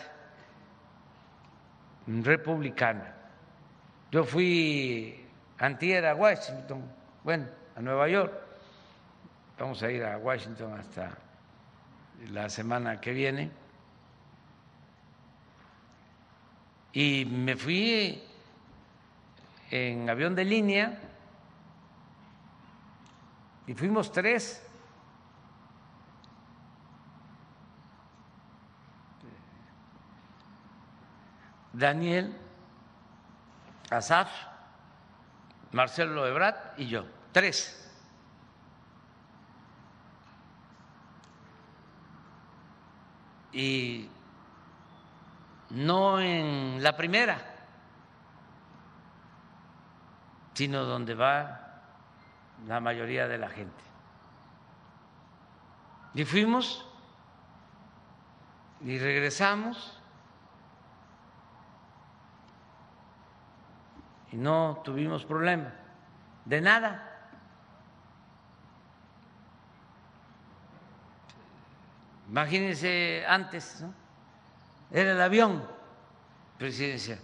republicana 2.06 3.14
Yo 4.10 4.24
fui 4.24 5.24
antier 5.58 6.04
a 6.04 6.16
Washington, 6.16 6.82
bueno, 7.22 7.46
a 7.76 7.80
Nueva 7.80 8.08
York. 8.08 8.32
Vamos 9.56 9.80
a 9.84 9.90
ir 9.90 10.02
a 10.04 10.18
Washington 10.18 10.74
hasta 10.74 11.16
la 12.32 12.48
semana 12.48 13.00
que 13.00 13.12
viene. 13.12 13.50
Y 16.92 17.24
me 17.24 17.54
fui 17.54 18.20
en 19.70 20.10
avión 20.10 20.34
de 20.34 20.44
línea 20.44 20.98
y 23.68 23.74
fuimos 23.74 24.10
tres. 24.10 24.66
Daniel, 31.80 32.36
Asaf, 33.90 34.30
Marcelo 35.72 36.26
Ebrat 36.26 36.78
y 36.78 36.86
yo, 36.86 37.06
tres. 37.32 37.76
Y 43.52 44.08
no 45.70 46.20
en 46.20 46.82
la 46.82 46.96
primera, 46.96 47.38
sino 50.52 50.84
donde 50.84 51.14
va 51.14 51.82
la 52.66 52.78
mayoría 52.80 53.26
de 53.26 53.38
la 53.38 53.48
gente. 53.48 53.82
Y 56.12 56.24
fuimos 56.24 56.86
y 58.82 58.98
regresamos 58.98 59.99
y 64.32 64.36
no 64.36 64.80
tuvimos 64.84 65.24
problema 65.24 65.72
de 66.44 66.60
nada. 66.60 67.06
Imagínense 72.28 73.24
antes, 73.26 73.80
¿no? 73.80 73.92
Era 74.90 75.12
el 75.12 75.20
avión 75.20 75.64
presidencial. 76.58 77.18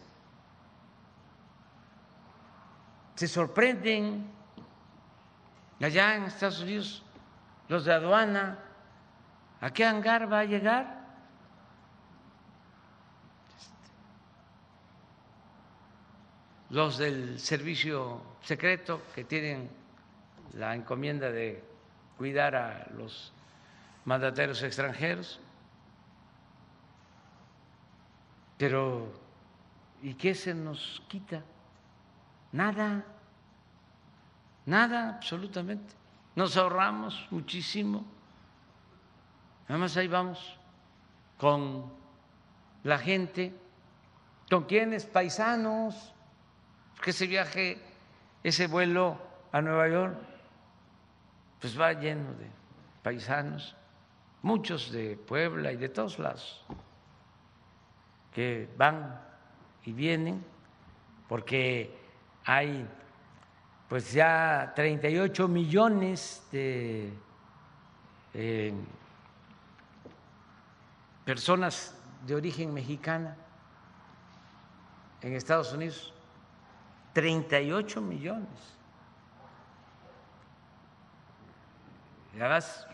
Se 3.15 3.29
sorprenden 3.29 4.31
allá 5.81 6.17
en 6.17 6.25
Estados 6.25 6.61
Unidos 6.61 7.05
los 7.69 7.85
de 7.85 7.93
aduana, 7.93 8.59
¿a 9.61 9.71
qué 9.71 9.85
hangar 9.85 10.33
va 10.33 10.41
a 10.41 10.45
llegar? 10.45 10.96
Los 16.71 16.99
del 16.99 17.39
servicio 17.39 18.21
secreto 18.43 19.03
que 19.15 19.25
tienen 19.25 19.71
la 20.55 20.75
encomienda 20.75 21.31
de 21.31 21.63
cuidar 22.17 22.57
a 22.57 22.89
los 22.97 23.33
mandatarios 24.05 24.63
extranjeros. 24.63 25.41
Pero, 28.57 29.13
¿y 30.03 30.15
qué 30.15 30.35
se 30.35 30.55
nos 30.55 31.03
quita? 31.09 31.43
Nada, 32.53 33.05
nada, 34.65 35.11
absolutamente. 35.11 35.95
Nos 36.35 36.57
ahorramos 36.57 37.27
muchísimo. 37.31 38.05
Además 39.69 39.97
ahí 39.97 40.09
vamos 40.09 40.59
con 41.39 41.93
la 42.83 42.99
gente, 42.99 43.53
con 44.49 44.65
quienes, 44.65 45.05
paisanos, 45.07 46.15
que 47.07 47.11
ese 47.11 47.29
viaje, 47.29 47.79
ese 48.43 48.67
vuelo 48.67 49.17
a 49.53 49.63
Nueva 49.63 49.89
York, 49.89 50.19
pues 51.61 51.81
va 51.81 51.93
lleno 51.93 52.35
de 52.35 52.51
paisanos, 53.01 53.77
muchos 54.43 54.91
de 54.91 55.17
Puebla 55.17 55.71
y 55.71 55.77
de 55.77 55.89
todos 55.89 56.19
lados 56.19 56.65
que 58.35 58.69
van 58.77 59.21
y 59.85 59.93
vienen, 59.93 60.45
porque 61.29 61.97
hay 62.45 62.85
pues 63.89 64.13
ya 64.13 64.73
38 64.75 65.47
millones 65.47 66.45
de 66.51 67.13
eh, 68.35 68.75
personas 71.25 71.97
de 72.27 72.35
origen 72.35 72.75
mexicana 72.75 73.37
en 75.23 75.35
Estados 75.35 75.73
Unidos, 75.73 76.13
38 77.17 78.03
millones. 78.03 78.77
Además, 82.35 82.87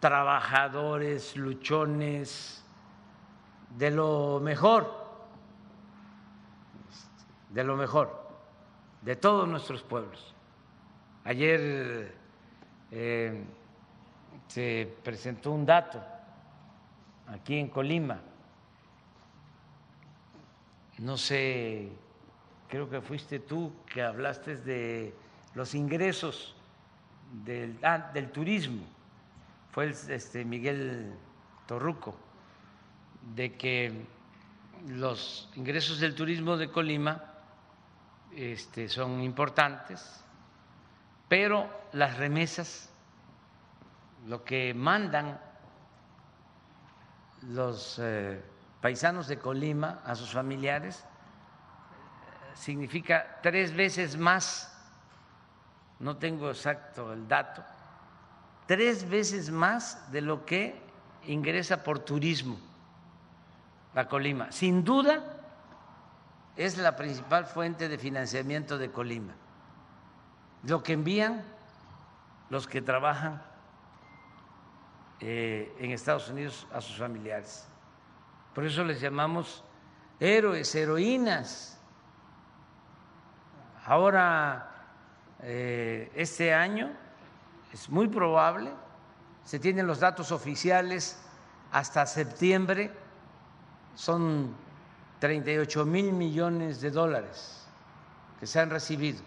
trabajadores, 0.00 1.36
luchones, 1.36 2.64
de 3.76 3.90
lo 3.90 4.40
mejor, 4.40 4.90
de 7.50 7.64
lo 7.64 7.76
mejor, 7.76 8.30
de 9.02 9.14
todos 9.14 9.46
nuestros 9.46 9.82
pueblos. 9.82 10.34
Ayer 11.24 12.16
eh, 12.90 13.44
se 14.46 14.96
presentó 15.04 15.50
un 15.50 15.66
dato 15.66 16.02
aquí 17.26 17.58
en 17.58 17.68
Colima, 17.68 18.22
no 20.96 21.18
sé, 21.18 21.92
creo 22.68 22.88
que 22.88 23.00
fuiste 23.00 23.40
tú 23.40 23.72
que 23.86 24.02
hablaste 24.02 24.56
de 24.56 25.14
los 25.54 25.74
ingresos 25.74 26.54
del, 27.44 27.78
ah, 27.82 28.10
del 28.12 28.30
turismo, 28.30 28.84
fue 29.72 29.90
este 29.90 30.44
Miguel 30.44 31.14
Torruco 31.66 32.16
de 33.34 33.54
que 33.56 34.06
los 34.86 35.50
ingresos 35.56 36.00
del 36.00 36.14
turismo 36.14 36.56
de 36.56 36.70
Colima 36.70 37.24
este, 38.34 38.88
son 38.88 39.20
importantes, 39.22 40.24
pero 41.28 41.68
las 41.92 42.16
remesas, 42.16 42.90
lo 44.26 44.44
que 44.44 44.74
mandan 44.74 45.40
los 47.42 47.98
eh, 48.02 48.42
paisanos 48.80 49.28
de 49.28 49.38
Colima 49.38 50.00
a 50.04 50.14
sus 50.14 50.32
familiares, 50.32 51.04
significa 52.58 53.38
tres 53.42 53.74
veces 53.74 54.16
más, 54.16 54.74
no 55.98 56.16
tengo 56.16 56.50
exacto 56.50 57.12
el 57.12 57.26
dato, 57.28 57.64
tres 58.66 59.08
veces 59.08 59.50
más 59.50 60.10
de 60.12 60.20
lo 60.20 60.44
que 60.44 60.80
ingresa 61.26 61.82
por 61.82 62.00
turismo 62.00 62.58
la 63.94 64.08
Colima. 64.08 64.52
Sin 64.52 64.84
duda 64.84 65.24
es 66.56 66.78
la 66.78 66.96
principal 66.96 67.46
fuente 67.46 67.88
de 67.88 67.98
financiamiento 67.98 68.78
de 68.78 68.90
Colima. 68.90 69.34
Lo 70.64 70.82
que 70.82 70.92
envían 70.92 71.44
los 72.50 72.66
que 72.66 72.82
trabajan 72.82 73.42
eh, 75.20 75.74
en 75.78 75.90
Estados 75.90 76.28
Unidos 76.28 76.66
a 76.72 76.80
sus 76.80 76.96
familiares. 76.96 77.66
Por 78.54 78.64
eso 78.64 78.84
les 78.84 79.00
llamamos 79.00 79.64
héroes, 80.20 80.74
heroínas. 80.74 81.77
Ahora, 83.88 84.68
eh, 85.40 86.12
este 86.14 86.52
año, 86.52 86.90
es 87.72 87.88
muy 87.88 88.06
probable, 88.06 88.70
se 89.44 89.58
tienen 89.58 89.86
los 89.86 90.00
datos 90.00 90.30
oficiales 90.30 91.18
hasta 91.72 92.04
septiembre 92.04 92.92
son 93.94 94.54
38 95.20 95.86
mil 95.86 96.12
millones 96.12 96.82
de 96.82 96.90
dólares 96.90 97.66
que 98.38 98.46
se 98.46 98.60
han 98.60 98.68
recibido, 98.68 99.22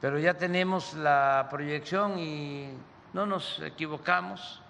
pero 0.00 0.20
ya 0.20 0.34
tenemos 0.34 0.94
la 0.94 1.48
proyección 1.50 2.16
y 2.16 2.70
no 3.12 3.26
nos 3.26 3.58
equivocamos 3.58 4.62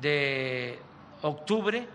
de 0.00 0.80
octubre 1.20 1.86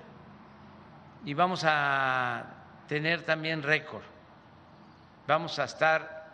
y 1.26 1.34
vamos 1.34 1.64
a 1.66 2.46
tener 2.88 3.24
también 3.24 3.64
récord. 3.64 4.15
Vamos 5.28 5.58
a 5.60 5.64
estar 5.64 6.30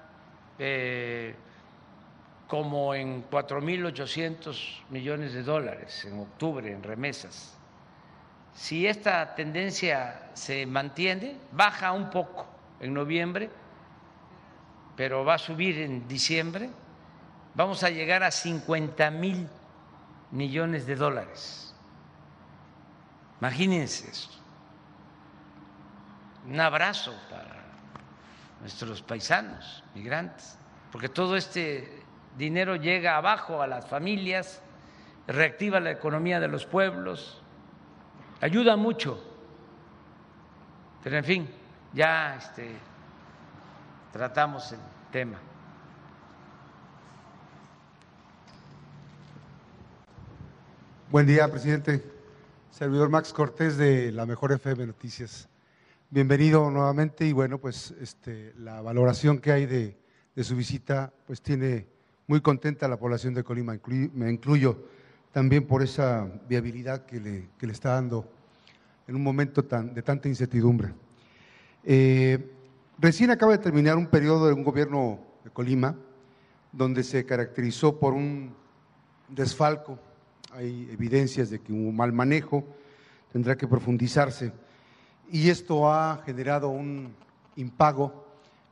eh, 0.59 1.35
como 2.47 2.93
en 2.93 3.29
4.800 3.29 4.83
millones 4.89 5.33
de 5.33 5.43
dólares 5.43 6.05
en 6.05 6.19
octubre 6.19 6.71
en 6.71 6.83
remesas 6.83 7.57
si 8.53 8.85
esta 8.85 9.33
tendencia 9.35 10.29
se 10.33 10.65
mantiene, 10.65 11.37
baja 11.51 11.91
un 11.93 12.09
poco 12.09 12.45
en 12.79 12.93
noviembre, 12.93 13.49
pero 14.95 15.23
va 15.23 15.35
a 15.35 15.37
subir 15.37 15.79
en 15.79 16.07
diciembre, 16.07 16.69
vamos 17.55 17.83
a 17.83 17.89
llegar 17.89 18.23
a 18.23 18.31
50 18.31 19.09
mil 19.11 19.47
millones 20.31 20.85
de 20.85 20.95
dólares. 20.95 21.73
Imagínense 23.39 24.09
esto. 24.09 24.37
Un 26.47 26.59
abrazo 26.59 27.13
para 27.29 27.60
nuestros 28.61 29.01
paisanos, 29.01 29.83
migrantes, 29.93 30.57
porque 30.91 31.09
todo 31.09 31.35
este 31.35 32.03
dinero 32.37 32.75
llega 32.75 33.17
abajo 33.17 33.61
a 33.61 33.67
las 33.67 33.87
familias, 33.87 34.61
reactiva 35.27 35.79
la 35.79 35.91
economía 35.91 36.39
de 36.39 36.47
los 36.47 36.65
pueblos, 36.65 37.41
ayuda 38.39 38.77
mucho. 38.77 39.21
Pero 41.03 41.17
en 41.17 41.23
fin, 41.23 41.49
ya 41.93 42.35
este, 42.35 42.75
tratamos 44.11 44.71
el 44.71 44.79
tema. 45.11 45.39
Buen 51.09 51.25
día, 51.25 51.49
presidente. 51.49 52.05
Servidor 52.69 53.09
Max 53.09 53.33
Cortés 53.33 53.75
de 53.77 54.11
la 54.13 54.25
Mejor 54.25 54.53
FM 54.53 54.87
Noticias. 54.87 55.50
Bienvenido 56.13 56.69
nuevamente 56.69 57.25
y 57.25 57.31
bueno, 57.31 57.57
pues 57.57 57.95
este, 58.01 58.53
la 58.57 58.81
valoración 58.81 59.39
que 59.39 59.53
hay 59.53 59.65
de, 59.65 59.97
su 60.43 60.57
visita, 60.57 61.13
pues 61.25 61.41
tiene 61.41 61.87
muy 62.27 62.41
contenta 62.41 62.85
a 62.85 62.89
la 62.89 62.97
población 62.97 63.33
de 63.33 63.45
Colima. 63.45 63.79
me 64.13 64.29
incluyo 64.29 64.87
también 65.31 65.65
por 65.65 65.81
esa 65.81 66.29
viabilidad 66.49 67.05
que 67.05 67.21
le, 67.21 67.47
le 67.57 67.71
está 67.71 67.91
dando 67.91 68.29
en 69.07 69.15
un 69.15 69.23
momento 69.23 69.63
tan, 69.63 69.93
de 69.93 70.01
tanta 70.01 70.27
incertidumbre. 70.27 70.89
Eh, 71.85 72.45
recién 72.99 73.31
acaba 73.31 73.53
de 73.53 73.59
terminar 73.59 73.95
un 73.95 74.07
periodo 74.07 74.47
de 74.47 74.53
un 74.53 74.65
gobierno 74.65 75.17
de 75.45 75.49
Colima 75.49 75.95
donde 76.73 77.03
se 77.03 77.25
caracterizó 77.25 77.97
por 78.01 78.11
un 78.11 78.53
desfalco, 79.29 79.97
hay 80.51 80.89
evidencias 80.91 81.49
de 81.51 81.59
que 81.59 81.71
hubo 81.71 81.93
mal 81.93 82.11
manejo, 82.11 82.65
tendrá 83.31 83.55
que 83.55 83.65
profundizarse 83.65 84.51
y 85.31 85.49
esto 85.49 85.91
ha 85.91 86.21
generado 86.25 86.69
un 86.69 87.13
impago 87.55 88.25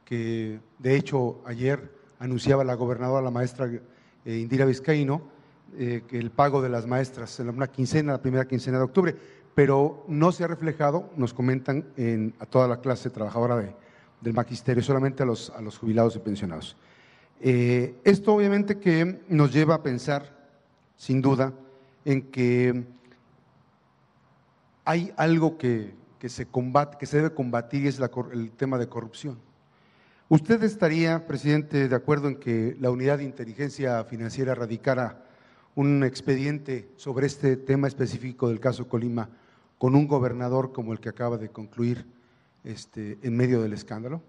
que 0.04 0.60
de 0.78 0.96
hecho 0.96 1.42
ayer 1.46 1.92
anunciaba 2.20 2.64
la 2.64 2.74
gobernadora, 2.74 3.22
la 3.22 3.32
maestra 3.32 3.70
eh, 4.26 4.38
Indira 4.38 4.66
Vizcaíno, 4.66 5.22
eh, 5.78 6.04
que 6.08 6.18
el 6.18 6.32
pago 6.32 6.62
de 6.62 6.70
las 6.70 6.86
maestras 6.86 7.40
en 7.40 7.50
una 7.50 7.68
quincena, 7.68 8.14
la 8.14 8.22
primera 8.22 8.48
quincena 8.48 8.78
de 8.78 8.84
octubre, 8.84 9.16
pero 9.56 10.04
no 10.08 10.32
se 10.32 10.44
ha 10.44 10.48
reflejado, 10.48 11.12
nos 11.16 11.34
comentan, 11.34 11.86
en, 11.96 12.34
a 12.40 12.46
toda 12.46 12.68
la 12.68 12.82
clase 12.82 13.10
trabajadora 13.10 13.76
del 14.20 14.34
magisterio, 14.34 14.84
solamente 14.84 15.24
a 15.24 15.26
los, 15.26 15.50
a 15.52 15.62
los 15.62 15.78
jubilados 15.78 16.16
y 16.16 16.20
pensionados. 16.20 16.76
Eh, 17.40 17.96
esto 18.04 18.34
obviamente 18.34 18.80
que 18.80 19.22
nos 19.30 19.54
lleva 19.54 19.76
a 19.76 19.84
pensar, 19.84 20.38
sin 20.98 21.22
duda, 21.22 21.54
en 22.04 22.24
que 22.24 22.84
hay 24.84 25.14
algo 25.16 25.58
que 25.58 25.94
que 26.20 26.30
se, 26.30 26.46
combate, 26.46 26.98
que 26.98 27.06
se 27.06 27.18
debe 27.18 27.34
combatir 27.34 27.88
es 27.88 28.00
el 28.32 28.52
tema 28.52 28.78
de 28.78 28.88
corrupción. 28.88 29.40
¿Usted 30.28 30.62
estaría, 30.64 31.26
presidente, 31.26 31.88
de 31.88 31.96
acuerdo 31.96 32.28
en 32.28 32.36
que 32.36 32.78
la 32.80 32.92
unidad 32.92 33.18
de 33.18 33.24
inteligencia 33.24 34.04
financiera 34.04 34.54
radicara 34.54 35.24
un 35.76 36.04
expediente 36.04 36.90
sobre 36.98 37.26
este 37.26 37.56
tema 37.56 37.88
específico 37.88 38.50
del 38.50 38.60
caso 38.60 38.88
Colima 38.88 39.30
con 39.78 39.96
un 39.96 40.08
gobernador 40.08 40.72
como 40.74 40.92
el 40.92 41.00
que 41.00 41.10
acaba 41.10 41.38
de 41.38 41.50
concluir 41.50 42.06
este, 42.64 43.18
en 43.24 43.36
medio 43.36 43.62
del 43.62 43.74
escándalo? 43.74 44.22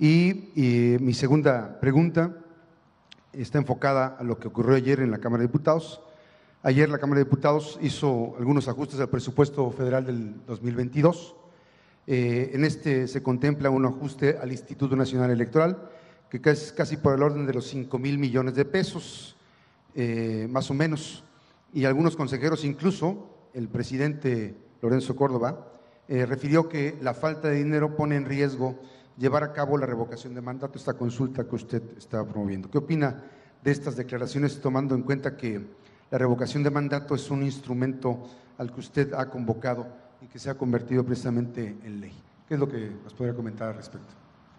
Y, 0.00 0.50
y 0.54 0.96
mi 1.00 1.14
segunda 1.14 1.78
pregunta 1.78 2.34
está 3.32 3.58
enfocada 3.58 4.16
a 4.18 4.24
lo 4.24 4.38
que 4.38 4.48
ocurrió 4.48 4.74
ayer 4.74 5.00
en 5.00 5.10
la 5.10 5.18
Cámara 5.18 5.42
de 5.42 5.48
Diputados 5.48 6.00
Ayer 6.66 6.88
la 6.88 6.98
Cámara 6.98 7.20
de 7.20 7.26
Diputados 7.26 7.78
hizo 7.80 8.34
algunos 8.40 8.66
ajustes 8.66 8.98
al 8.98 9.08
presupuesto 9.08 9.70
federal 9.70 10.04
del 10.04 10.44
2022. 10.46 11.36
Eh, 12.08 12.50
en 12.54 12.64
este 12.64 13.06
se 13.06 13.22
contempla 13.22 13.70
un 13.70 13.86
ajuste 13.86 14.36
al 14.36 14.50
Instituto 14.50 14.96
Nacional 14.96 15.30
Electoral, 15.30 15.88
que 16.28 16.40
es 16.50 16.72
casi 16.72 16.96
por 16.96 17.14
el 17.14 17.22
orden 17.22 17.46
de 17.46 17.54
los 17.54 17.68
5 17.68 17.96
mil 18.00 18.18
millones 18.18 18.56
de 18.56 18.64
pesos, 18.64 19.36
eh, 19.94 20.48
más 20.50 20.68
o 20.68 20.74
menos. 20.74 21.22
Y 21.72 21.84
algunos 21.84 22.16
consejeros, 22.16 22.64
incluso 22.64 23.28
el 23.54 23.68
presidente 23.68 24.56
Lorenzo 24.82 25.14
Córdoba, 25.14 25.68
eh, 26.08 26.26
refirió 26.26 26.68
que 26.68 26.98
la 27.00 27.14
falta 27.14 27.46
de 27.46 27.58
dinero 27.58 27.94
pone 27.94 28.16
en 28.16 28.24
riesgo 28.24 28.76
llevar 29.16 29.44
a 29.44 29.52
cabo 29.52 29.78
la 29.78 29.86
revocación 29.86 30.34
de 30.34 30.40
mandato, 30.40 30.78
esta 30.78 30.94
consulta 30.94 31.44
que 31.44 31.54
usted 31.54 31.82
está 31.96 32.26
promoviendo. 32.26 32.68
¿Qué 32.68 32.78
opina 32.78 33.22
de 33.62 33.70
estas 33.70 33.94
declaraciones, 33.94 34.60
tomando 34.60 34.96
en 34.96 35.02
cuenta 35.02 35.36
que 35.36 35.64
la 36.10 36.18
revocación 36.18 36.62
de 36.62 36.70
mandato 36.70 37.14
es 37.14 37.30
un 37.30 37.42
instrumento 37.42 38.28
al 38.58 38.72
que 38.72 38.80
usted 38.80 39.12
ha 39.14 39.28
convocado 39.28 39.86
y 40.20 40.26
que 40.26 40.38
se 40.38 40.50
ha 40.50 40.54
convertido 40.56 41.04
precisamente 41.04 41.76
en 41.82 42.00
ley. 42.00 42.22
¿Qué 42.48 42.54
es 42.54 42.60
lo 42.60 42.68
que 42.68 42.90
nos 43.02 43.12
podría 43.12 43.34
comentar 43.34 43.68
al 43.68 43.76
respecto? 43.76 44.14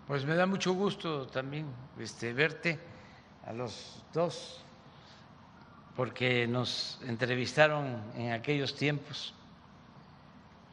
Pues 0.07 0.25
me 0.25 0.35
da 0.35 0.45
mucho 0.45 0.73
gusto 0.73 1.27
también 1.27 1.67
este, 1.99 2.33
verte 2.33 2.79
a 3.45 3.53
los 3.53 4.03
dos, 4.13 4.61
porque 5.95 6.47
nos 6.47 6.99
entrevistaron 7.05 8.01
en 8.15 8.31
aquellos 8.31 8.75
tiempos. 8.75 9.33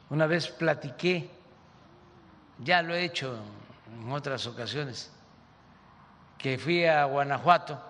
Una 0.09 0.27
vez 0.27 0.49
platiqué, 0.49 1.29
ya 2.63 2.81
lo 2.81 2.93
he 2.93 3.03
hecho 3.03 3.39
en 3.91 4.11
otras 4.11 4.45
ocasiones, 4.45 5.11
que 6.37 6.57
fui 6.57 6.85
a 6.85 7.05
Guanajuato 7.05 7.81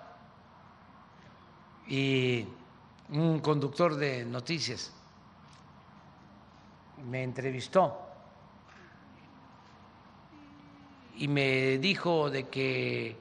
y 1.87 2.47
un 3.09 3.39
conductor 3.39 3.95
de 3.95 4.25
noticias 4.25 4.91
me 7.03 7.23
entrevistó 7.23 8.01
y 11.17 11.27
me 11.27 11.77
dijo 11.77 12.29
de 12.29 12.49
que 12.49 13.15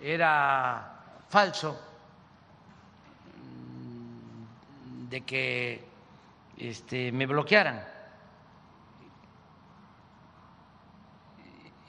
era 0.00 1.20
falso, 1.28 1.78
mm, 3.34 5.08
de 5.08 5.20
que 5.22 5.84
este, 6.56 7.12
me 7.12 7.26
bloquearan. 7.26 7.82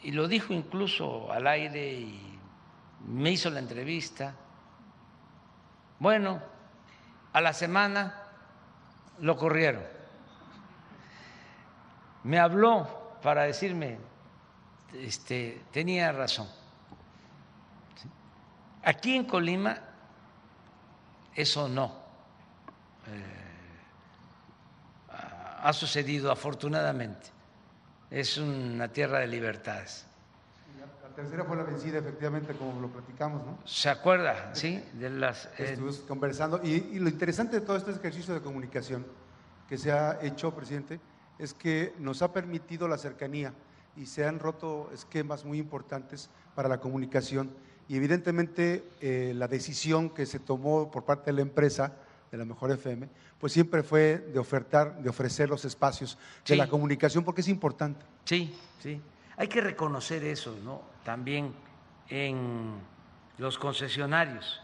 Y 0.03 0.11
lo 0.11 0.27
dijo 0.27 0.53
incluso 0.53 1.31
al 1.31 1.47
aire 1.47 1.93
y 1.93 2.39
me 3.07 3.31
hizo 3.31 3.49
la 3.49 3.59
entrevista. 3.59 4.35
Bueno, 5.99 6.41
a 7.37 7.41
la 7.41 7.53
semana 7.53 8.15
lo 9.19 9.37
corrieron. 9.37 9.83
Me 12.23 12.39
habló 12.39 13.19
para 13.21 13.43
decirme, 13.43 13.99
este, 14.95 15.61
tenía 15.71 16.11
razón. 16.11 16.47
Aquí 18.81 19.15
en 19.15 19.25
Colima 19.25 19.77
eso 21.35 21.69
no 21.69 21.93
eh, 23.05 23.23
ha 25.61 25.73
sucedido 25.73 26.31
afortunadamente. 26.31 27.27
Es 28.09 28.39
una 28.39 28.87
tierra 28.87 29.19
de 29.19 29.27
libertades 29.27 30.06
tercera 31.17 31.43
fue 31.45 31.57
la 31.57 31.63
vencida, 31.63 31.97
efectivamente, 31.97 32.53
como 32.53 32.79
lo 32.79 32.89
platicamos, 32.89 33.43
¿no? 33.43 33.57
¿Se 33.65 33.89
acuerda? 33.89 34.53
Sí, 34.53 34.83
de 34.93 35.09
las... 35.09 35.47
Eh, 35.57 35.71
Estuvimos 35.71 35.97
conversando. 36.07 36.61
Y, 36.63 36.99
lo 36.99 37.09
interesante 37.09 37.59
de 37.59 37.65
todo 37.65 37.75
este 37.75 37.89
ejercicio 37.89 38.35
de 38.35 38.41
comunicación 38.41 39.03
que 39.67 39.79
se 39.79 39.91
ha 39.91 40.19
hecho, 40.21 40.53
presidente, 40.53 40.99
es 41.39 41.55
que 41.55 41.95
nos 41.97 42.21
ha 42.21 42.31
permitido 42.31 42.87
la 42.87 42.99
cercanía 42.99 43.51
y 43.95 44.05
se 44.05 44.27
han 44.27 44.37
roto 44.37 44.91
esquemas 44.93 45.43
muy 45.43 45.57
importantes 45.57 46.29
para 46.53 46.69
la 46.69 46.79
comunicación. 46.79 47.49
Y 47.87 47.95
evidentemente 47.95 48.87
eh, 49.01 49.33
la 49.35 49.47
decisión 49.47 50.11
que 50.11 50.27
se 50.27 50.37
tomó 50.37 50.91
por 50.91 51.03
parte 51.03 51.31
de 51.31 51.37
la 51.37 51.41
empresa, 51.41 51.93
de 52.29 52.37
la 52.37 52.45
Mejor 52.45 52.69
FM, 52.69 53.09
pues 53.39 53.53
siempre 53.53 53.81
fue 53.81 54.19
de 54.19 54.37
ofertar, 54.37 55.01
de 55.01 55.09
ofrecer 55.09 55.49
los 55.49 55.65
espacios 55.65 56.15
de 56.45 56.57
la 56.57 56.69
comunicación, 56.69 57.23
porque 57.23 57.41
es 57.41 57.47
importante. 57.47 58.05
Sí, 58.23 58.55
sí. 58.83 59.01
Hay 59.37 59.47
que 59.47 59.61
reconocer 59.61 60.23
eso, 60.23 60.57
¿no? 60.63 60.81
También 61.03 61.53
en 62.09 62.81
los 63.37 63.57
concesionarios 63.59 64.59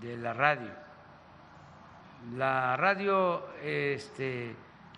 de 0.00 0.16
la 0.16 0.32
radio. 0.32 0.72
La 2.36 2.76
radio 2.76 3.54
este, 3.62 4.56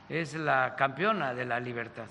es 0.09 0.35
la 0.35 0.75
campeona 0.77 1.35
de 1.35 1.45
la 1.45 1.61
libertad 1.61 2.09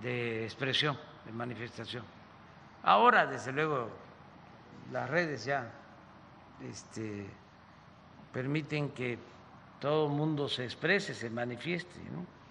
de 0.00 0.44
expresión, 0.44 0.96
de 1.26 1.32
manifestación. 1.32 2.04
Ahora, 2.84 3.26
desde 3.26 3.52
luego, 3.52 3.90
las 4.92 5.10
redes 5.10 5.44
ya 5.44 5.70
este, 6.62 7.26
permiten 8.32 8.90
que 8.90 9.18
todo 9.80 10.06
el 10.06 10.12
mundo 10.12 10.48
se 10.48 10.64
exprese, 10.64 11.12
se 11.12 11.28
manifieste. 11.28 11.98
¿no? 12.10 12.41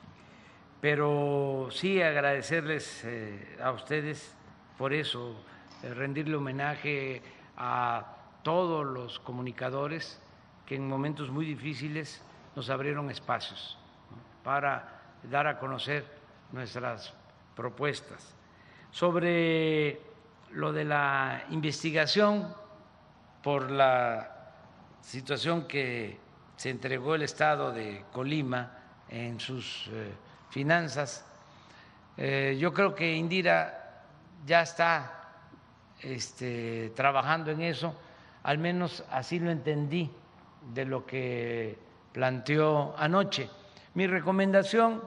Pero 0.81 1.67
sí 1.69 2.01
agradecerles 2.01 3.03
eh, 3.05 3.57
a 3.63 3.71
ustedes 3.71 4.35
por 4.77 4.93
eso, 4.93 5.35
eh, 5.83 5.93
rendirle 5.93 6.35
homenaje 6.35 7.21
a 7.55 8.17
todos 8.41 8.83
los 8.83 9.19
comunicadores 9.19 10.19
que 10.65 10.75
en 10.75 10.87
momentos 10.87 11.29
muy 11.29 11.45
difíciles 11.45 12.23
nos 12.55 12.71
abrieron 12.71 13.11
espacios 13.11 13.77
para 14.43 15.01
dar 15.29 15.45
a 15.45 15.59
conocer 15.59 16.03
nuestras 16.51 17.13
propuestas. 17.55 18.35
Sobre 18.89 20.01
lo 20.49 20.73
de 20.73 20.83
la 20.83 21.43
investigación 21.51 22.53
por 23.43 23.69
la 23.69 24.53
situación 25.01 25.67
que 25.67 26.17
se 26.55 26.71
entregó 26.71 27.13
el 27.13 27.21
Estado 27.21 27.71
de 27.71 28.03
Colima 28.11 28.79
en 29.09 29.39
sus 29.39 29.87
eh, 29.91 30.11
finanzas, 30.51 31.25
eh, 32.17 32.57
yo 32.59 32.73
creo 32.73 32.93
que 32.93 33.15
Indira 33.15 34.03
ya 34.45 34.61
está 34.61 35.29
este, 36.01 36.91
trabajando 36.95 37.51
en 37.51 37.61
eso, 37.61 37.95
al 38.43 38.57
menos 38.57 39.03
así 39.11 39.39
lo 39.39 39.49
entendí 39.49 40.11
de 40.73 40.85
lo 40.85 41.05
que 41.05 41.77
planteó 42.11 42.95
anoche. 42.97 43.49
Mi 43.93 44.07
recomendación 44.07 45.01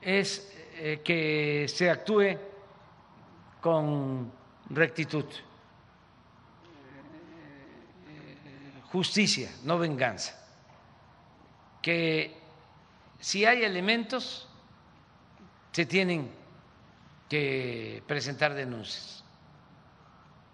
es 0.00 0.52
eh, 0.74 1.00
que 1.04 1.66
se 1.68 1.90
actúe 1.90 2.36
con 3.60 4.32
rectitud, 4.70 5.24
justicia, 8.90 9.50
no 9.64 9.78
venganza, 9.78 10.38
que 11.82 12.36
si 13.18 13.44
hay 13.44 13.64
elementos 13.64 14.48
se 15.76 15.84
tienen 15.84 16.30
que 17.28 18.02
presentar 18.06 18.54
denuncias, 18.54 19.22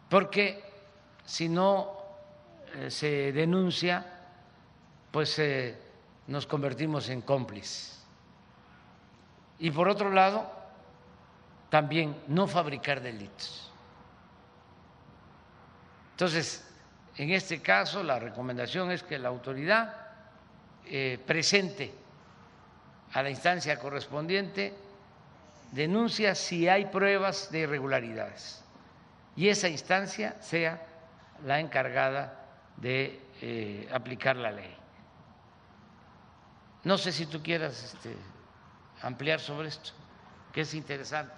porque 0.08 0.64
si 1.24 1.48
no 1.48 1.92
eh, 2.74 2.90
se 2.90 3.30
denuncia, 3.30 4.04
pues 5.12 5.38
eh, 5.38 5.78
nos 6.26 6.44
convertimos 6.44 7.08
en 7.08 7.20
cómplices. 7.20 8.04
Y 9.60 9.70
por 9.70 9.88
otro 9.88 10.10
lado, 10.10 10.50
también 11.70 12.16
no 12.26 12.48
fabricar 12.48 13.00
delitos. 13.00 13.70
Entonces, 16.14 16.68
en 17.14 17.30
este 17.30 17.62
caso, 17.62 18.02
la 18.02 18.18
recomendación 18.18 18.90
es 18.90 19.04
que 19.04 19.20
la 19.20 19.28
autoridad 19.28 19.94
eh, 20.84 21.16
presente 21.24 21.94
a 23.12 23.22
la 23.22 23.30
instancia 23.30 23.78
correspondiente 23.78 24.81
denuncia 25.72 26.34
si 26.34 26.68
hay 26.68 26.86
pruebas 26.86 27.50
de 27.50 27.60
irregularidades 27.60 28.62
y 29.34 29.48
esa 29.48 29.68
instancia 29.68 30.36
sea 30.40 30.86
la 31.44 31.58
encargada 31.58 32.46
de 32.76 33.20
eh, 33.40 33.88
aplicar 33.92 34.36
la 34.36 34.52
ley. 34.52 34.76
No 36.84 36.98
sé 36.98 37.10
si 37.10 37.26
tú 37.26 37.42
quieras 37.42 37.82
este, 37.82 38.14
ampliar 39.00 39.40
sobre 39.40 39.68
esto, 39.68 39.92
que 40.52 40.60
es 40.60 40.74
interesante. 40.74 41.34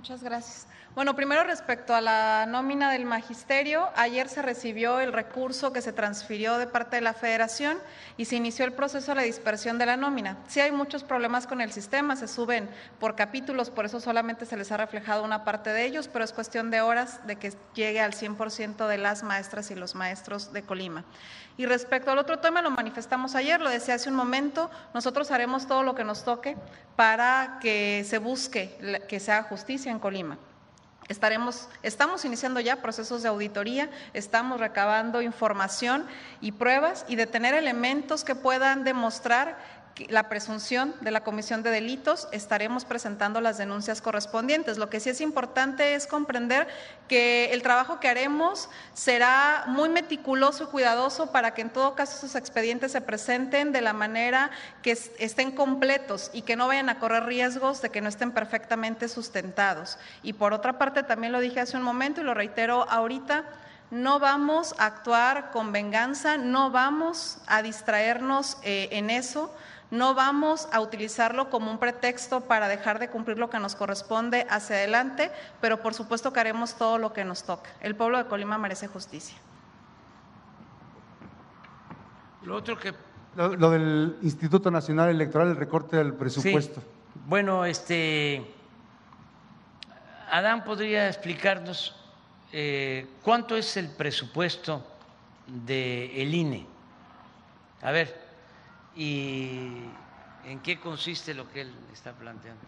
Muchas 0.00 0.22
gracias. 0.22 0.66
Bueno, 0.94 1.14
primero 1.14 1.44
respecto 1.44 1.94
a 1.94 2.00
la 2.00 2.46
nómina 2.46 2.90
del 2.90 3.04
magisterio, 3.04 3.90
ayer 3.94 4.30
se 4.30 4.40
recibió 4.40 4.98
el 4.98 5.12
recurso 5.12 5.72
que 5.74 5.82
se 5.82 5.92
transfirió 5.92 6.56
de 6.56 6.66
parte 6.66 6.96
de 6.96 7.02
la 7.02 7.12
federación 7.12 7.78
y 8.16 8.24
se 8.24 8.36
inició 8.36 8.64
el 8.64 8.72
proceso 8.72 9.12
de 9.12 9.16
la 9.16 9.22
dispersión 9.22 9.78
de 9.78 9.86
la 9.86 9.96
nómina. 9.96 10.38
Sí 10.48 10.58
hay 10.58 10.72
muchos 10.72 11.04
problemas 11.04 11.46
con 11.46 11.60
el 11.60 11.70
sistema, 11.70 12.16
se 12.16 12.26
suben 12.26 12.68
por 12.98 13.14
capítulos, 13.14 13.70
por 13.70 13.84
eso 13.84 14.00
solamente 14.00 14.46
se 14.46 14.56
les 14.56 14.72
ha 14.72 14.78
reflejado 14.78 15.22
una 15.22 15.44
parte 15.44 15.70
de 15.70 15.84
ellos, 15.84 16.08
pero 16.08 16.24
es 16.24 16.32
cuestión 16.32 16.70
de 16.70 16.80
horas 16.80 17.24
de 17.26 17.36
que 17.36 17.52
llegue 17.74 18.00
al 18.00 18.12
100% 18.12 18.88
de 18.88 18.98
las 18.98 19.22
maestras 19.22 19.70
y 19.70 19.76
los 19.76 19.94
maestros 19.94 20.52
de 20.52 20.62
Colima. 20.62 21.04
Y 21.56 21.66
respecto 21.66 22.10
al 22.10 22.18
otro 22.18 22.38
tema, 22.38 22.62
lo 22.62 22.70
manifestamos 22.70 23.34
ayer, 23.34 23.60
lo 23.60 23.68
decía 23.68 23.94
hace 23.94 24.08
un 24.08 24.16
momento, 24.16 24.70
nosotros 24.94 25.30
haremos 25.30 25.68
todo 25.68 25.82
lo 25.82 25.94
que 25.94 26.04
nos 26.04 26.24
toque 26.24 26.56
para 26.96 27.58
que 27.60 28.04
se 28.08 28.18
busque 28.18 29.04
que 29.08 29.20
se 29.20 29.32
haga 29.32 29.44
justicia 29.44 29.89
en 29.90 29.98
Colima. 29.98 30.38
Estaremos, 31.08 31.68
estamos 31.82 32.24
iniciando 32.24 32.60
ya 32.60 32.82
procesos 32.82 33.22
de 33.22 33.28
auditoría, 33.28 33.90
estamos 34.12 34.60
recabando 34.60 35.22
información 35.22 36.06
y 36.40 36.52
pruebas 36.52 37.04
y 37.08 37.16
de 37.16 37.26
tener 37.26 37.52
elementos 37.54 38.22
que 38.22 38.36
puedan 38.36 38.84
demostrar 38.84 39.58
la 40.08 40.28
presunción 40.28 40.94
de 41.00 41.10
la 41.10 41.22
comisión 41.22 41.62
de 41.62 41.70
delitos, 41.70 42.28
estaremos 42.32 42.84
presentando 42.84 43.40
las 43.40 43.58
denuncias 43.58 44.00
correspondientes. 44.00 44.78
Lo 44.78 44.88
que 44.88 45.00
sí 45.00 45.10
es 45.10 45.20
importante 45.20 45.94
es 45.94 46.06
comprender 46.06 46.68
que 47.08 47.52
el 47.52 47.62
trabajo 47.62 48.00
que 48.00 48.08
haremos 48.08 48.68
será 48.94 49.64
muy 49.66 49.88
meticuloso 49.88 50.64
y 50.64 50.66
cuidadoso 50.68 51.32
para 51.32 51.52
que 51.52 51.62
en 51.62 51.70
todo 51.70 51.94
caso 51.94 52.16
esos 52.16 52.34
expedientes 52.34 52.92
se 52.92 53.00
presenten 53.00 53.72
de 53.72 53.80
la 53.80 53.92
manera 53.92 54.50
que 54.82 54.92
estén 54.92 55.50
completos 55.50 56.30
y 56.32 56.42
que 56.42 56.56
no 56.56 56.68
vayan 56.68 56.88
a 56.88 56.98
correr 56.98 57.24
riesgos 57.24 57.82
de 57.82 57.90
que 57.90 58.00
no 58.00 58.08
estén 58.08 58.32
perfectamente 58.32 59.08
sustentados. 59.08 59.98
Y 60.22 60.32
por 60.32 60.52
otra 60.52 60.78
parte, 60.78 61.02
también 61.02 61.32
lo 61.32 61.40
dije 61.40 61.60
hace 61.60 61.76
un 61.76 61.82
momento 61.82 62.20
y 62.20 62.24
lo 62.24 62.34
reitero 62.34 62.88
ahorita, 62.88 63.44
no 63.90 64.20
vamos 64.20 64.74
a 64.78 64.86
actuar 64.86 65.50
con 65.50 65.72
venganza, 65.72 66.36
no 66.36 66.70
vamos 66.70 67.38
a 67.48 67.60
distraernos 67.60 68.56
eh, 68.62 68.88
en 68.92 69.10
eso 69.10 69.52
no 69.90 70.14
vamos 70.14 70.68
a 70.72 70.80
utilizarlo 70.80 71.50
como 71.50 71.70
un 71.70 71.78
pretexto 71.78 72.42
para 72.42 72.68
dejar 72.68 72.98
de 72.98 73.08
cumplir 73.08 73.38
lo 73.38 73.50
que 73.50 73.58
nos 73.58 73.74
corresponde 73.74 74.46
hacia 74.48 74.76
adelante, 74.76 75.32
pero 75.60 75.80
por 75.80 75.94
supuesto 75.94 76.32
que 76.32 76.40
haremos 76.40 76.74
todo 76.74 76.98
lo 76.98 77.12
que 77.12 77.24
nos 77.24 77.42
toca. 77.42 77.70
El 77.80 77.96
pueblo 77.96 78.18
de 78.18 78.26
Colima 78.26 78.56
merece 78.56 78.86
justicia. 78.86 79.36
Lo 82.42 82.56
otro 82.56 82.78
que 82.78 82.94
lo, 83.36 83.70
del 83.70 84.16
Instituto 84.22 84.70
Nacional 84.70 85.10
Electoral, 85.10 85.48
el 85.48 85.56
recorte 85.56 85.96
del 85.96 86.14
presupuesto. 86.14 86.82
Bueno, 87.26 87.64
este 87.64 88.44
Adán 90.30 90.64
podría 90.64 91.08
explicarnos 91.08 91.96
eh, 92.52 93.08
cuánto 93.22 93.56
es 93.56 93.76
el 93.76 93.88
presupuesto 93.88 94.84
del 95.46 96.10
el 96.14 96.34
INE. 96.34 96.66
A 97.82 97.90
ver 97.90 98.29
y 98.96 99.84
en 100.44 100.60
qué 100.60 100.78
consiste 100.80 101.34
lo 101.34 101.48
que 101.50 101.62
él 101.62 101.72
está 101.92 102.12
planteando. 102.12 102.62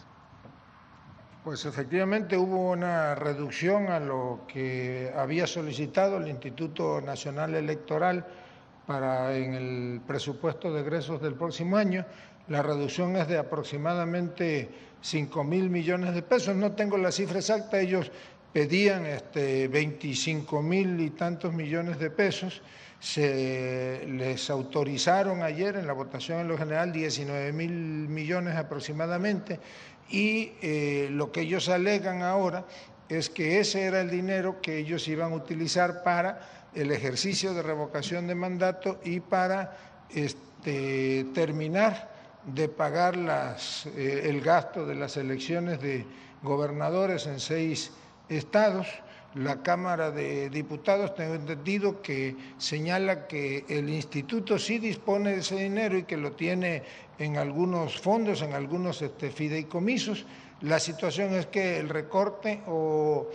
Pues 1.44 1.64
efectivamente 1.64 2.36
hubo 2.36 2.70
una 2.70 3.16
reducción 3.16 3.88
a 3.88 3.98
lo 3.98 4.44
que 4.46 5.12
había 5.16 5.46
solicitado 5.48 6.18
el 6.18 6.28
Instituto 6.28 7.00
Nacional 7.00 7.54
Electoral 7.56 8.24
para 8.86 9.36
en 9.36 9.54
el 9.54 10.00
presupuesto 10.06 10.72
de 10.72 10.82
egresos 10.82 11.20
del 11.20 11.34
próximo 11.34 11.76
año. 11.76 12.06
La 12.46 12.62
reducción 12.62 13.16
es 13.16 13.26
de 13.26 13.38
aproximadamente 13.38 14.70
5 15.00 15.42
mil 15.42 15.68
millones 15.68 16.14
de 16.14 16.22
pesos. 16.22 16.54
No 16.54 16.72
tengo 16.72 16.96
la 16.96 17.10
cifra 17.10 17.38
exacta, 17.38 17.80
ellos 17.80 18.12
pedían 18.52 19.06
este, 19.06 19.66
25 19.66 20.62
mil 20.62 21.00
y 21.00 21.10
tantos 21.10 21.52
millones 21.52 21.98
de 21.98 22.10
pesos 22.10 22.62
se 23.02 24.04
les 24.06 24.48
autorizaron 24.48 25.42
ayer 25.42 25.74
en 25.74 25.88
la 25.88 25.92
votación 25.92 26.38
en 26.38 26.46
lo 26.46 26.56
general 26.56 26.92
19 26.92 27.52
mil 27.52 27.72
millones 27.72 28.54
aproximadamente 28.54 29.58
y 30.08 30.52
eh, 30.62 31.08
lo 31.10 31.32
que 31.32 31.40
ellos 31.40 31.68
alegan 31.68 32.22
ahora 32.22 32.64
es 33.08 33.28
que 33.28 33.58
ese 33.58 33.82
era 33.82 34.00
el 34.02 34.08
dinero 34.08 34.60
que 34.62 34.78
ellos 34.78 35.08
iban 35.08 35.32
a 35.32 35.34
utilizar 35.34 36.04
para 36.04 36.68
el 36.76 36.92
ejercicio 36.92 37.52
de 37.54 37.62
revocación 37.62 38.28
de 38.28 38.36
mandato 38.36 39.00
y 39.02 39.18
para 39.18 39.76
este, 40.08 41.26
terminar 41.34 42.08
de 42.46 42.68
pagar 42.68 43.16
las, 43.16 43.84
eh, 43.86 44.28
el 44.28 44.40
gasto 44.42 44.86
de 44.86 44.94
las 44.94 45.16
elecciones 45.16 45.80
de 45.80 46.06
gobernadores 46.40 47.26
en 47.26 47.40
seis 47.40 47.90
estados 48.28 48.86
la 49.34 49.62
Cámara 49.62 50.10
de 50.10 50.50
Diputados, 50.50 51.14
tengo 51.14 51.34
entendido 51.34 52.02
que 52.02 52.36
señala 52.58 53.26
que 53.26 53.64
el 53.68 53.88
instituto 53.88 54.58
sí 54.58 54.78
dispone 54.78 55.30
de 55.32 55.38
ese 55.38 55.56
dinero 55.56 55.96
y 55.96 56.04
que 56.04 56.16
lo 56.16 56.32
tiene 56.32 56.82
en 57.18 57.38
algunos 57.38 57.98
fondos, 57.98 58.42
en 58.42 58.52
algunos 58.52 59.00
este, 59.00 59.30
fideicomisos. 59.30 60.26
La 60.60 60.78
situación 60.78 61.34
es 61.34 61.46
que 61.46 61.78
el 61.78 61.88
recorte 61.88 62.62
o 62.66 63.28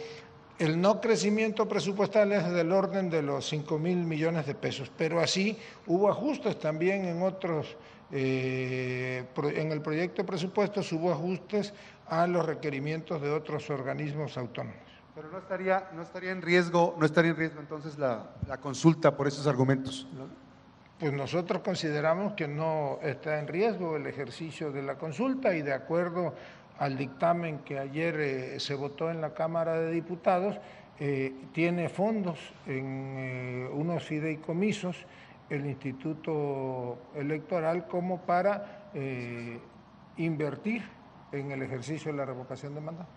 el 0.59 0.79
no 0.79 1.01
crecimiento 1.01 1.67
presupuestal 1.67 2.31
es 2.31 2.49
del 2.51 2.71
orden 2.71 3.09
de 3.09 3.21
los 3.21 3.47
5 3.47 3.77
mil 3.79 3.97
millones 3.97 4.45
de 4.45 4.55
pesos, 4.55 4.91
pero 4.97 5.19
así 5.19 5.57
hubo 5.87 6.09
ajustes 6.09 6.59
también 6.59 7.05
en 7.05 7.21
otros, 7.21 7.75
eh, 8.11 9.25
en 9.55 9.71
el 9.71 9.81
proyecto 9.81 10.21
de 10.21 10.27
presupuestos 10.27 10.91
hubo 10.93 11.11
ajustes 11.11 11.73
a 12.07 12.25
los 12.27 12.45
requerimientos 12.45 13.21
de 13.21 13.29
otros 13.29 13.69
organismos 13.69 14.37
autónomos. 14.37 14.86
Pero 15.17 15.31
no 15.31 15.39
estaría, 15.39 15.89
no 15.95 16.03
estaría 16.03 16.31
en 16.31 16.43
riesgo, 16.43 16.95
no 16.99 17.03
estaría 17.03 17.31
en 17.31 17.37
riesgo 17.37 17.59
entonces 17.59 17.97
la, 17.97 18.29
consulta 18.61 19.17
por 19.17 19.27
esos 19.27 19.47
argumentos. 19.47 20.07
Pues 20.99 21.11
nosotros 21.11 21.63
consideramos 21.63 22.33
que 22.33 22.47
no 22.47 22.99
está 23.01 23.39
en 23.39 23.47
riesgo 23.47 23.95
el 23.95 24.05
ejercicio 24.05 24.71
de 24.71 24.83
la 24.83 24.99
consulta 24.99 25.55
y 25.55 25.63
de 25.63 25.73
acuerdo 25.73 26.35
al 26.77 26.99
dictamen 26.99 27.59
que 27.65 27.79
ayer 27.79 28.19
eh, 28.19 28.59
se 28.59 28.75
votó 28.75 29.09
en 29.09 29.19
la 29.19 29.33
Cámara 29.33 29.73
de 29.79 29.89
Diputados, 29.89 30.59
eh, 30.99 31.33
tiene 31.51 31.89
fondos 31.89 32.37
en 32.67 33.15
eh, 33.17 33.69
unos 33.73 34.03
fideicomisos 34.03 35.03
el 35.49 35.65
Instituto 35.65 36.99
Electoral 37.15 37.87
como 37.87 38.21
para 38.21 38.91
invertir 40.17 40.83
en 41.31 41.51
el 41.51 41.63
ejercicio 41.63 42.11
de 42.11 42.17
la 42.17 42.25
revocación 42.25 42.75
de 42.75 42.81
mandato. 42.81 43.09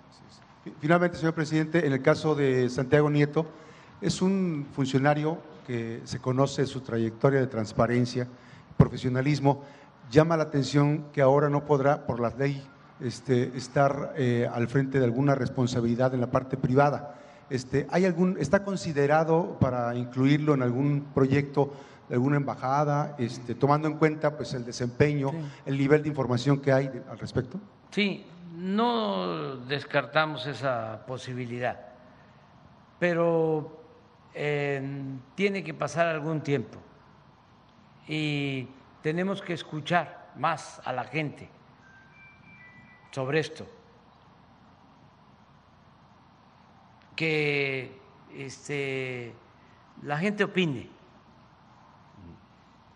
Finalmente, 0.78 1.16
señor 1.16 1.35
presidente, 1.35 1.87
en 1.87 1.93
el 1.93 2.03
caso 2.03 2.35
de 2.35 2.69
Santiago 2.69 3.09
Nieto, 3.09 3.47
es 4.01 4.20
un 4.20 4.66
funcionario 4.73 5.39
que 5.66 6.03
se 6.05 6.19
conoce 6.19 6.66
su 6.66 6.81
trayectoria 6.81 7.41
de 7.41 7.47
transparencia, 7.47 8.27
profesionalismo. 8.77 9.65
Llama 10.11 10.37
la 10.37 10.45
atención 10.45 11.07
que 11.12 11.23
ahora 11.23 11.49
no 11.49 11.65
podrá, 11.65 12.07
por 12.07 12.20
la 12.20 12.31
ley, 12.31 12.62
este, 13.01 13.57
estar 13.57 14.12
eh, 14.16 14.49
al 14.53 14.69
frente 14.69 14.99
de 14.99 15.05
alguna 15.07 15.35
responsabilidad 15.35 16.12
en 16.12 16.20
la 16.20 16.31
parte 16.31 16.59
privada. 16.59 17.19
Este, 17.49 17.87
¿hay 17.91 18.05
algún, 18.05 18.37
¿Está 18.39 18.62
considerado 18.62 19.57
para 19.61 19.95
incluirlo 19.95 20.53
en 20.53 20.62
algún 20.62 21.07
proyecto 21.15 21.73
de 22.09 22.16
alguna 22.16 22.37
embajada, 22.37 23.15
este, 23.19 23.55
tomando 23.55 23.89
en 23.89 23.95
cuenta 23.95 24.37
pues, 24.37 24.53
el 24.53 24.65
desempeño, 24.65 25.31
el 25.65 25.78
nivel 25.78 26.03
de 26.03 26.09
información 26.09 26.61
que 26.61 26.73
hay 26.73 26.91
al 27.09 27.19
respecto? 27.19 27.59
Sí, 27.91 28.27
no 28.61 29.57
descartamos 29.57 30.47
esa 30.47 31.07
posibilidad, 31.07 31.81
pero 32.99 33.81
eh, 34.35 34.82
tiene 35.35 35.65
que 35.65 35.73
pasar 35.73 36.09
algún 36.09 36.43
tiempo 36.43 36.78
y 38.07 38.69
tenemos 39.03 39.41
que 39.41 39.55
escuchar 39.55 40.32
más 40.37 40.81
a 40.85 40.93
la 40.93 41.05
gente 41.05 41.49
sobre 43.11 43.41
esto, 43.41 43.66
que 47.16 47.99
este, 48.35 49.32
la 50.03 50.19
gente 50.19 50.45
opine. 50.45 50.91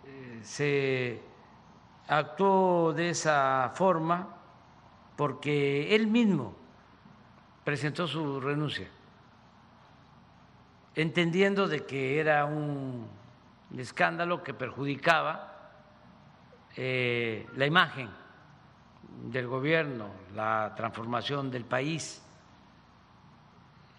Eh, 0.05 0.41
se 0.43 1.23
actuó 2.07 2.93
de 2.93 3.09
esa 3.09 3.73
forma 3.75 4.34
porque 5.17 5.95
él 5.95 6.07
mismo 6.07 6.55
presentó 7.65 8.07
su 8.07 8.41
renuncia, 8.41 8.89
entendiendo 10.95 11.69
de 11.69 11.85
que 11.85 12.21
era 12.21 12.45
un 12.45 13.09
escándalo 13.77 14.43
que 14.43 14.55
perjudicaba 14.55 15.55
eh, 16.77 17.47
la 17.57 17.67
imagen 17.67 18.11
del 19.31 19.47
gobierno, 19.47 20.11
la 20.35 20.75
transformación 20.77 21.51
del 21.51 21.65
país. 21.65 22.23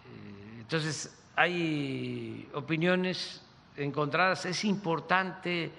Eh, 0.06 0.58
entonces, 0.60 1.18
hay 1.34 2.48
opiniones 2.54 3.42
encontradas, 3.76 4.46
es 4.46 4.64
importante 4.64 5.70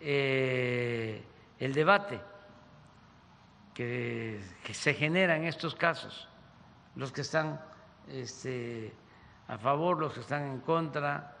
eh, 0.00 1.22
el 1.58 1.72
debate 1.74 2.20
que, 3.78 4.40
se 4.72 4.92
genera 4.92 5.36
en 5.36 5.44
estos 5.44 5.76
casos, 5.76 6.26
los 6.96 7.12
que 7.12 7.20
están 7.20 7.60
este, 8.08 8.92
a 9.46 9.56
favor, 9.56 10.00
los 10.00 10.14
que 10.14 10.20
están 10.20 10.42
en 10.42 10.58
contra, 10.58 11.36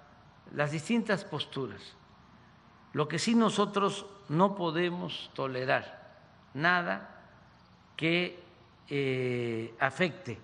las 0.52 0.70
distintas 0.70 1.24
posturas. 1.24 1.96
Lo 2.92 3.08
que 3.08 3.18
sí 3.18 3.34
nosotros 3.34 4.06
no 4.28 4.54
podemos 4.54 5.32
tolerar, 5.34 6.14
nada 6.54 7.10
que 7.96 8.40
eh, 8.88 9.74
afecte 9.80 10.38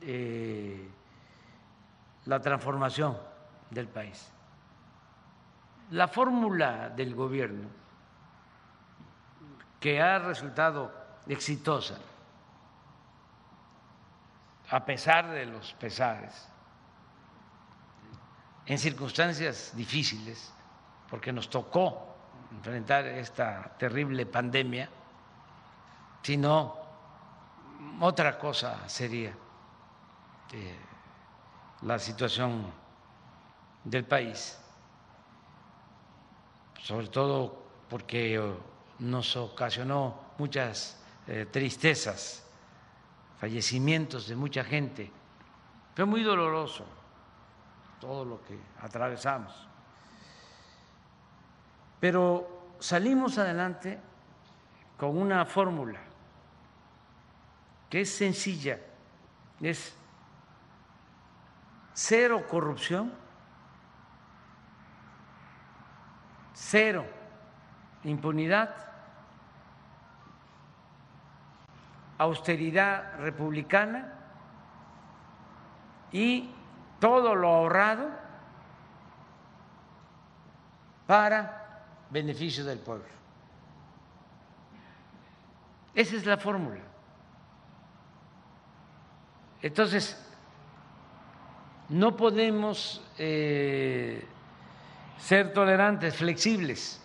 eh, 0.00 0.88
la 2.24 2.40
transformación 2.40 3.18
del 3.68 3.88
país. 3.88 4.32
La 5.90 6.08
fórmula 6.08 6.88
del 6.88 7.14
gobierno 7.14 7.81
que 9.82 10.00
ha 10.00 10.20
resultado 10.20 10.94
exitosa, 11.26 11.98
a 14.70 14.84
pesar 14.84 15.28
de 15.28 15.44
los 15.44 15.72
pesares, 15.74 16.48
en 18.64 18.78
circunstancias 18.78 19.72
difíciles, 19.74 20.54
porque 21.10 21.32
nos 21.32 21.50
tocó 21.50 22.14
enfrentar 22.52 23.06
esta 23.06 23.74
terrible 23.76 24.24
pandemia, 24.24 24.88
sino 26.22 26.76
otra 28.00 28.38
cosa 28.38 28.88
sería 28.88 29.34
eh, 30.52 30.78
la 31.82 31.98
situación 31.98 32.72
del 33.82 34.04
país, 34.04 34.56
sobre 36.80 37.08
todo 37.08 37.64
porque 37.88 38.38
nos 39.02 39.36
ocasionó 39.36 40.32
muchas 40.38 40.96
eh, 41.26 41.46
tristezas, 41.50 42.46
fallecimientos 43.38 44.28
de 44.28 44.36
mucha 44.36 44.62
gente. 44.62 45.10
Fue 45.94 46.04
muy 46.04 46.22
doloroso 46.22 46.86
todo 48.00 48.24
lo 48.24 48.42
que 48.44 48.56
atravesamos. 48.80 49.68
Pero 51.98 52.76
salimos 52.78 53.38
adelante 53.38 54.00
con 54.96 55.18
una 55.18 55.44
fórmula 55.44 56.00
que 57.90 58.02
es 58.02 58.14
sencilla, 58.14 58.78
es 59.60 59.94
cero 61.92 62.46
corrupción, 62.48 63.12
cero 66.54 67.04
impunidad, 68.04 68.91
austeridad 72.22 73.18
republicana 73.18 74.12
y 76.10 76.50
todo 77.00 77.34
lo 77.34 77.48
ahorrado 77.48 78.08
para 81.06 81.84
beneficio 82.10 82.64
del 82.64 82.78
pueblo. 82.78 83.06
Esa 85.94 86.16
es 86.16 86.24
la 86.24 86.38
fórmula. 86.38 86.80
Entonces, 89.60 90.18
no 91.88 92.16
podemos 92.16 93.02
eh, 93.18 94.26
ser 95.18 95.52
tolerantes, 95.52 96.16
flexibles 96.16 97.00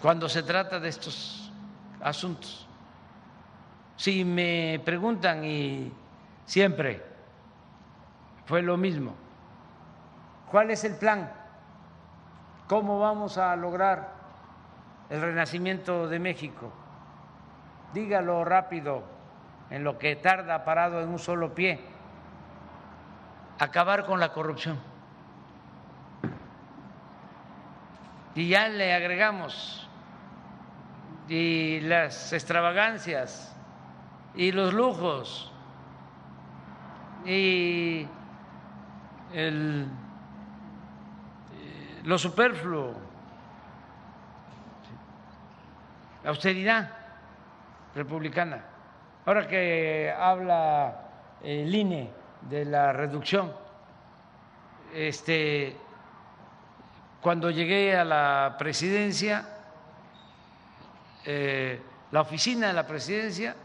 cuando 0.00 0.28
se 0.28 0.42
trata 0.42 0.80
de 0.80 0.88
estos 0.88 1.52
asuntos. 2.00 2.63
Si 3.96 4.24
me 4.24 4.80
preguntan 4.84 5.44
y 5.44 5.92
siempre 6.44 7.02
fue 8.46 8.60
lo 8.62 8.76
mismo, 8.76 9.14
¿cuál 10.50 10.70
es 10.70 10.84
el 10.84 10.96
plan? 10.96 11.30
¿Cómo 12.66 12.98
vamos 12.98 13.38
a 13.38 13.54
lograr 13.56 14.12
el 15.10 15.20
renacimiento 15.20 16.08
de 16.08 16.18
México? 16.18 16.72
Dígalo 17.92 18.44
rápido, 18.44 19.04
en 19.70 19.84
lo 19.84 19.98
que 19.98 20.16
tarda 20.16 20.64
parado 20.64 21.00
en 21.00 21.08
un 21.08 21.18
solo 21.18 21.54
pie, 21.54 21.80
acabar 23.58 24.04
con 24.06 24.18
la 24.18 24.32
corrupción. 24.32 24.78
Y 28.34 28.48
ya 28.48 28.68
le 28.68 28.92
agregamos 28.92 29.88
y 31.28 31.80
las 31.80 32.32
extravagancias 32.32 33.53
y 34.34 34.50
los 34.52 34.74
lujos 34.74 35.52
y 37.24 38.06
el, 39.32 39.88
eh, 41.52 42.00
lo 42.02 42.18
superfluo, 42.18 42.94
la 46.22 46.30
austeridad 46.30 46.90
republicana. 47.94 48.64
Ahora 49.24 49.46
que 49.46 50.12
habla 50.16 51.00
el 51.42 51.74
INE 51.74 52.10
de 52.42 52.64
la 52.64 52.92
reducción, 52.92 53.52
este, 54.92 55.76
cuando 57.20 57.50
llegué 57.50 57.96
a 57.96 58.04
la 58.04 58.56
presidencia, 58.58 59.48
eh, 61.24 61.80
la 62.10 62.20
oficina 62.20 62.66
de 62.66 62.72
la 62.74 62.86
presidencia 62.86 63.56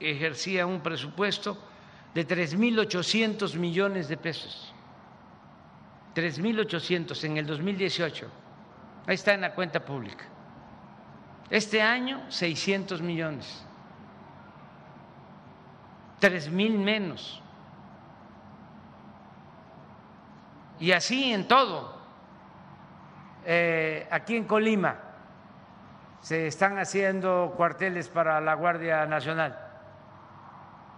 ejercía 0.00 0.66
un 0.66 0.80
presupuesto 0.80 1.58
de 2.14 2.26
3.800 2.26 3.56
millones 3.56 4.08
de 4.08 4.16
pesos. 4.16 4.72
3.800 6.14 7.24
en 7.24 7.36
el 7.36 7.46
2018. 7.46 8.28
Ahí 9.06 9.14
está 9.14 9.34
en 9.34 9.40
la 9.42 9.54
cuenta 9.54 9.84
pública. 9.84 10.24
Este 11.50 11.82
año, 11.82 12.22
600 12.30 13.02
millones. 13.02 13.66
3.000 16.20 16.78
menos. 16.78 17.42
Y 20.80 20.92
así 20.92 21.32
en 21.32 21.46
todo. 21.46 21.98
Eh, 23.44 24.08
aquí 24.10 24.36
en 24.36 24.44
Colima 24.44 24.96
se 26.20 26.46
están 26.46 26.78
haciendo 26.78 27.52
cuarteles 27.56 28.08
para 28.08 28.40
la 28.40 28.54
Guardia 28.54 29.04
Nacional. 29.04 29.63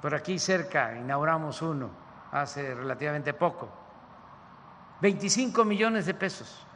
Por 0.01 0.15
aquí 0.15 0.39
cerca 0.39 0.97
inauguramos 0.97 1.63
uno 1.63 1.91
hace 2.33 2.75
relativamente 2.75 3.33
poco. 3.35 3.69
25 5.01 5.65
millones 5.65 6.07
de 6.07 6.15
pesos. 6.15 6.67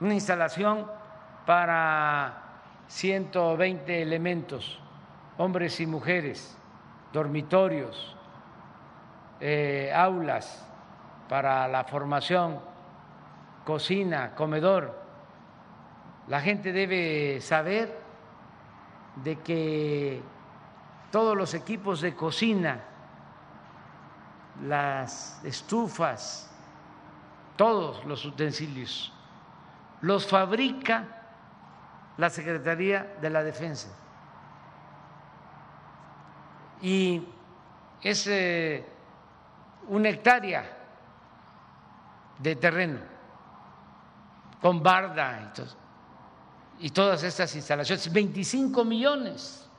Una 0.00 0.14
instalación 0.14 0.86
para 1.44 2.50
120 2.88 4.02
elementos, 4.02 4.80
hombres 5.36 5.78
y 5.80 5.86
mujeres, 5.86 6.56
dormitorios, 7.12 8.16
eh, 9.40 9.92
aulas 9.94 10.66
para 11.28 11.68
la 11.68 11.84
formación, 11.84 12.60
cocina, 13.64 14.34
comedor, 14.34 14.98
la 16.28 16.40
gente 16.40 16.72
debe 16.72 17.40
saber 17.40 17.98
de 19.16 19.38
que 19.40 20.22
todos 21.10 21.36
los 21.36 21.54
equipos 21.54 22.00
de 22.00 22.14
cocina, 22.14 22.80
las 24.66 25.44
estufas, 25.44 26.50
todos 27.56 28.04
los 28.04 28.24
utensilios, 28.24 29.12
los 30.02 30.26
fabrica 30.26 31.04
la 32.16 32.30
Secretaría 32.30 33.16
de 33.20 33.30
la 33.30 33.42
Defensa. 33.42 33.88
Y 36.82 37.22
es 38.02 38.26
eh, 38.26 38.86
una 39.88 40.08
hectárea 40.08 40.78
de 42.38 42.56
terreno 42.56 43.00
con 44.60 44.82
barda 44.82 45.52
y 46.80 46.86
y 46.86 46.90
todas 46.90 47.22
estas 47.22 47.54
instalaciones, 47.54 48.10
25 48.10 48.84
millones, 48.84 49.69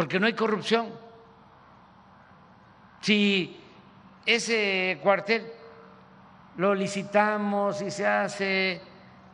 porque 0.00 0.18
no 0.18 0.24
hay 0.24 0.32
corrupción. 0.32 0.88
Si 3.02 3.60
ese 4.24 4.98
cuartel 5.02 5.46
lo 6.56 6.74
licitamos 6.74 7.82
y 7.82 7.90
se 7.90 8.06
hace 8.06 8.80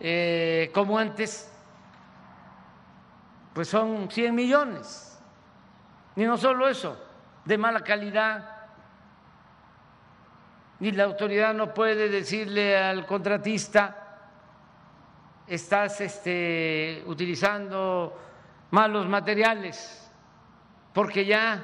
eh, 0.01 0.68
como 0.74 0.98
antes, 0.98 1.52
pues 3.55 3.68
son 3.68 4.10
100 4.10 4.34
millones. 4.34 5.22
Y 6.16 6.24
no 6.24 6.36
solo 6.36 6.66
eso, 6.68 7.01
de 7.44 7.56
mala 7.56 7.82
calidad. 7.82 8.66
Ni 10.80 10.90
la 10.90 11.05
autoridad 11.05 11.55
no 11.55 11.72
puede 11.72 12.09
decirle 12.09 12.76
al 12.76 13.06
contratista, 13.06 14.18
estás 15.47 16.01
este, 16.01 17.05
utilizando 17.06 18.18
malos 18.72 19.06
materiales, 19.06 20.02
porque 20.97 21.27
ya 21.27 21.62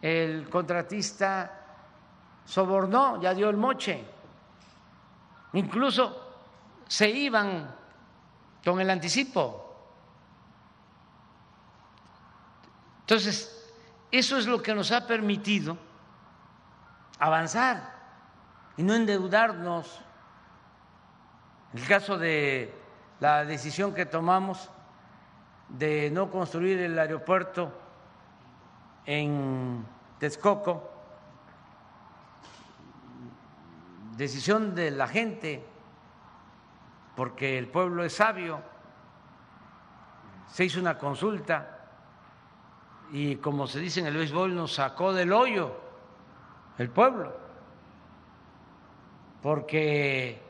el 0.00 0.48
contratista 0.48 1.50
sobornó, 2.44 3.20
ya 3.20 3.34
dio 3.34 3.50
el 3.50 3.56
moche. 3.56 4.04
Incluso 5.54 6.36
se 6.86 7.10
iban 7.10 7.74
con 8.64 8.80
el 8.80 8.90
anticipo. 8.90 9.90
Entonces, 13.00 13.68
eso 14.08 14.38
es 14.38 14.46
lo 14.46 14.62
que 14.62 14.72
nos 14.72 14.92
ha 14.92 15.04
permitido 15.04 15.76
avanzar 17.18 17.92
y 18.76 18.84
no 18.84 18.94
endeudarnos. 18.94 20.00
El 21.74 21.84
caso 21.88 22.16
de 22.16 22.72
la 23.18 23.44
decisión 23.44 23.92
que 23.92 24.06
tomamos 24.06 24.70
de 25.68 26.08
no 26.12 26.30
construir 26.30 26.78
el 26.78 26.96
aeropuerto 26.96 27.87
en 29.10 29.86
Texcoco, 30.18 30.86
decisión 34.18 34.74
de 34.74 34.90
la 34.90 35.08
gente, 35.08 35.64
porque 37.16 37.56
el 37.56 37.68
pueblo 37.68 38.04
es 38.04 38.12
sabio, 38.12 38.60
se 40.48 40.66
hizo 40.66 40.78
una 40.78 40.98
consulta 40.98 41.86
y 43.10 43.36
como 43.36 43.66
se 43.66 43.80
dice 43.80 44.00
en 44.00 44.08
el 44.08 44.16
béisbol, 44.18 44.54
nos 44.54 44.74
sacó 44.74 45.14
del 45.14 45.32
hoyo 45.32 45.74
el 46.76 46.90
pueblo, 46.90 47.34
porque 49.40 50.42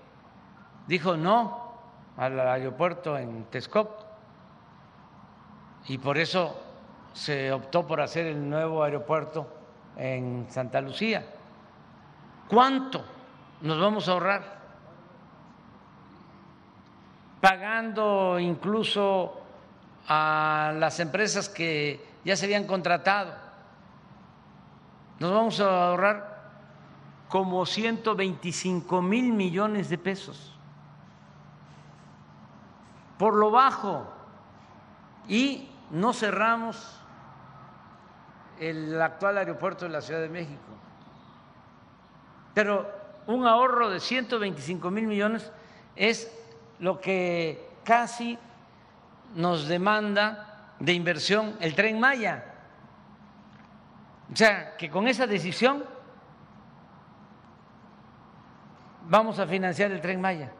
dijo 0.88 1.16
no 1.16 1.74
al 2.16 2.40
aeropuerto 2.40 3.16
en 3.16 3.44
Texcoco. 3.44 4.04
Y 5.86 5.98
por 5.98 6.18
eso 6.18 6.67
se 7.18 7.52
optó 7.52 7.84
por 7.84 8.00
hacer 8.00 8.26
el 8.26 8.48
nuevo 8.48 8.84
aeropuerto 8.84 9.48
en 9.96 10.46
Santa 10.48 10.80
Lucía. 10.80 11.26
¿Cuánto 12.48 13.04
nos 13.60 13.80
vamos 13.80 14.08
a 14.08 14.12
ahorrar? 14.12 14.58
Pagando 17.40 18.38
incluso 18.38 19.40
a 20.06 20.72
las 20.78 21.00
empresas 21.00 21.48
que 21.48 22.06
ya 22.24 22.36
se 22.36 22.44
habían 22.44 22.68
contratado. 22.68 23.34
Nos 25.18 25.32
vamos 25.32 25.60
a 25.60 25.88
ahorrar 25.88 26.38
como 27.28 27.66
125 27.66 29.02
mil 29.02 29.32
millones 29.32 29.90
de 29.90 29.98
pesos 29.98 30.54
por 33.18 33.34
lo 33.34 33.50
bajo 33.50 34.06
y 35.26 35.68
no 35.90 36.12
cerramos 36.12 36.97
el 38.60 39.00
actual 39.00 39.38
aeropuerto 39.38 39.84
de 39.84 39.90
la 39.90 40.00
Ciudad 40.00 40.20
de 40.20 40.28
México. 40.28 40.62
Pero 42.54 42.90
un 43.26 43.46
ahorro 43.46 43.90
de 43.90 44.00
125 44.00 44.90
mil 44.90 45.06
millones 45.06 45.50
es 45.94 46.32
lo 46.78 47.00
que 47.00 47.68
casi 47.84 48.38
nos 49.34 49.68
demanda 49.68 50.74
de 50.78 50.92
inversión 50.92 51.56
el 51.60 51.74
tren 51.74 52.00
Maya. 52.00 52.44
O 54.32 54.36
sea, 54.36 54.76
que 54.76 54.90
con 54.90 55.08
esa 55.08 55.26
decisión 55.26 55.84
vamos 59.08 59.38
a 59.38 59.46
financiar 59.46 59.90
el 59.90 60.00
tren 60.00 60.20
Maya. 60.20 60.52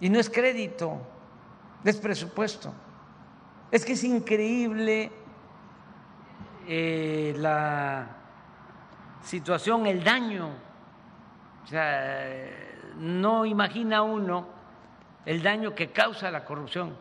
Y 0.00 0.08
no 0.08 0.18
es 0.18 0.30
crédito, 0.30 0.98
es 1.84 1.96
presupuesto. 1.96 2.72
Es 3.70 3.84
que 3.84 3.92
es 3.92 4.04
increíble 4.04 5.12
eh, 6.72 7.34
la 7.36 8.06
situación, 9.24 9.86
el 9.86 10.04
daño. 10.04 10.50
O 11.64 11.66
sea, 11.66 12.28
no 12.96 13.44
imagina 13.44 14.02
uno 14.02 14.46
el 15.26 15.42
daño 15.42 15.74
que 15.74 15.90
causa 15.90 16.30
la 16.30 16.44
corrupción. 16.44 16.96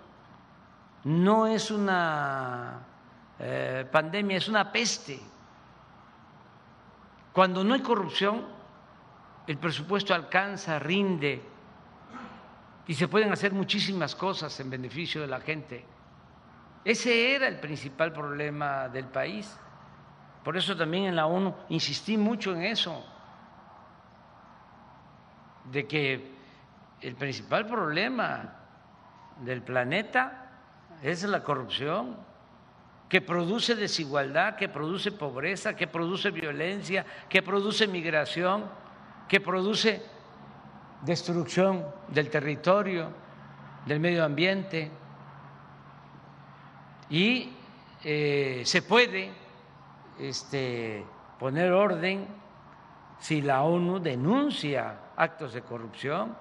No 1.04 1.46
es 1.46 1.70
una 1.70 2.80
eh, 3.38 3.86
pandemia, 3.92 4.38
es 4.38 4.48
una 4.48 4.72
peste. 4.72 5.20
Cuando 7.32 7.64
no 7.64 7.76
hay 7.76 7.82
corrupción, 7.82 8.48
el 9.46 9.58
presupuesto 9.60 10.16
alcanza, 10.16 10.80
rinde, 10.80 11.44
y 12.88 12.96
se 12.96 13.08
pueden 13.08 13.32
hacer 13.32 13.54
muchísimas 13.54 14.16
cosas 14.16 14.60
en 14.60 14.72
beneficio 14.72 15.22
de 15.22 15.28
la 15.28 15.40
gente. 15.40 15.86
Ese 16.86 17.36
era 17.36 17.48
el 17.48 17.60
principal 17.60 18.14
problema 18.14 18.88
del 18.88 19.06
país. 19.06 19.58
Por 20.44 20.58
eso 20.58 20.76
también 20.76 21.06
en 21.06 21.16
la 21.16 21.26
ONU 21.26 21.54
insistí 21.70 22.18
mucho 22.18 22.56
en 22.56 22.64
eso, 22.64 23.06
de 25.72 25.88
que 25.88 26.32
el 27.02 27.16
principal 27.16 27.66
problema 27.66 28.56
del 29.42 29.62
planeta 29.62 30.50
es 31.02 31.24
la 31.24 31.44
corrupción, 31.44 32.18
que 33.10 33.22
produce 33.22 33.76
desigualdad, 33.76 34.56
que 34.56 34.70
produce 34.70 35.12
pobreza, 35.12 35.76
que 35.76 35.88
produce 35.88 36.30
violencia, 36.30 37.06
que 37.28 37.42
produce 37.42 37.88
migración, 37.88 38.66
que 39.28 39.40
produce 39.42 40.04
destrucción 41.02 41.86
del 42.10 42.30
territorio, 42.30 43.12
del 43.86 44.00
medio 44.00 44.24
ambiente, 44.24 44.92
y 47.10 47.54
eh, 48.04 48.62
se 48.66 48.82
puede 48.82 49.32
este, 50.20 51.06
poner 51.40 51.72
orden 51.72 52.28
si 53.20 53.42
la 53.42 53.64
ONU 53.64 54.00
denuncia 54.00 55.00
actos 55.18 55.54
de 55.54 55.62
corrupción, 55.62 56.36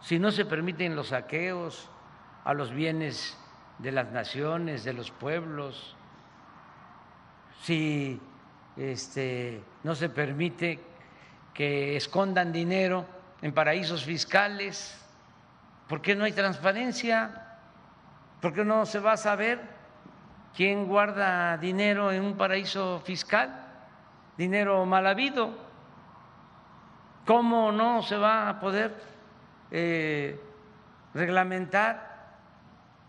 si 0.00 0.18
no 0.18 0.30
se 0.30 0.44
permiten 0.44 0.96
los 0.96 1.08
saqueos 1.08 1.88
a 2.44 2.54
los 2.54 2.72
bienes 2.72 3.38
de 3.78 3.92
las 3.92 4.10
naciones, 4.10 4.84
de 4.84 4.92
los 4.92 5.10
pueblos, 5.10 5.96
si 7.62 8.20
este, 8.76 9.62
no 9.82 9.94
se 9.94 10.08
permite 10.08 10.80
que 11.54 11.96
escondan 11.96 12.52
dinero 12.52 13.06
en 13.42 13.52
paraísos 13.52 14.04
fiscales? 14.04 14.96
¿Por 15.88 16.00
qué 16.00 16.14
no 16.14 16.24
hay 16.24 16.32
transparencia? 16.32 17.49
¿Por 18.40 18.54
qué 18.54 18.64
no 18.64 18.86
se 18.86 19.00
va 19.00 19.12
a 19.12 19.16
saber 19.18 19.60
quién 20.56 20.86
guarda 20.86 21.58
dinero 21.58 22.10
en 22.10 22.24
un 22.24 22.36
paraíso 22.36 23.00
fiscal? 23.04 23.66
Dinero 24.38 24.86
mal 24.86 25.06
habido. 25.06 25.50
¿Cómo 27.26 27.70
no 27.70 28.02
se 28.02 28.16
va 28.16 28.48
a 28.48 28.58
poder 28.58 28.94
eh, 29.70 30.40
reglamentar 31.12 32.38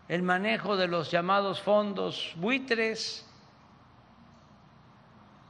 el 0.08 0.22
manejo 0.22 0.76
de 0.76 0.88
los 0.88 1.10
llamados 1.10 1.62
fondos 1.62 2.34
buitres 2.36 3.26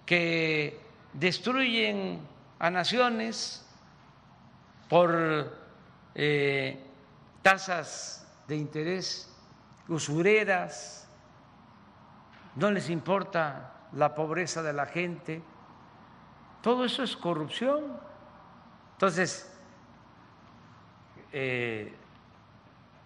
que 0.07 0.81
destruyen 1.13 2.21
a 2.61 2.71
naciones 2.71 3.67
por 4.89 5.59
eh, 6.15 6.81
tasas 7.43 8.33
de 8.47 8.57
interés 8.57 9.32
usureras, 9.89 11.09
no 12.57 12.71
les 12.71 12.91
importa 12.91 13.73
la 13.93 14.15
pobreza 14.15 14.63
de 14.63 14.73
la 14.73 14.87
gente, 14.87 15.43
todo 16.63 16.85
eso 16.85 17.03
es 17.03 17.17
corrupción. 17.17 17.99
Entonces, 18.93 19.53
eh, 21.33 21.95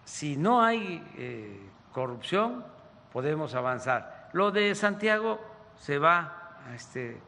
si 0.03 0.37
no 0.37 0.61
hay 0.61 1.03
eh, 1.17 1.69
corrupción, 1.91 2.65
podemos 3.11 3.55
avanzar. 3.55 4.29
Lo 4.33 4.51
de 4.51 4.75
Santiago 4.75 5.39
se 5.75 5.97
va 5.97 6.59
este, 6.75 7.19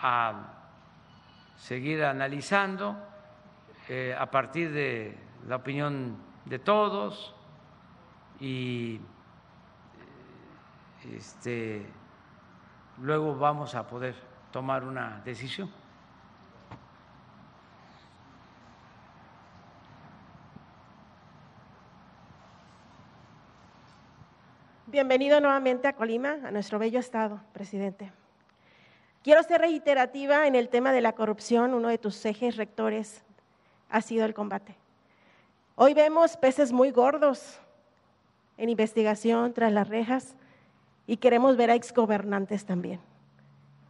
a 0.00 0.34
seguir 1.56 2.04
analizando 2.04 2.96
eh, 3.88 4.14
a 4.18 4.30
partir 4.30 4.72
de 4.72 5.18
la 5.46 5.56
opinión 5.56 6.16
de 6.44 6.58
todos 6.58 7.34
y 8.40 8.98
este, 11.14 11.86
luego 12.98 13.36
vamos 13.36 13.74
a 13.74 13.86
poder 13.86 14.14
tomar 14.50 14.84
una 14.84 15.20
decisión. 15.24 15.70
Bienvenido 24.86 25.40
nuevamente 25.40 25.86
a 25.86 25.92
Colima, 25.92 26.38
a 26.44 26.50
nuestro 26.50 26.80
bello 26.80 26.98
estado, 26.98 27.40
presidente. 27.52 28.10
Quiero 29.22 29.42
ser 29.44 29.60
reiterativa 29.60 30.48
en 30.48 30.56
el 30.56 30.68
tema 30.68 30.90
de 30.90 31.00
la 31.00 31.12
corrupción. 31.12 31.74
Uno 31.74 31.88
de 31.88 31.98
tus 31.98 32.24
ejes 32.24 32.56
rectores 32.56 33.22
ha 33.88 34.00
sido 34.00 34.24
el 34.24 34.34
combate. 34.34 34.74
Hoy 35.76 35.94
vemos 35.94 36.36
peces 36.36 36.72
muy 36.72 36.90
gordos 36.90 37.60
en 38.60 38.68
investigación 38.68 39.54
tras 39.54 39.72
las 39.72 39.88
rejas 39.88 40.36
y 41.06 41.16
queremos 41.16 41.56
ver 41.56 41.70
a 41.70 41.74
exgobernantes 41.74 42.66
también. 42.66 43.00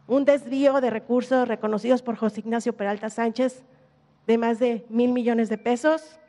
Un 0.06 0.24
desvío 0.24 0.80
de 0.80 0.90
recursos 0.90 1.46
reconocidos 1.48 2.02
por 2.02 2.16
José 2.16 2.40
Ignacio 2.40 2.72
Peralta 2.72 3.10
Sánchez 3.10 3.64
de 4.28 4.38
más 4.38 4.60
de 4.60 4.86
mil 4.88 5.12
millones 5.12 5.48
de 5.48 5.58
pesos, 5.58 6.20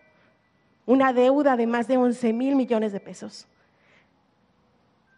una 0.88 1.14
deuda 1.14 1.56
de 1.56 1.68
más 1.68 1.88
de 1.88 1.98
once 1.98 2.34
mil 2.34 2.56
millones 2.56 2.92
de 2.92 3.00
pesos. 3.00 3.48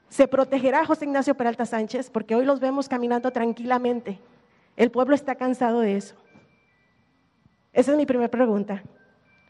Se 0.10 0.28
protegerá 0.28 0.86
José 0.86 1.06
Ignacio 1.06 1.36
Peralta 1.36 1.66
Sánchez 1.66 2.10
porque 2.10 2.36
hoy 2.36 2.46
los 2.46 2.60
vemos 2.60 2.90
caminando 2.90 3.32
tranquilamente. 3.32 4.20
El 4.76 4.92
pueblo 4.92 5.16
está 5.16 5.36
cansado 5.36 5.80
de 5.80 5.96
eso. 5.96 6.16
Esa 7.72 7.92
es 7.92 7.98
mi 7.98 8.06
primera 8.06 8.30
pregunta. 8.30 8.84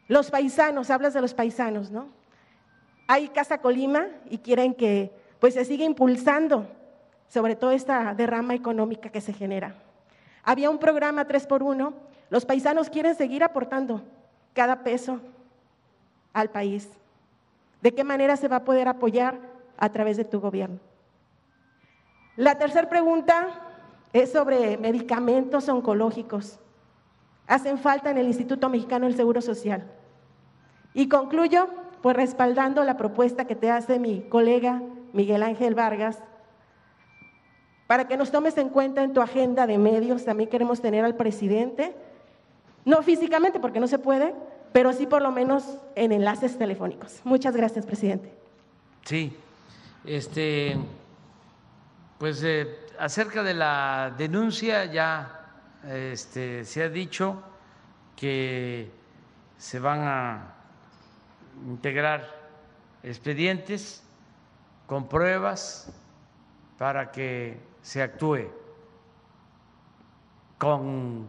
Los 0.07 0.29
paisanos, 0.29 0.91
hablas 0.91 1.15
de 1.15 1.21
los 1.21 1.33
paisanos, 1.33 1.89
¿no? 1.89 2.22
Hay 3.07 3.29
Casa 3.29 3.59
Colima 3.59 4.07
y 4.29 4.39
quieren 4.39 4.73
que 4.73 5.11
pues 5.39 5.53
se 5.55 5.65
siga 5.65 5.83
impulsando 5.83 6.67
sobre 7.27 7.55
todo 7.55 7.71
esta 7.71 8.13
derrama 8.13 8.53
económica 8.53 9.09
que 9.09 9.21
se 9.21 9.33
genera. 9.33 9.75
Había 10.43 10.69
un 10.69 10.77
programa 10.77 11.25
3 11.25 11.47
por 11.47 11.63
1, 11.63 11.93
los 12.29 12.45
paisanos 12.45 12.89
quieren 12.89 13.15
seguir 13.15 13.43
aportando 13.43 14.03
cada 14.53 14.83
peso 14.83 15.19
al 16.31 16.49
país. 16.49 16.89
¿De 17.81 17.93
qué 17.93 18.03
manera 18.03 18.37
se 18.37 18.47
va 18.47 18.57
a 18.57 18.63
poder 18.63 18.87
apoyar 18.87 19.53
a 19.77 19.89
través 19.89 20.17
de 20.17 20.25
tu 20.25 20.39
gobierno. 20.39 20.79
La 22.35 22.57
tercera 22.57 22.89
pregunta 22.89 23.49
es 24.11 24.31
sobre 24.31 24.77
medicamentos 24.77 25.69
oncológicos. 25.69 26.59
Hacen 27.47 27.77
falta 27.77 28.09
en 28.09 28.17
el 28.17 28.27
Instituto 28.27 28.69
Mexicano 28.69 29.05
del 29.05 29.15
Seguro 29.15 29.41
Social. 29.41 29.83
Y 30.93 31.09
concluyo 31.09 31.67
pues 32.03 32.17
respaldando 32.17 32.83
la 32.83 32.97
propuesta 32.97 33.47
que 33.47 33.55
te 33.55 33.71
hace 33.71 33.97
mi 33.97 34.23
colega 34.23 34.81
Miguel 35.13 35.41
Ángel 35.41 35.73
Vargas 35.73 36.19
para 37.87 38.09
que 38.09 38.17
nos 38.17 38.29
tomes 38.29 38.57
en 38.57 38.67
cuenta 38.67 39.03
en 39.03 39.13
tu 39.13 39.21
agenda 39.21 39.65
de 39.67 39.77
medios. 39.77 40.25
También 40.25 40.49
queremos 40.49 40.81
tener 40.81 41.05
al 41.05 41.15
presidente, 41.15 41.95
no 42.83 43.01
físicamente 43.03 43.61
porque 43.61 43.79
no 43.79 43.87
se 43.87 43.99
puede, 43.99 44.35
pero 44.73 44.91
sí 44.91 45.05
por 45.05 45.21
lo 45.21 45.31
menos 45.31 45.77
en 45.95 46.11
enlaces 46.11 46.57
telefónicos. 46.57 47.21
Muchas 47.23 47.55
gracias, 47.55 47.85
presidente. 47.85 48.33
Sí, 49.05 49.37
este, 50.03 50.75
pues 52.17 52.43
eh, 52.43 52.67
acerca 52.99 53.43
de 53.43 53.53
la 53.53 54.13
denuncia 54.17 54.83
ya 54.91 55.45
este, 55.89 56.65
se 56.65 56.83
ha 56.83 56.89
dicho 56.89 57.41
que 58.17 58.91
se 59.57 59.79
van 59.79 60.01
a 60.01 60.52
integrar 61.67 62.29
expedientes 63.03 64.03
con 64.87 65.07
pruebas 65.07 65.91
para 66.77 67.11
que 67.11 67.57
se 67.81 68.01
actúe 68.01 68.49
con 70.57 71.27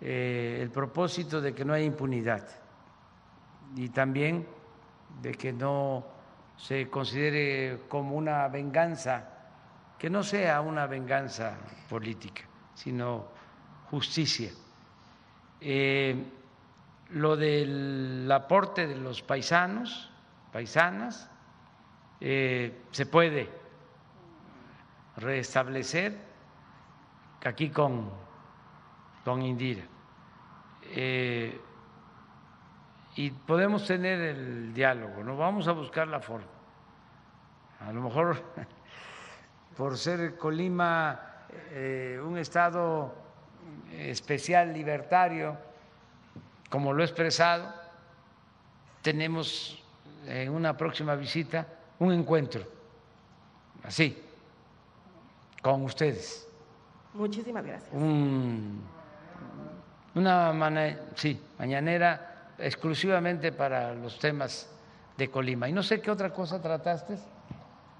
eh, 0.00 0.60
el 0.62 0.70
propósito 0.70 1.40
de 1.40 1.54
que 1.54 1.64
no 1.64 1.72
haya 1.72 1.84
impunidad 1.84 2.46
y 3.74 3.88
también 3.88 4.46
de 5.20 5.34
que 5.34 5.52
no 5.52 6.04
se 6.56 6.88
considere 6.88 7.80
como 7.88 8.16
una 8.16 8.46
venganza, 8.48 9.28
que 9.98 10.08
no 10.10 10.22
sea 10.22 10.60
una 10.60 10.86
venganza 10.86 11.56
política, 11.88 12.42
sino 12.74 13.26
justicia. 13.90 14.50
Eh, 15.60 16.24
lo 17.12 17.36
del 17.36 18.28
aporte 18.32 18.86
de 18.86 18.96
los 18.96 19.22
paisanos, 19.22 20.10
paisanas, 20.52 21.30
eh, 22.20 22.84
se 22.90 23.06
puede 23.06 23.48
restablecer 25.16 26.16
aquí 27.44 27.70
con, 27.70 28.10
con 29.24 29.42
Indira. 29.42 29.84
Eh, 30.84 31.60
y 33.16 33.30
podemos 33.30 33.86
tener 33.86 34.20
el 34.20 34.72
diálogo, 34.72 35.22
¿no? 35.22 35.36
Vamos 35.36 35.68
a 35.68 35.72
buscar 35.72 36.08
la 36.08 36.20
forma. 36.20 36.46
A 37.80 37.92
lo 37.92 38.00
mejor 38.00 38.42
por 39.76 39.98
ser 39.98 40.38
Colima 40.38 41.20
eh, 41.72 42.18
un 42.24 42.38
estado 42.38 43.14
especial, 43.92 44.72
libertario, 44.72 45.71
como 46.72 46.94
lo 46.94 47.02
he 47.02 47.04
expresado, 47.04 47.70
tenemos 49.02 49.78
en 50.26 50.48
una 50.48 50.74
próxima 50.74 51.14
visita 51.14 51.66
un 51.98 52.14
encuentro, 52.14 52.62
así, 53.84 54.16
con 55.60 55.82
ustedes. 55.82 56.48
Muchísimas 57.12 57.62
gracias. 57.62 57.92
una 60.14 60.52
manera, 60.54 60.98
sí, 61.14 61.38
mañanera 61.58 62.54
exclusivamente 62.58 63.52
para 63.52 63.92
los 63.92 64.18
temas 64.18 64.66
de 65.18 65.28
Colima. 65.28 65.68
Y 65.68 65.72
no 65.72 65.82
sé 65.82 66.00
qué 66.00 66.10
otra 66.10 66.32
cosa 66.32 66.62
trataste. 66.62 67.18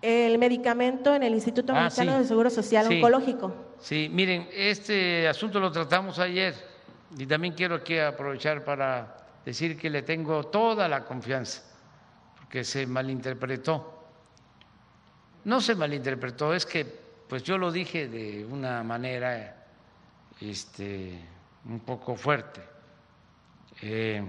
El 0.01 0.39
medicamento 0.39 1.15
en 1.15 1.25
el 1.25 1.35
Instituto 1.35 1.75
ah, 1.77 1.85
Mexicano 1.85 2.19
de 2.19 2.25
Seguro 2.25 2.49
Social 2.49 2.87
Oncológico. 2.91 3.55
Sí, 3.81 4.09
miren, 4.11 4.49
este 4.51 5.29
asunto 5.29 5.61
lo 5.61 5.71
tratamos 5.71 6.19
ayer 6.19 6.72
y 7.17 7.27
también 7.27 7.55
quiero 7.55 7.77
aquí 7.77 7.99
aprovechar 7.99 8.65
para 8.65 9.17
decir 9.45 9.77
que 9.77 9.91
le 9.91 10.03
tengo 10.03 10.45
toda 10.45 10.89
la 10.89 11.05
confianza, 11.05 11.63
porque 12.37 12.65
se 12.65 12.87
malinterpretó. 12.87 14.05
No 15.45 15.61
se 15.61 15.75
malinterpretó, 15.75 16.55
es 16.55 16.65
que 16.65 16.85
pues 17.29 17.43
yo 17.43 17.59
lo 17.59 17.73
dije 17.73 18.09
de 18.09 18.45
una 18.45 18.83
manera 18.83 19.65
este, 20.41 21.19
un 21.65 21.81
poco 21.81 22.15
fuerte. 22.15 22.63
Eh, 23.81 24.25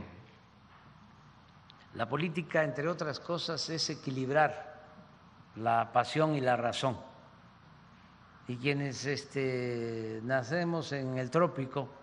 la 1.95 2.10
política, 2.10 2.64
entre 2.64 2.88
otras 2.88 3.19
cosas, 3.19 3.69
es 3.69 3.89
equilibrar 3.89 4.73
la 5.57 5.91
pasión 5.91 6.35
y 6.35 6.41
la 6.41 6.55
razón. 6.55 6.97
Y 8.47 8.57
quienes 8.57 9.05
este, 9.05 10.19
nacemos 10.23 10.91
en 10.91 11.18
el 11.18 11.30
trópico 11.30 12.02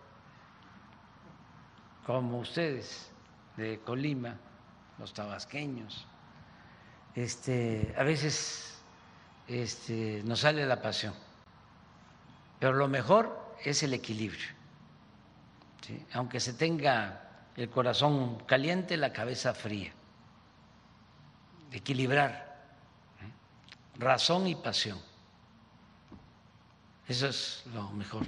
como 2.07 2.39
ustedes 2.39 3.11
de 3.57 3.81
Colima, 3.81 4.37
los 4.99 5.13
tabasqueños, 5.13 6.07
este, 7.15 7.95
a 7.97 8.03
veces 8.05 8.83
este, 9.49 10.23
nos 10.25 10.41
sale 10.41 10.65
la 10.67 10.81
pasión, 10.81 11.15
pero 12.59 12.75
lo 12.75 12.89
mejor 12.89 13.57
es 13.65 13.83
el 13.83 13.95
equilibrio. 13.95 14.61
Aunque 16.13 16.39
se 16.39 16.53
tenga 16.53 17.49
el 17.57 17.69
corazón 17.69 18.39
caliente, 18.47 18.97
la 18.97 19.13
cabeza 19.13 19.55
fría. 19.55 19.93
Equilibrar 21.73 22.51
razón 24.01 24.47
y 24.47 24.55
pasión. 24.55 24.99
Eso 27.07 27.27
es 27.27 27.65
lo 27.75 27.91
mejor. 27.91 28.25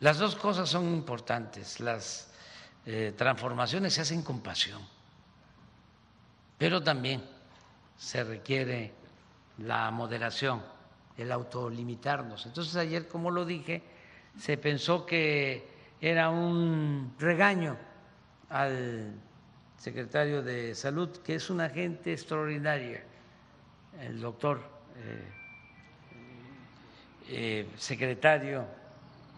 Las 0.00 0.18
dos 0.18 0.34
cosas 0.36 0.68
son 0.68 0.88
importantes. 0.88 1.80
Las 1.80 2.29
eh, 2.86 3.12
transformaciones 3.16 3.94
se 3.94 4.00
hacen 4.00 4.22
con 4.22 4.40
pasión, 4.40 4.80
pero 6.58 6.82
también 6.82 7.22
se 7.96 8.24
requiere 8.24 8.92
la 9.58 9.90
moderación, 9.90 10.62
el 11.16 11.30
autolimitarnos. 11.32 12.46
Entonces 12.46 12.76
ayer, 12.76 13.08
como 13.08 13.30
lo 13.30 13.44
dije, 13.44 13.82
se 14.38 14.56
pensó 14.56 15.04
que 15.04 15.68
era 16.00 16.30
un 16.30 17.14
regaño 17.18 17.76
al 18.48 19.12
secretario 19.76 20.42
de 20.42 20.74
Salud, 20.74 21.10
que 21.18 21.34
es 21.34 21.50
una 21.50 21.68
gente 21.68 22.12
extraordinaria, 22.12 23.02
el 24.00 24.20
doctor 24.20 24.62
eh, 24.96 25.24
eh, 27.28 27.68
secretario 27.76 28.64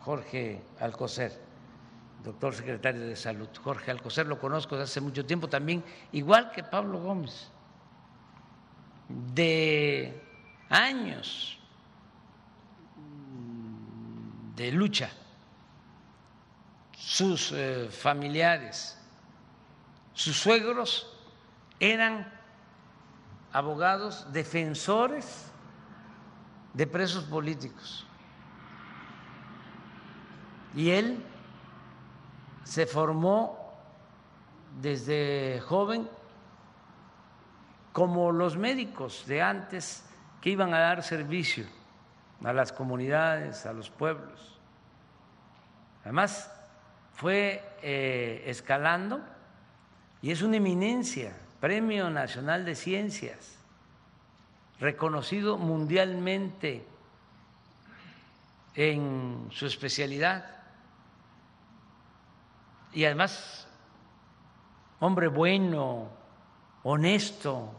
Jorge 0.00 0.60
Alcocer, 0.80 1.32
doctor 2.24 2.54
secretario 2.54 3.02
de 3.02 3.16
Salud. 3.16 3.48
Jorge 3.62 3.90
Alcocer 3.90 4.26
lo 4.26 4.38
conozco 4.38 4.76
desde 4.76 4.90
hace 4.90 5.00
mucho 5.00 5.24
tiempo 5.26 5.48
también, 5.48 5.84
igual 6.12 6.50
que 6.52 6.62
Pablo 6.62 6.98
Gómez, 7.00 7.48
de 9.08 10.22
años 10.68 11.58
de 14.56 14.72
lucha, 14.72 15.10
sus 16.96 17.52
eh, 17.52 17.88
familiares 17.90 18.98
sus 20.14 20.36
suegros 20.36 21.06
eran 21.80 22.30
abogados 23.52 24.30
defensores 24.32 25.50
de 26.74 26.86
presos 26.86 27.24
políticos. 27.24 28.06
Y 30.74 30.90
él 30.90 31.24
se 32.64 32.86
formó 32.86 33.72
desde 34.80 35.60
joven 35.60 36.08
como 37.92 38.32
los 38.32 38.56
médicos 38.56 39.26
de 39.26 39.42
antes 39.42 40.04
que 40.40 40.50
iban 40.50 40.72
a 40.72 40.78
dar 40.78 41.02
servicio 41.02 41.66
a 42.42 42.52
las 42.52 42.72
comunidades, 42.72 43.66
a 43.66 43.72
los 43.72 43.90
pueblos. 43.90 44.58
Además, 46.02 46.50
fue 47.12 47.62
eh, 47.82 48.42
escalando 48.46 49.20
y 50.20 50.30
es 50.30 50.42
una 50.42 50.56
eminencia, 50.56 51.36
Premio 51.60 52.10
Nacional 52.10 52.64
de 52.64 52.74
Ciencias, 52.74 53.58
reconocido 54.80 55.58
mundialmente 55.58 56.84
en 58.74 59.48
su 59.50 59.66
especialidad 59.66 60.61
y 62.92 63.04
además 63.04 63.66
hombre 65.00 65.28
bueno, 65.28 66.08
honesto, 66.84 67.74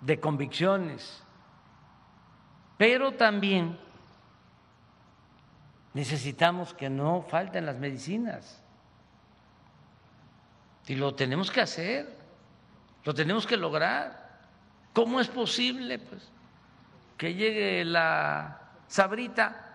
de 0.00 0.20
convicciones, 0.20 1.22
pero 2.76 3.12
también 3.12 3.78
necesitamos 5.94 6.74
que 6.74 6.90
no 6.90 7.22
falten 7.22 7.64
las 7.64 7.78
medicinas. 7.78 8.62
Y 10.86 10.96
lo 10.96 11.14
tenemos 11.14 11.50
que 11.50 11.62
hacer, 11.62 12.18
lo 13.04 13.14
tenemos 13.14 13.46
que 13.46 13.56
lograr. 13.56 14.42
¿Cómo 14.92 15.20
es 15.20 15.28
posible 15.28 15.98
pues, 15.98 16.30
que 17.16 17.32
llegue 17.32 17.82
la 17.86 18.60
sabrita 18.88 19.73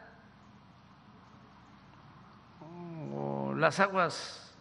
las 3.60 3.80
aguas 3.80 4.52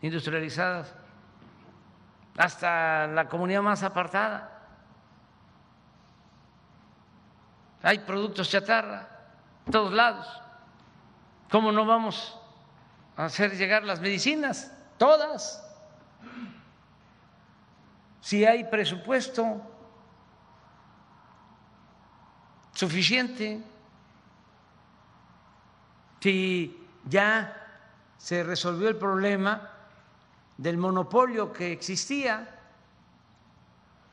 industrializadas 0.00 0.94
hasta 2.36 3.06
la 3.06 3.28
comunidad 3.28 3.62
más 3.62 3.82
apartada? 3.82 4.48
Hay 7.82 7.98
productos 7.98 8.48
chatarra 8.48 9.08
en 9.66 9.72
todos 9.72 9.92
lados. 9.92 10.40
¿Cómo 11.50 11.72
no 11.72 11.84
vamos 11.84 12.38
a 13.16 13.26
hacer 13.26 13.56
llegar 13.56 13.84
las 13.84 14.00
medicinas? 14.00 14.72
todas. 15.02 15.60
Si 18.20 18.44
hay 18.44 18.62
presupuesto 18.62 19.60
suficiente, 22.72 23.60
si 26.20 26.81
ya 27.04 27.58
se 28.18 28.42
resolvió 28.42 28.88
el 28.88 28.96
problema 28.96 29.70
del 30.56 30.76
monopolio 30.76 31.52
que 31.52 31.72
existía, 31.72 32.48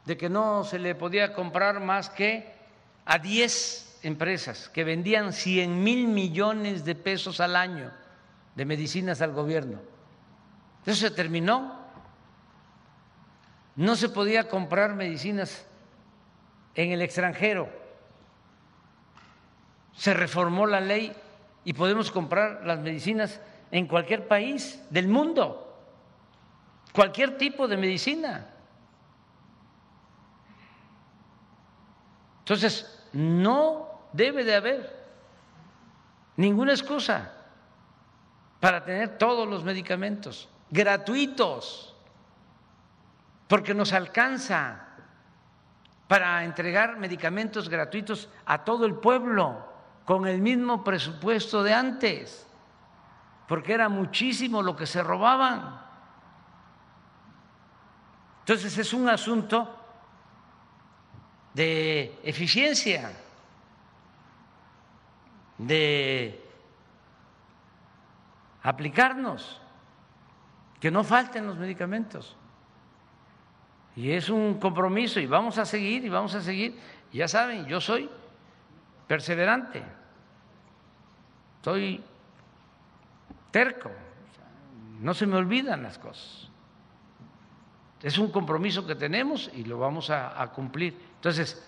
de 0.05 0.17
que 0.17 0.29
no 0.29 0.63
se 0.63 0.79
le 0.79 0.95
podía 0.95 1.33
comprar 1.33 1.79
más 1.79 2.09
que 2.09 2.55
a 3.05 3.19
10 3.19 3.99
empresas 4.03 4.69
que 4.69 4.83
vendían 4.83 5.33
100 5.33 5.83
mil 5.83 6.07
millones 6.07 6.85
de 6.85 6.95
pesos 6.95 7.39
al 7.39 7.55
año 7.55 7.91
de 8.55 8.65
medicinas 8.65 9.21
al 9.21 9.33
gobierno. 9.33 9.79
Eso 10.85 11.07
se 11.07 11.11
terminó. 11.11 11.77
No 13.75 13.95
se 13.95 14.09
podía 14.09 14.49
comprar 14.49 14.95
medicinas 14.95 15.65
en 16.75 16.91
el 16.91 17.01
extranjero. 17.01 17.69
Se 19.93 20.13
reformó 20.13 20.65
la 20.65 20.81
ley 20.81 21.15
y 21.69 21.73
podemos 21.73 22.09
comprar 22.09 22.65
las 22.65 22.79
medicinas 22.79 23.39
en 23.69 23.85
cualquier 23.85 24.27
país 24.27 24.83
del 24.89 25.07
mundo, 25.07 25.71
cualquier 26.91 27.37
tipo 27.37 27.67
de 27.67 27.77
medicina. 27.77 28.49
Entonces, 32.39 33.05
no 33.13 33.87
debe 34.13 34.43
de 34.43 34.55
haber 34.55 35.05
ninguna 36.37 36.71
excusa 36.71 37.33
para 38.59 38.83
tener 38.83 39.19
todos 39.19 39.47
los 39.47 39.63
medicamentos 39.63 40.49
gratuitos, 40.71 41.95
porque 43.47 43.75
nos 43.75 43.93
alcanza 43.93 44.87
para 46.07 46.43
entregar 46.43 46.97
medicamentos 46.97 47.69
gratuitos 47.69 48.27
a 48.47 48.63
todo 48.63 48.87
el 48.87 48.95
pueblo 48.95 49.68
con 50.09 50.25
el 50.25 50.41
mismo 50.41 50.83
presupuesto 50.83 51.61
de 51.61 51.71
antes, 51.71 52.47
porque 53.47 53.73
era 53.73 53.89
muchísimo 53.89 54.63
lo 54.63 54.75
que 54.75 54.87
se 54.87 55.03
robaban. 55.03 55.79
Entonces 58.39 58.75
es 58.75 58.91
un 58.91 59.07
asunto 59.07 59.69
de 61.53 62.19
eficiencia, 62.23 63.11
de 65.59 66.43
aplicarnos 68.63 69.61
que 70.79 70.89
no 70.89 71.03
falten 71.03 71.45
los 71.45 71.57
medicamentos. 71.57 72.35
Y 73.95 74.09
es 74.09 74.29
un 74.29 74.59
compromiso 74.59 75.19
y 75.19 75.27
vamos 75.27 75.59
a 75.59 75.65
seguir 75.65 76.03
y 76.03 76.09
vamos 76.09 76.33
a 76.33 76.41
seguir. 76.41 76.79
Ya 77.13 77.27
saben, 77.27 77.67
yo 77.67 77.79
soy 77.79 78.09
perseverante, 79.07 79.98
soy 81.69 82.03
terco, 83.51 83.91
no 85.01 85.13
se 85.13 85.27
me 85.27 85.35
olvidan 85.35 85.83
las 85.83 85.99
cosas. 85.99 86.49
Es 88.01 88.17
un 88.17 88.31
compromiso 88.31 88.87
que 88.87 88.95
tenemos 88.95 89.51
y 89.53 89.65
lo 89.65 89.77
vamos 89.77 90.09
a, 90.09 90.47
cumplir. 90.47 90.97
Entonces, 91.15 91.63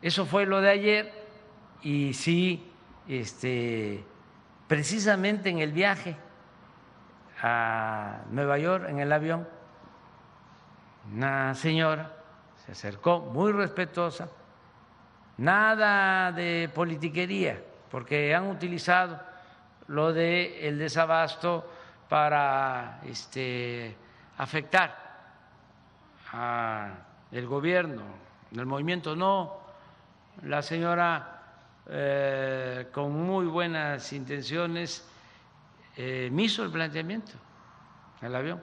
eso 0.00 0.26
fue 0.26 0.46
lo 0.46 0.60
de 0.60 0.70
ayer 0.70 1.12
y 1.82 2.14
sí, 2.14 2.70
este, 3.08 4.04
precisamente 4.68 5.50
en 5.50 5.58
el 5.58 5.72
viaje 5.72 6.16
a 7.42 8.20
Nueva 8.30 8.58
York 8.58 8.86
en 8.88 9.00
el 9.00 9.10
avión, 9.12 9.48
una 11.12 11.52
señora 11.56 12.14
se 12.64 12.70
acercó 12.70 13.18
muy 13.18 13.50
respetuosa, 13.50 14.28
nada 15.36 16.30
de 16.30 16.70
politiquería, 16.72 17.60
porque 17.90 18.32
han 18.36 18.46
utilizado 18.46 19.31
lo 19.88 20.12
del 20.12 20.54
el 20.54 20.78
desabasto 20.78 21.68
para 22.08 23.00
este, 23.06 23.96
afectar 24.38 25.02
al 26.32 27.46
gobierno, 27.46 28.02
el 28.52 28.66
movimiento. 28.66 29.16
No, 29.16 29.60
la 30.42 30.62
señora 30.62 31.42
eh, 31.88 32.88
con 32.92 33.12
muy 33.12 33.46
buenas 33.46 34.12
intenciones 34.12 35.08
eh, 35.96 36.30
me 36.32 36.44
hizo 36.44 36.62
el 36.62 36.70
planteamiento 36.70 37.32
el 38.22 38.34
avión 38.34 38.62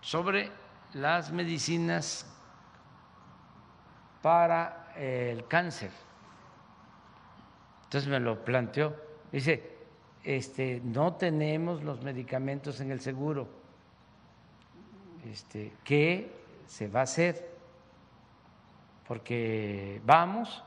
sobre 0.00 0.50
las 0.94 1.30
medicinas 1.32 2.26
para 4.20 4.92
el 4.96 5.46
cáncer. 5.46 5.90
Entonces 7.84 8.08
me 8.10 8.20
lo 8.20 8.44
planteó. 8.44 8.94
Dice, 9.30 9.77
este, 10.28 10.82
no 10.84 11.14
tenemos 11.14 11.82
los 11.82 12.02
medicamentos 12.02 12.82
en 12.82 12.90
el 12.90 13.00
seguro. 13.00 13.48
Este, 15.24 15.72
¿Qué 15.82 16.30
se 16.66 16.86
va 16.86 17.00
a 17.00 17.04
hacer? 17.04 17.48
Porque 19.06 20.02
vamos 20.04 20.62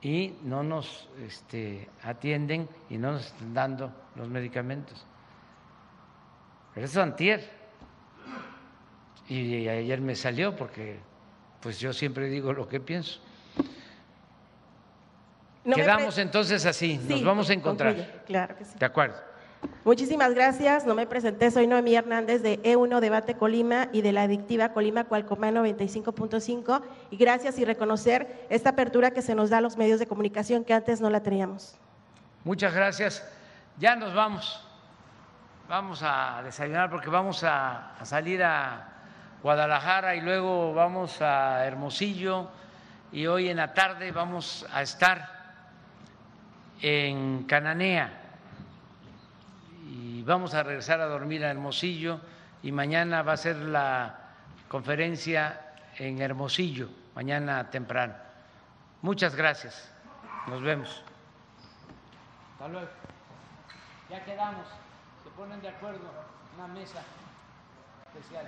y 0.00 0.36
no 0.42 0.62
nos 0.62 1.06
este, 1.22 1.86
atienden 2.02 2.66
y 2.88 2.96
no 2.96 3.12
nos 3.12 3.26
están 3.26 3.52
dando 3.52 3.92
los 4.14 4.26
medicamentos. 4.30 5.04
Pero 6.72 6.86
eso 6.86 7.02
antier. 7.02 7.46
Y 9.28 9.68
ayer 9.68 10.00
me 10.00 10.14
salió 10.14 10.56
porque 10.56 10.98
pues 11.60 11.78
yo 11.78 11.92
siempre 11.92 12.30
digo 12.30 12.54
lo 12.54 12.66
que 12.66 12.80
pienso. 12.80 13.20
Quedamos 15.64 16.18
entonces 16.18 16.64
así, 16.66 16.98
nos 17.08 17.22
vamos 17.22 17.50
a 17.50 17.52
encontrar. 17.52 18.22
claro 18.26 18.56
que 18.56 18.64
sí. 18.64 18.78
De 18.78 18.86
acuerdo. 18.86 19.28
Muchísimas 19.84 20.34
gracias. 20.34 20.86
No 20.86 20.94
me 20.94 21.06
presenté, 21.06 21.50
soy 21.50 21.66
Noemí 21.66 21.94
Hernández 21.94 22.42
de 22.42 22.62
E1 22.62 23.00
Debate 23.00 23.34
Colima 23.34 23.88
y 23.92 24.02
de 24.02 24.12
la 24.12 24.22
adictiva 24.22 24.72
Colima 24.72 25.04
Cualcomán 25.04 25.54
95.5. 25.56 26.82
Y 27.10 27.16
gracias 27.16 27.58
y 27.58 27.64
reconocer 27.64 28.46
esta 28.50 28.70
apertura 28.70 29.10
que 29.10 29.22
se 29.22 29.34
nos 29.34 29.50
da 29.50 29.58
a 29.58 29.60
los 29.60 29.76
medios 29.76 29.98
de 29.98 30.06
comunicación 30.06 30.64
que 30.64 30.74
antes 30.74 31.00
no 31.00 31.10
la 31.10 31.22
teníamos. 31.22 31.76
Muchas 32.44 32.74
gracias. 32.74 33.26
Ya 33.78 33.96
nos 33.96 34.14
vamos. 34.14 34.64
Vamos 35.68 36.02
a 36.02 36.42
desayunar 36.44 36.90
porque 36.90 37.10
vamos 37.10 37.44
a, 37.44 37.94
a 37.94 38.04
salir 38.04 38.42
a 38.42 38.88
Guadalajara 39.42 40.16
y 40.16 40.20
luego 40.20 40.72
vamos 40.74 41.20
a 41.20 41.64
Hermosillo 41.66 42.48
y 43.12 43.26
hoy 43.26 43.48
en 43.48 43.58
la 43.58 43.74
tarde 43.74 44.12
vamos 44.12 44.66
a 44.72 44.82
estar 44.82 45.37
en 46.80 47.44
Cananea 47.44 48.12
y 49.90 50.22
vamos 50.22 50.54
a 50.54 50.62
regresar 50.62 51.00
a 51.00 51.06
dormir 51.06 51.44
a 51.44 51.50
Hermosillo 51.50 52.20
y 52.62 52.72
mañana 52.72 53.22
va 53.22 53.32
a 53.32 53.36
ser 53.36 53.56
la 53.56 54.18
conferencia 54.68 55.74
en 55.96 56.20
Hermosillo, 56.20 56.88
mañana 57.14 57.70
temprano. 57.70 58.14
Muchas 59.02 59.34
gracias. 59.34 59.92
Nos 60.46 60.62
vemos. 60.62 61.02
Hasta 62.52 62.68
luego. 62.68 62.88
Ya 64.10 64.24
quedamos. 64.24 64.66
Se 65.22 65.30
ponen 65.30 65.60
de 65.60 65.68
acuerdo. 65.68 66.10
Una 66.56 66.66
mesa 66.68 67.02
especial. 68.14 68.46